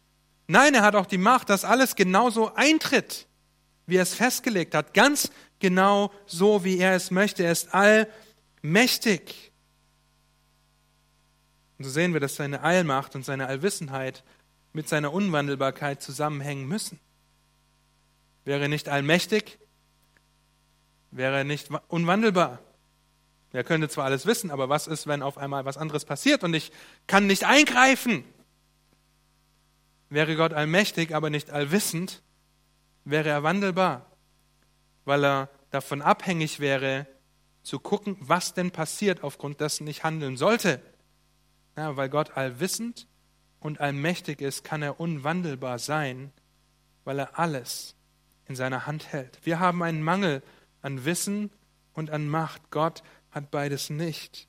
nein, 0.47 0.75
er 0.75 0.83
hat 0.83 0.95
auch 0.95 1.07
die 1.07 1.17
Macht, 1.17 1.49
dass 1.49 1.65
alles 1.65 1.95
genauso 1.95 2.53
eintritt, 2.53 3.27
wie 3.87 3.97
er 3.97 4.03
es 4.03 4.13
festgelegt 4.13 4.75
hat, 4.75 4.93
ganz 4.93 5.31
genau 5.59 6.11
so, 6.27 6.63
wie 6.63 6.77
er 6.77 6.95
es 6.95 7.09
möchte. 7.09 7.43
Er 7.43 7.51
ist 7.51 7.69
allmächtig. 7.73 9.51
Und 11.79 11.85
so 11.85 11.89
sehen 11.89 12.13
wir, 12.13 12.19
dass 12.19 12.35
seine 12.35 12.61
Allmacht 12.61 13.15
und 13.15 13.25
seine 13.25 13.47
Allwissenheit 13.47 14.23
mit 14.71 14.87
seiner 14.87 15.11
Unwandelbarkeit 15.11 16.01
zusammenhängen 16.01 16.67
müssen. 16.67 16.99
Wäre 18.43 18.61
er 18.61 18.67
nicht 18.67 18.87
allmächtig, 18.87 19.57
wäre 21.15 21.37
er 21.37 21.43
nicht 21.43 21.69
unwandelbar. 21.87 22.59
Er 23.53 23.63
könnte 23.63 23.87
zwar 23.87 24.05
alles 24.05 24.25
wissen, 24.25 24.51
aber 24.51 24.67
was 24.67 24.85
ist, 24.85 25.07
wenn 25.07 25.21
auf 25.21 25.37
einmal 25.37 25.63
was 25.63 25.77
anderes 25.77 26.03
passiert 26.03 26.43
und 26.43 26.53
ich 26.53 26.71
kann 27.07 27.25
nicht 27.25 27.45
eingreifen? 27.45 28.25
Wäre 30.09 30.35
Gott 30.35 30.53
allmächtig, 30.53 31.15
aber 31.15 31.29
nicht 31.29 31.51
allwissend, 31.51 32.21
wäre 33.05 33.29
er 33.29 33.43
wandelbar, 33.43 34.11
weil 35.05 35.23
er 35.23 35.49
davon 35.71 36.01
abhängig 36.01 36.59
wäre, 36.59 37.07
zu 37.63 37.79
gucken, 37.79 38.17
was 38.19 38.53
denn 38.53 38.71
passiert, 38.71 39.23
aufgrund 39.23 39.61
dessen 39.61 39.87
ich 39.87 40.03
handeln 40.03 40.35
sollte. 40.35 40.81
Ja, 41.77 41.95
weil 41.95 42.09
Gott 42.09 42.35
allwissend 42.35 43.07
und 43.59 43.79
allmächtig 43.79 44.41
ist, 44.41 44.63
kann 44.63 44.81
er 44.81 44.99
unwandelbar 44.99 45.79
sein, 45.79 46.31
weil 47.05 47.19
er 47.19 47.39
alles 47.39 47.95
in 48.47 48.55
seiner 48.55 48.85
Hand 48.85 49.11
hält. 49.11 49.39
Wir 49.43 49.59
haben 49.59 49.81
einen 49.81 50.03
Mangel 50.03 50.43
an 50.85 51.03
Wissen 51.03 51.51
und 51.93 52.11
an 52.11 52.29
Macht. 52.29 52.71
Gott 52.71 53.03
hat 53.31 53.51
beides 53.51 53.89
nicht. 53.89 54.47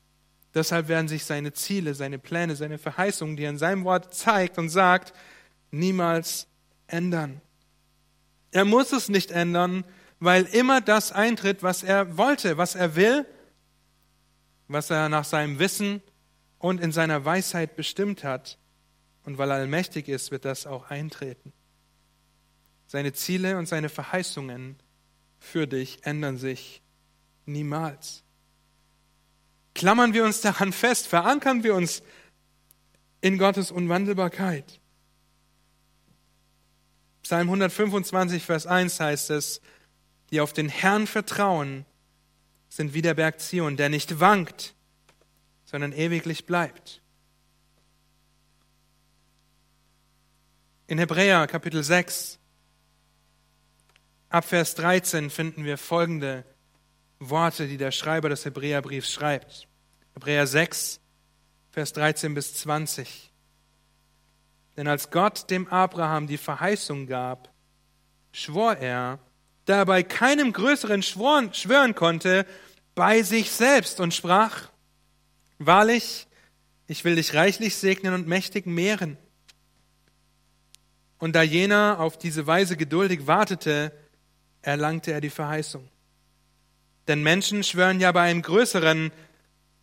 Deshalb 0.53 0.87
werden 0.87 1.07
sich 1.07 1.25
seine 1.25 1.53
Ziele, 1.53 1.93
seine 1.93 2.19
Pläne, 2.19 2.55
seine 2.55 2.77
Verheißungen, 2.77 3.35
die 3.35 3.43
er 3.43 3.49
in 3.49 3.57
seinem 3.57 3.83
Wort 3.83 4.13
zeigt 4.13 4.57
und 4.57 4.69
sagt, 4.69 5.13
niemals 5.71 6.47
ändern. 6.87 7.41
Er 8.51 8.65
muss 8.65 8.91
es 8.91 9.09
nicht 9.09 9.31
ändern, 9.31 9.83
weil 10.19 10.45
immer 10.45 10.81
das 10.81 11.11
eintritt, 11.11 11.63
was 11.63 11.83
er 11.83 12.17
wollte, 12.17 12.57
was 12.57 12.75
er 12.75 12.95
will, 12.95 13.25
was 14.67 14.89
er 14.89 15.09
nach 15.09 15.25
seinem 15.25 15.59
Wissen 15.59 16.01
und 16.57 16.81
in 16.81 16.91
seiner 16.91 17.23
Weisheit 17.23 17.75
bestimmt 17.75 18.23
hat. 18.23 18.57
Und 19.25 19.37
weil 19.37 19.51
er 19.51 19.57
allmächtig 19.57 20.07
ist, 20.07 20.31
wird 20.31 20.45
das 20.45 20.65
auch 20.65 20.89
eintreten. 20.89 21.53
Seine 22.87 23.13
Ziele 23.13 23.57
und 23.57 23.67
seine 23.67 23.89
Verheißungen 23.89 24.77
für 25.47 25.65
dich 25.65 26.05
ändern 26.05 26.37
sich 26.37 26.81
niemals. 27.45 28.23
Klammern 29.73 30.13
wir 30.13 30.25
uns 30.25 30.41
daran 30.41 30.73
fest, 30.73 31.07
verankern 31.07 31.63
wir 31.63 31.73
uns 31.75 32.03
in 33.21 33.37
Gottes 33.37 33.71
Unwandelbarkeit. 33.71 34.79
Psalm 37.23 37.47
125, 37.47 38.43
Vers 38.43 38.67
1 38.67 38.99
heißt 38.99 39.29
es, 39.31 39.61
die 40.31 40.41
auf 40.41 40.53
den 40.53 40.69
Herrn 40.69 41.07
vertrauen, 41.07 41.85
sind 42.69 42.93
wie 42.93 43.01
der 43.01 43.13
Berg 43.13 43.39
Zion, 43.39 43.77
der 43.77 43.89
nicht 43.89 44.19
wankt, 44.19 44.75
sondern 45.65 45.93
ewiglich 45.93 46.45
bleibt. 46.45 47.01
In 50.87 50.97
Hebräer 50.99 51.47
Kapitel 51.47 51.83
6, 51.83 52.39
ab 54.29 54.45
Vers 54.45 54.75
13 54.75 55.29
finden 55.29 55.65
wir 55.65 55.77
folgende 55.77 56.43
Worte, 57.19 57.67
die 57.67 57.77
der 57.77 57.91
Schreiber 57.91 58.29
des 58.29 58.45
Hebräerbriefs 58.45 59.11
schreibt. 59.11 59.67
Hebräer 60.13 60.47
6, 60.47 60.99
Vers 61.71 61.93
13 61.93 62.33
bis 62.33 62.55
20. 62.55 63.31
Denn 64.75 64.87
als 64.87 65.09
Gott 65.09 65.49
dem 65.49 65.67
Abraham 65.67 66.27
die 66.27 66.37
Verheißung 66.37 67.07
gab, 67.07 67.51
schwor 68.31 68.77
er, 68.77 69.19
da 69.65 69.77
er 69.77 69.85
bei 69.85 70.03
keinem 70.03 70.53
größeren 70.53 71.01
schworen, 71.01 71.53
schwören 71.53 71.95
konnte, 71.95 72.45
bei 72.95 73.21
sich 73.23 73.51
selbst 73.51 73.99
und 73.99 74.13
sprach, 74.13 74.69
Wahrlich, 75.59 76.27
ich 76.85 77.03
will 77.03 77.15
dich 77.15 77.33
reichlich 77.33 77.75
segnen 77.75 78.13
und 78.13 78.27
mächtig 78.27 78.67
mehren. 78.67 79.17
Und 81.17 81.35
da 81.35 81.41
jener 81.41 81.99
auf 81.99 82.17
diese 82.17 82.45
Weise 82.45 82.77
geduldig 82.77 83.25
wartete, 83.25 83.91
erlangte 84.67 85.13
er 85.13 85.21
die 85.21 85.29
Verheißung. 85.29 85.87
Denn 87.07 87.23
Menschen 87.23 87.63
schwören 87.63 88.01
ja 88.01 88.11
bei 88.11 88.23
einem 88.23 88.41
größeren, 88.41 89.11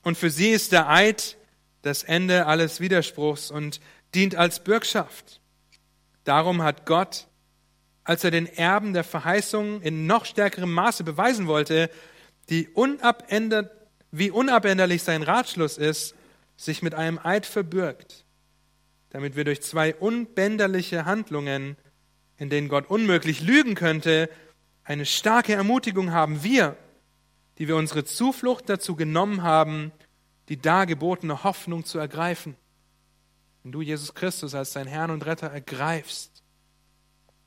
und 0.02 0.18
für 0.18 0.28
sie 0.28 0.50
ist 0.50 0.72
der 0.72 0.90
Eid 0.90 1.38
das 1.80 2.02
Ende 2.02 2.46
alles 2.46 2.80
Widerspruchs 2.80 3.50
und 3.50 3.80
dient 4.14 4.36
als 4.36 4.62
Bürgschaft. 4.62 5.40
Darum 6.24 6.62
hat 6.62 6.84
Gott, 6.84 7.26
als 8.04 8.24
er 8.24 8.30
den 8.30 8.46
Erben 8.46 8.92
der 8.92 9.04
Verheißung 9.04 9.80
in 9.80 10.06
noch 10.06 10.26
stärkerem 10.26 10.72
Maße 10.72 11.02
beweisen 11.02 11.46
wollte, 11.46 11.88
die 12.50 12.68
unabändert, 12.68 13.70
wie 14.10 14.30
unabänderlich 14.30 15.02
sein 15.02 15.22
Ratschluss 15.22 15.78
ist, 15.78 16.14
sich 16.58 16.82
mit 16.82 16.94
einem 16.94 17.18
Eid 17.18 17.46
verbürgt, 17.46 18.26
damit 19.08 19.34
wir 19.34 19.44
durch 19.44 19.62
zwei 19.62 19.94
unbänderliche 19.94 21.06
Handlungen, 21.06 21.76
in 22.36 22.50
denen 22.50 22.68
Gott 22.68 22.90
unmöglich 22.90 23.40
lügen 23.40 23.74
könnte, 23.74 24.28
eine 24.84 25.06
starke 25.06 25.54
Ermutigung 25.54 26.12
haben. 26.12 26.42
Wir, 26.44 26.76
die 27.58 27.68
wir 27.68 27.76
unsere 27.76 28.04
Zuflucht 28.04 28.68
dazu 28.68 28.94
genommen 28.94 29.42
haben, 29.42 29.92
die 30.48 30.60
dargebotene 30.60 31.42
Hoffnung 31.42 31.84
zu 31.84 31.98
ergreifen. 31.98 32.56
Wenn 33.62 33.72
du 33.72 33.80
Jesus 33.80 34.14
Christus 34.14 34.54
als 34.54 34.72
dein 34.72 34.86
Herrn 34.86 35.10
und 35.10 35.24
Retter 35.24 35.50
ergreifst, 35.50 36.42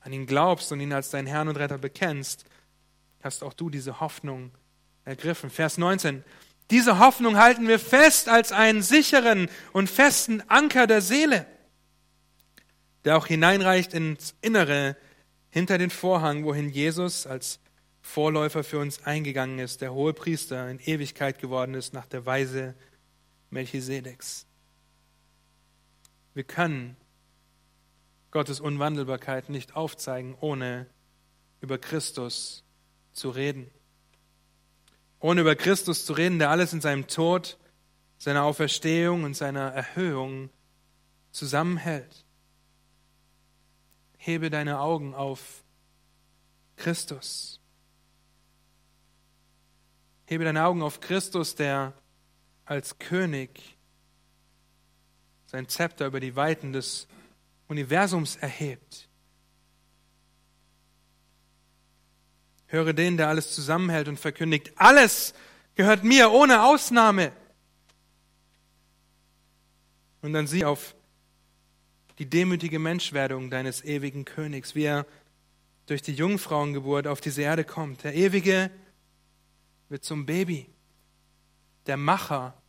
an 0.00 0.12
ihn 0.12 0.26
glaubst 0.26 0.72
und 0.72 0.80
ihn 0.80 0.92
als 0.92 1.10
dein 1.10 1.26
Herrn 1.26 1.48
und 1.48 1.56
Retter 1.56 1.78
bekennst, 1.78 2.44
hast 3.22 3.42
auch 3.42 3.52
du 3.52 3.70
diese 3.70 4.00
Hoffnung 4.00 4.50
ergriffen. 5.04 5.50
Vers 5.50 5.78
19. 5.78 6.24
Diese 6.70 6.98
Hoffnung 6.98 7.36
halten 7.36 7.66
wir 7.66 7.78
fest 7.78 8.28
als 8.28 8.52
einen 8.52 8.82
sicheren 8.82 9.48
und 9.72 9.88
festen 9.88 10.42
Anker 10.48 10.86
der 10.86 11.00
Seele, 11.00 11.46
der 13.04 13.16
auch 13.16 13.26
hineinreicht 13.26 13.94
ins 13.94 14.34
Innere, 14.42 14.96
hinter 15.50 15.78
den 15.78 15.90
Vorhang, 15.90 16.44
wohin 16.44 16.68
Jesus 16.68 17.26
als 17.26 17.60
Vorläufer 18.00 18.64
für 18.64 18.78
uns 18.78 19.04
eingegangen 19.04 19.58
ist, 19.58 19.80
der 19.80 19.92
hohe 19.92 20.12
Priester 20.12 20.70
in 20.70 20.78
Ewigkeit 20.78 21.38
geworden 21.38 21.74
ist 21.74 21.92
nach 21.92 22.06
der 22.06 22.26
Weise 22.26 22.74
Melchisedeks. 23.50 24.46
Wir 26.34 26.44
können 26.44 26.96
Gottes 28.30 28.60
Unwandelbarkeit 28.60 29.48
nicht 29.48 29.74
aufzeigen, 29.74 30.36
ohne 30.40 30.86
über 31.60 31.78
Christus 31.78 32.64
zu 33.12 33.30
reden. 33.30 33.70
Ohne 35.20 35.40
über 35.40 35.56
Christus 35.56 36.06
zu 36.06 36.12
reden, 36.12 36.38
der 36.38 36.50
alles 36.50 36.72
in 36.72 36.80
seinem 36.80 37.08
Tod, 37.08 37.58
seiner 38.18 38.44
Auferstehung 38.44 39.24
und 39.24 39.34
seiner 39.34 39.72
Erhöhung 39.72 40.50
zusammenhält. 41.32 42.24
Hebe 44.28 44.50
deine 44.50 44.78
Augen 44.78 45.14
auf 45.14 45.64
Christus. 46.76 47.62
Hebe 50.26 50.44
deine 50.44 50.66
Augen 50.66 50.82
auf 50.82 51.00
Christus, 51.00 51.54
der 51.54 51.94
als 52.66 52.98
König 52.98 53.78
sein 55.46 55.66
Zepter 55.66 56.04
über 56.04 56.20
die 56.20 56.36
Weiten 56.36 56.74
des 56.74 57.08
Universums 57.68 58.36
erhebt. 58.36 59.08
Höre 62.66 62.92
den, 62.92 63.16
der 63.16 63.28
alles 63.28 63.54
zusammenhält 63.54 64.08
und 64.08 64.20
verkündigt, 64.20 64.72
alles 64.76 65.32
gehört 65.74 66.04
mir 66.04 66.32
ohne 66.32 66.64
Ausnahme. 66.64 67.32
Und 70.20 70.34
dann 70.34 70.46
sieh 70.46 70.66
auf 70.66 70.97
die 72.18 72.26
demütige 72.26 72.78
Menschwerdung 72.78 73.50
deines 73.50 73.84
ewigen 73.84 74.24
Königs, 74.24 74.74
wie 74.74 74.84
er 74.84 75.06
durch 75.86 76.02
die 76.02 76.14
Jungfrauengeburt 76.14 77.06
auf 77.06 77.20
diese 77.20 77.42
Erde 77.42 77.64
kommt. 77.64 78.04
Der 78.04 78.14
ewige 78.14 78.70
wird 79.88 80.04
zum 80.04 80.26
Baby. 80.26 80.68
Der 81.86 81.96
Macher 81.96 82.60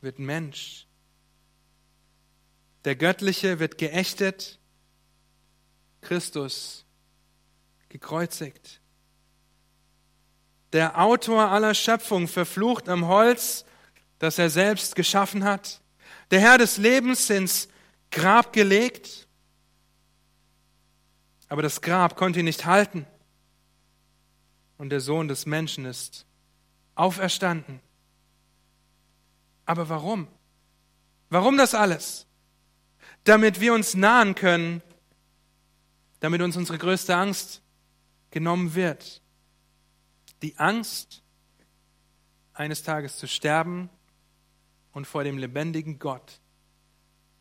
wird 0.00 0.18
Mensch. 0.18 0.86
Der 2.84 2.94
Göttliche 2.94 3.58
wird 3.58 3.78
geächtet. 3.78 4.58
Christus 6.02 6.84
gekreuzigt. 7.88 8.80
Der 10.72 11.00
Autor 11.00 11.50
aller 11.50 11.74
Schöpfung 11.74 12.28
verflucht 12.28 12.88
am 12.88 13.06
Holz, 13.06 13.64
das 14.18 14.38
er 14.38 14.50
selbst 14.50 14.96
geschaffen 14.96 15.44
hat. 15.44 15.80
Der 16.30 16.40
Herr 16.40 16.58
des 16.58 16.78
Lebens 16.78 17.28
ins 17.30 17.68
Grab 18.12 18.52
gelegt. 18.52 19.26
Aber 21.48 21.62
das 21.62 21.80
Grab 21.80 22.16
konnte 22.16 22.38
ihn 22.38 22.44
nicht 22.44 22.64
halten 22.64 23.04
und 24.78 24.90
der 24.90 25.00
Sohn 25.00 25.28
des 25.28 25.46
Menschen 25.46 25.84
ist 25.84 26.26
auferstanden. 26.94 27.80
Aber 29.64 29.88
warum? 29.88 30.26
Warum 31.30 31.56
das 31.56 31.74
alles? 31.74 32.26
Damit 33.24 33.60
wir 33.60 33.74
uns 33.74 33.94
nahen 33.94 34.34
können, 34.34 34.82
damit 36.20 36.42
uns 36.42 36.56
unsere 36.56 36.78
größte 36.78 37.16
Angst 37.16 37.62
genommen 38.30 38.74
wird. 38.74 39.22
Die 40.42 40.58
Angst, 40.58 41.22
eines 42.52 42.82
Tages 42.82 43.18
zu 43.18 43.28
sterben 43.28 43.88
und 44.92 45.06
vor 45.06 45.22
dem 45.22 45.38
lebendigen 45.38 45.98
Gott, 45.98 46.40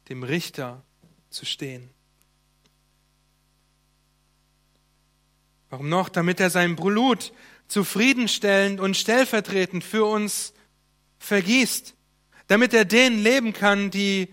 dem 0.10 0.24
Richter, 0.24 0.84
zu 1.32 1.45
stehen. 1.45 1.89
Warum 5.70 5.89
noch? 5.89 6.10
Damit 6.10 6.39
er 6.39 6.49
sein 6.49 6.76
Blut 6.76 7.34
zufriedenstellend 7.68 8.82
und 8.82 8.97
stellvertretend 8.97 9.84
für 9.84 10.06
uns 10.06 10.54
vergießt. 11.20 11.95
Damit 12.47 12.74
er 12.74 12.84
denen 12.84 13.24
leben 13.24 13.54
kann, 13.54 13.89
die 13.89 14.28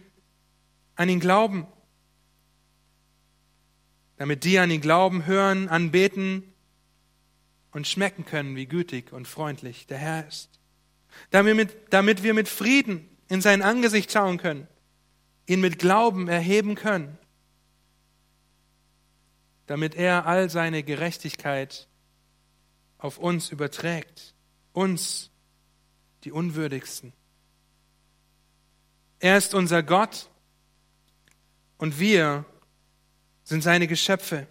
an 0.97 1.09
ihn 1.09 1.21
glauben. 1.21 1.66
Damit 4.16 4.43
die 4.43 4.59
an 4.59 4.71
ihn 4.73 4.81
glauben, 4.81 5.27
hören, 5.27 5.69
anbeten 5.69 6.43
und 7.71 7.87
schmecken 7.87 8.25
können, 8.25 8.57
wie 8.57 8.66
gütig 8.66 9.12
und 9.12 9.29
freundlich 9.29 9.87
der 9.87 9.99
Herr 9.99 10.27
ist. 10.27 10.59
Damit, 11.31 11.55
mit, 11.55 11.77
damit 11.91 12.25
wir 12.25 12.35
mit 12.35 12.49
Frieden 12.49 13.09
in 13.29 13.41
sein 13.41 13.62
Angesicht 13.62 14.11
schauen 14.11 14.39
können, 14.39 14.66
ihn 15.49 15.61
mit 15.61 15.80
Glauben 15.80 16.28
erheben 16.28 16.76
können 16.76 17.18
damit 19.68 19.94
er 19.94 20.26
all 20.26 20.49
seine 20.51 20.82
Gerechtigkeit 20.82 21.88
auf 22.96 23.18
uns 23.18 23.51
überträgt, 23.51 24.34
uns, 24.72 25.30
die 26.24 26.32
Unwürdigsten. 26.32 27.12
Er 29.20 29.36
ist 29.36 29.55
unser 29.55 29.82
Gott 29.82 30.30
und 31.76 32.01
wir 32.01 32.46
sind 33.44 33.62
seine 33.62 33.86
Geschöpfe. 33.86 34.49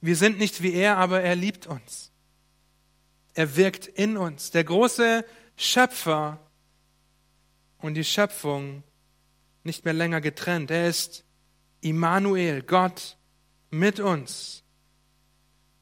Wir 0.00 0.16
sind 0.16 0.38
nicht 0.38 0.62
wie 0.62 0.72
er, 0.72 0.96
aber 0.96 1.22
er 1.22 1.34
liebt 1.34 1.66
uns. 1.66 2.12
Er 3.34 3.56
wirkt 3.56 3.86
in 3.86 4.16
uns. 4.16 4.52
Der 4.52 4.64
große 4.64 5.24
Schöpfer 5.56 6.38
und 7.82 7.94
die 7.94 8.04
Schöpfung 8.04 8.82
nicht 9.64 9.84
mehr 9.84 9.94
länger 9.94 10.20
getrennt. 10.20 10.70
Er 10.70 10.88
ist 10.88 11.24
Immanuel, 11.80 12.62
Gott 12.62 13.16
mit 13.70 14.00
uns. 14.00 14.62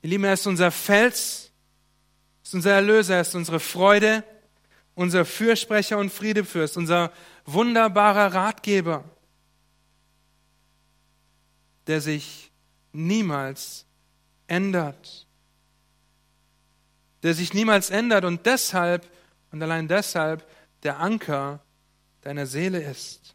Ihr 0.03 0.11
Lieben, 0.11 0.25
er 0.25 0.35
ist 0.35 0.47
unser 0.47 0.71
Fels, 0.71 1.53
ist 2.43 2.55
unser 2.55 2.73
Erlöser, 2.73 3.17
er 3.17 3.21
ist 3.23 3.35
unsere 3.35 3.61
Freude, 3.61 4.25
unser 4.95 5.25
Fürsprecher 5.25 5.99
und 5.99 6.11
Friedefürst, 6.11 6.77
unser 6.77 7.13
wunderbarer 7.45 8.35
Ratgeber, 8.35 9.05
der 11.87 12.01
sich 12.01 12.51
niemals 12.93 13.87
ändert. 14.47 15.27
der 17.25 17.35
sich 17.35 17.53
niemals 17.53 17.91
ändert 17.91 18.25
und 18.25 18.47
deshalb 18.47 19.11
und 19.51 19.61
allein 19.61 19.89
deshalb 19.89 20.49
der 20.85 21.01
Anker 21.01 21.61
deiner 22.29 22.47
Seele 22.47 22.83
ist. 22.83 23.35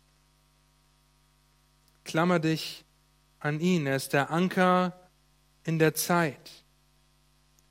Klammer 2.03 2.37
dich 2.37 2.85
an 3.39 3.59
ihn. 3.59 3.87
Er 3.87 3.95
ist 3.95 4.13
der 4.13 4.29
Anker 4.29 5.09
in 5.63 5.79
der 5.79 5.95
Zeit. 5.95 6.63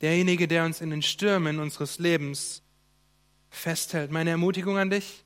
Derjenige, 0.01 0.49
der 0.49 0.65
uns 0.65 0.81
in 0.81 0.91
den 0.91 1.01
Stürmen 1.01 1.61
unseres 1.61 2.01
Lebens 2.01 2.63
festhält. 3.51 4.11
Meine 4.11 4.31
Ermutigung 4.31 4.79
an 4.79 4.91
dich, 4.91 5.23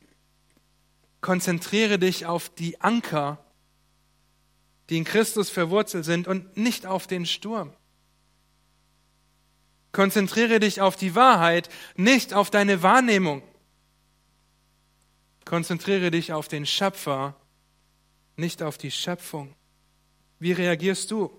konzentriere 1.22 1.98
dich 1.98 2.26
auf 2.26 2.50
die 2.50 2.78
Anker, 2.82 3.42
die 4.90 4.98
in 4.98 5.04
Christus 5.04 5.48
verwurzelt 5.48 6.04
sind 6.04 6.28
und 6.28 6.58
nicht 6.58 6.84
auf 6.84 7.06
den 7.06 7.24
Sturm. 7.24 7.72
Konzentriere 9.92 10.60
dich 10.60 10.82
auf 10.82 10.94
die 10.96 11.14
Wahrheit, 11.14 11.70
nicht 11.94 12.34
auf 12.34 12.50
deine 12.50 12.82
Wahrnehmung. 12.82 13.42
Konzentriere 15.46 16.10
dich 16.10 16.32
auf 16.32 16.48
den 16.48 16.66
Schöpfer, 16.66 17.36
nicht 18.34 18.64
auf 18.64 18.76
die 18.76 18.90
Schöpfung. 18.90 19.54
Wie 20.40 20.50
reagierst 20.50 21.12
du 21.12 21.30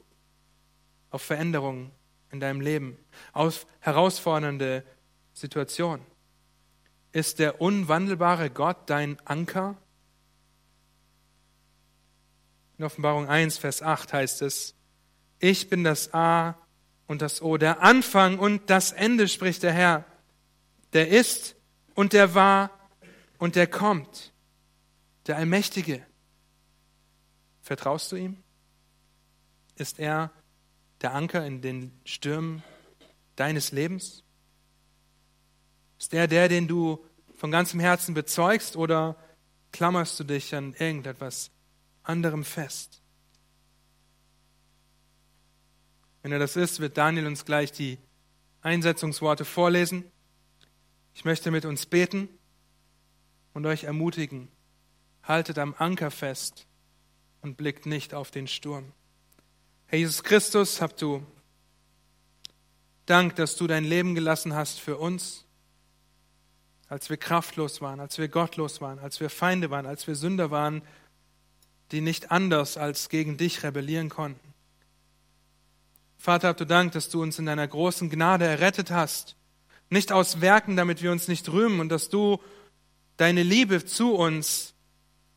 auf 1.12 1.22
Veränderungen 1.22 1.92
in 2.32 2.40
deinem 2.40 2.62
Leben, 2.62 2.98
auf 3.34 3.68
herausfordernde 3.82 4.86
Situationen? 5.34 6.06
Ist 7.12 7.40
der 7.40 7.60
unwandelbare 7.60 8.50
Gott 8.50 8.90
dein 8.90 9.20
Anker? 9.26 9.76
In 12.78 12.86
Offenbarung 12.86 13.28
1, 13.28 13.58
Vers 13.58 13.82
8 13.82 14.14
heißt 14.14 14.42
es, 14.42 14.74
ich 15.40 15.70
bin 15.70 15.84
das 15.84 16.14
A 16.14 16.56
und 17.08 17.22
das 17.22 17.42
O, 17.42 17.58
der 17.58 17.82
Anfang 17.82 18.40
und 18.40 18.70
das 18.70 18.94
Ende, 18.94 19.28
spricht 19.28 19.64
der 19.64 19.74
Herr. 19.74 20.06
Der 20.94 21.10
ist 21.10 21.58
und 21.94 22.14
der 22.14 22.34
war 22.34 22.77
und 23.38 23.56
der 23.56 23.68
kommt, 23.68 24.34
der 25.28 25.38
Allmächtige. 25.38 26.06
Vertraust 27.62 28.12
du 28.12 28.16
ihm? 28.16 28.44
Ist 29.76 30.00
er 30.00 30.32
der 31.02 31.14
Anker 31.14 31.46
in 31.46 31.62
den 31.62 31.92
Stürmen 32.06 32.64
deines 33.36 33.72
Lebens? 33.72 34.24
Ist 36.00 36.14
er 36.14 36.28
der, 36.28 36.48
den 36.50 36.68
du 36.68 37.06
von 37.36 37.52
ganzem 37.52 37.80
Herzen 37.80 38.14
bezeugst 38.14 38.76
oder 38.76 39.16
klammerst 39.72 40.20
du 40.20 40.24
dich 40.24 40.56
an 40.56 40.74
irgendetwas 40.74 41.52
anderem 42.04 42.44
fest? 42.44 43.02
Wenn 46.22 46.32
er 46.32 46.40
das 46.40 46.56
ist, 46.56 46.80
wird 46.80 46.98
Daniel 46.98 47.28
uns 47.28 47.46
gleich 47.46 47.72
die 47.72 48.00
Einsetzungsworte 48.62 49.46
vorlesen. 49.46 50.04
Ich 51.14 51.26
möchte 51.26 51.52
mit 51.52 51.66
uns 51.66 51.86
beten 51.86 52.30
und 53.58 53.66
euch 53.66 53.86
ermutigen. 53.86 54.50
Haltet 55.24 55.58
am 55.58 55.74
Anker 55.80 56.12
fest 56.12 56.68
und 57.42 57.58
blickt 57.58 57.88
nicht 57.88 58.14
auf 58.14 58.30
den 58.30 58.48
Sturm. 58.48 58.94
Herr 59.88 59.98
Jesus 59.98 60.22
Christus, 60.24 60.80
habt 60.80 61.02
du 61.02 61.26
Dank, 63.08 63.36
dass 63.36 63.56
du 63.56 63.66
dein 63.66 63.84
Leben 63.84 64.14
gelassen 64.14 64.54
hast 64.54 64.80
für 64.80 64.98
uns, 64.98 65.46
als 66.88 67.10
wir 67.10 67.18
kraftlos 67.18 67.82
waren, 67.82 68.00
als 68.00 68.20
wir 68.20 68.28
gottlos 68.28 68.80
waren, 68.80 69.00
als 69.00 69.20
wir 69.20 69.32
Feinde 69.32 69.72
waren, 69.72 69.88
als 69.88 70.06
wir 70.06 70.14
Sünder 70.14 70.52
waren, 70.52 70.84
die 71.92 72.02
nicht 72.02 72.30
anders 72.30 72.78
als 72.78 73.10
gegen 73.10 73.38
dich 73.38 73.64
rebellieren 73.64 74.10
konnten. 74.10 74.54
Vater, 76.16 76.50
habt 76.50 76.60
du 76.60 76.66
Dank, 76.66 76.92
dass 76.92 77.10
du 77.10 77.24
uns 77.24 77.40
in 77.40 77.48
deiner 77.48 77.68
großen 77.68 78.12
Gnade 78.12 78.46
errettet 78.46 78.92
hast, 78.92 79.36
nicht 79.90 80.12
aus 80.12 80.42
Werken, 80.42 80.76
damit 80.76 81.02
wir 81.02 81.12
uns 81.12 81.28
nicht 81.28 81.50
rühmen, 81.50 81.80
und 81.80 81.90
dass 81.90 82.10
du 82.10 82.40
deine 83.18 83.44
Liebe 83.44 83.86
zu 83.86 84.14
uns 84.16 84.74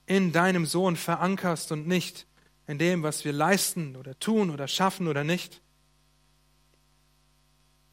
in 0.07 0.33
deinem 0.33 0.67
Sohn 0.67 0.97
verankerst 0.97 1.73
und 1.73 1.87
nicht 1.87 2.27
in 2.67 2.79
dem, 2.79 3.03
was 3.03 3.25
wir 3.25 3.33
leisten 3.33 3.97
oder 3.97 4.19
tun 4.19 4.51
oder 4.51 4.69
schaffen 4.69 5.09
oder 5.09 5.25
nicht. 5.25 5.61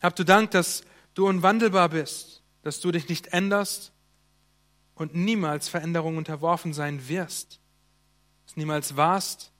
Hab 0.02 0.16
du 0.16 0.24
Dank, 0.24 0.52
dass 0.52 0.84
du 1.16 1.28
unwandelbar 1.28 1.90
bist, 1.90 2.44
dass 2.62 2.80
du 2.80 2.92
dich 2.92 3.10
nicht 3.10 3.28
änderst 3.28 3.92
und 4.96 5.16
niemals 5.16 5.70
Veränderung 5.70 6.18
unterworfen 6.18 6.74
sein 6.74 7.08
wirst, 7.08 7.60
du 8.54 8.60
niemals 8.60 8.98
warst 8.98 9.52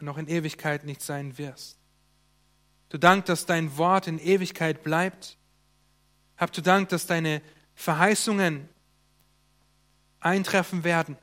und 0.00 0.08
auch 0.08 0.18
in 0.18 0.28
Ewigkeit 0.28 0.84
nicht 0.84 1.02
sein 1.02 1.38
wirst. 1.38 1.78
Du 2.88 2.98
Dank, 2.98 3.24
dass 3.24 3.46
dein 3.46 3.76
Wort 3.78 4.06
in 4.06 4.18
Ewigkeit 4.18 4.82
bleibt. 4.82 5.38
Hab 6.36 6.52
du 6.52 6.60
Dank, 6.60 6.90
dass 6.90 7.06
deine 7.06 7.40
Verheißungen 7.74 8.68
eintreffen 10.24 10.84
werden 10.84 11.16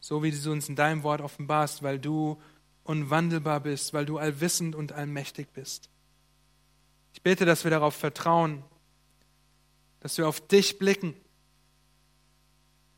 so 0.00 0.22
wie 0.22 0.32
du 0.32 0.50
uns 0.50 0.68
in 0.68 0.76
deinem 0.76 1.02
Wort 1.02 1.20
offenbarst, 1.20 1.82
weil 1.82 1.98
du 1.98 2.40
unwandelbar 2.84 3.60
bist, 3.60 3.92
weil 3.92 4.06
du 4.06 4.18
allwissend 4.18 4.74
und 4.74 4.92
allmächtig 4.92 5.48
bist. 5.52 5.90
Ich 7.12 7.22
bete, 7.22 7.44
dass 7.44 7.64
wir 7.64 7.70
darauf 7.70 7.94
vertrauen, 7.94 8.64
dass 10.00 10.16
wir 10.16 10.26
auf 10.26 10.40
dich 10.40 10.78
blicken, 10.78 11.14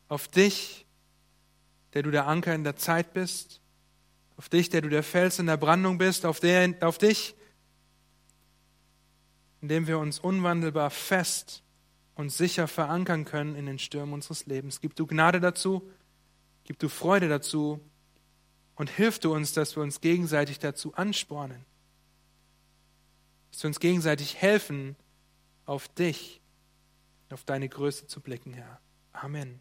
auf 0.07 0.27
dich, 0.29 0.85
der 1.93 2.03
du 2.03 2.11
der 2.11 2.27
Anker 2.27 2.55
in 2.55 2.63
der 2.63 2.77
Zeit 2.77 3.13
bist, 3.13 3.59
auf 4.37 4.49
dich, 4.49 4.69
der 4.69 4.81
du 4.81 4.89
der 4.89 5.03
Fels 5.03 5.39
in 5.39 5.45
der 5.45 5.57
Brandung 5.57 5.97
bist, 5.97 6.25
auf, 6.25 6.39
der, 6.39 6.75
auf 6.81 6.97
dich, 6.97 7.35
indem 9.61 9.87
wir 9.87 9.99
uns 9.99 10.19
unwandelbar 10.19 10.89
fest 10.89 11.63
und 12.15 12.29
sicher 12.29 12.67
verankern 12.67 13.25
können 13.25 13.55
in 13.55 13.65
den 13.65 13.79
Stürmen 13.79 14.13
unseres 14.13 14.45
Lebens. 14.45 14.81
Gib 14.81 14.95
du 14.95 15.07
Gnade 15.07 15.39
dazu, 15.39 15.89
Gib 16.63 16.79
du 16.79 16.89
Freude 16.89 17.27
dazu 17.27 17.79
und 18.75 18.89
hilf 18.89 19.19
du 19.19 19.33
uns, 19.33 19.53
dass 19.53 19.75
wir 19.75 19.83
uns 19.83 20.01
gegenseitig 20.01 20.59
dazu 20.59 20.93
anspornen. 20.95 21.65
Dass 23.51 23.63
wir 23.63 23.67
uns 23.67 23.79
gegenseitig 23.79 24.41
helfen, 24.41 24.95
auf 25.65 25.87
dich, 25.87 26.41
auf 27.29 27.43
deine 27.43 27.69
Größe 27.69 28.07
zu 28.07 28.21
blicken, 28.21 28.53
Herr. 28.53 28.79
Amen. 29.11 29.59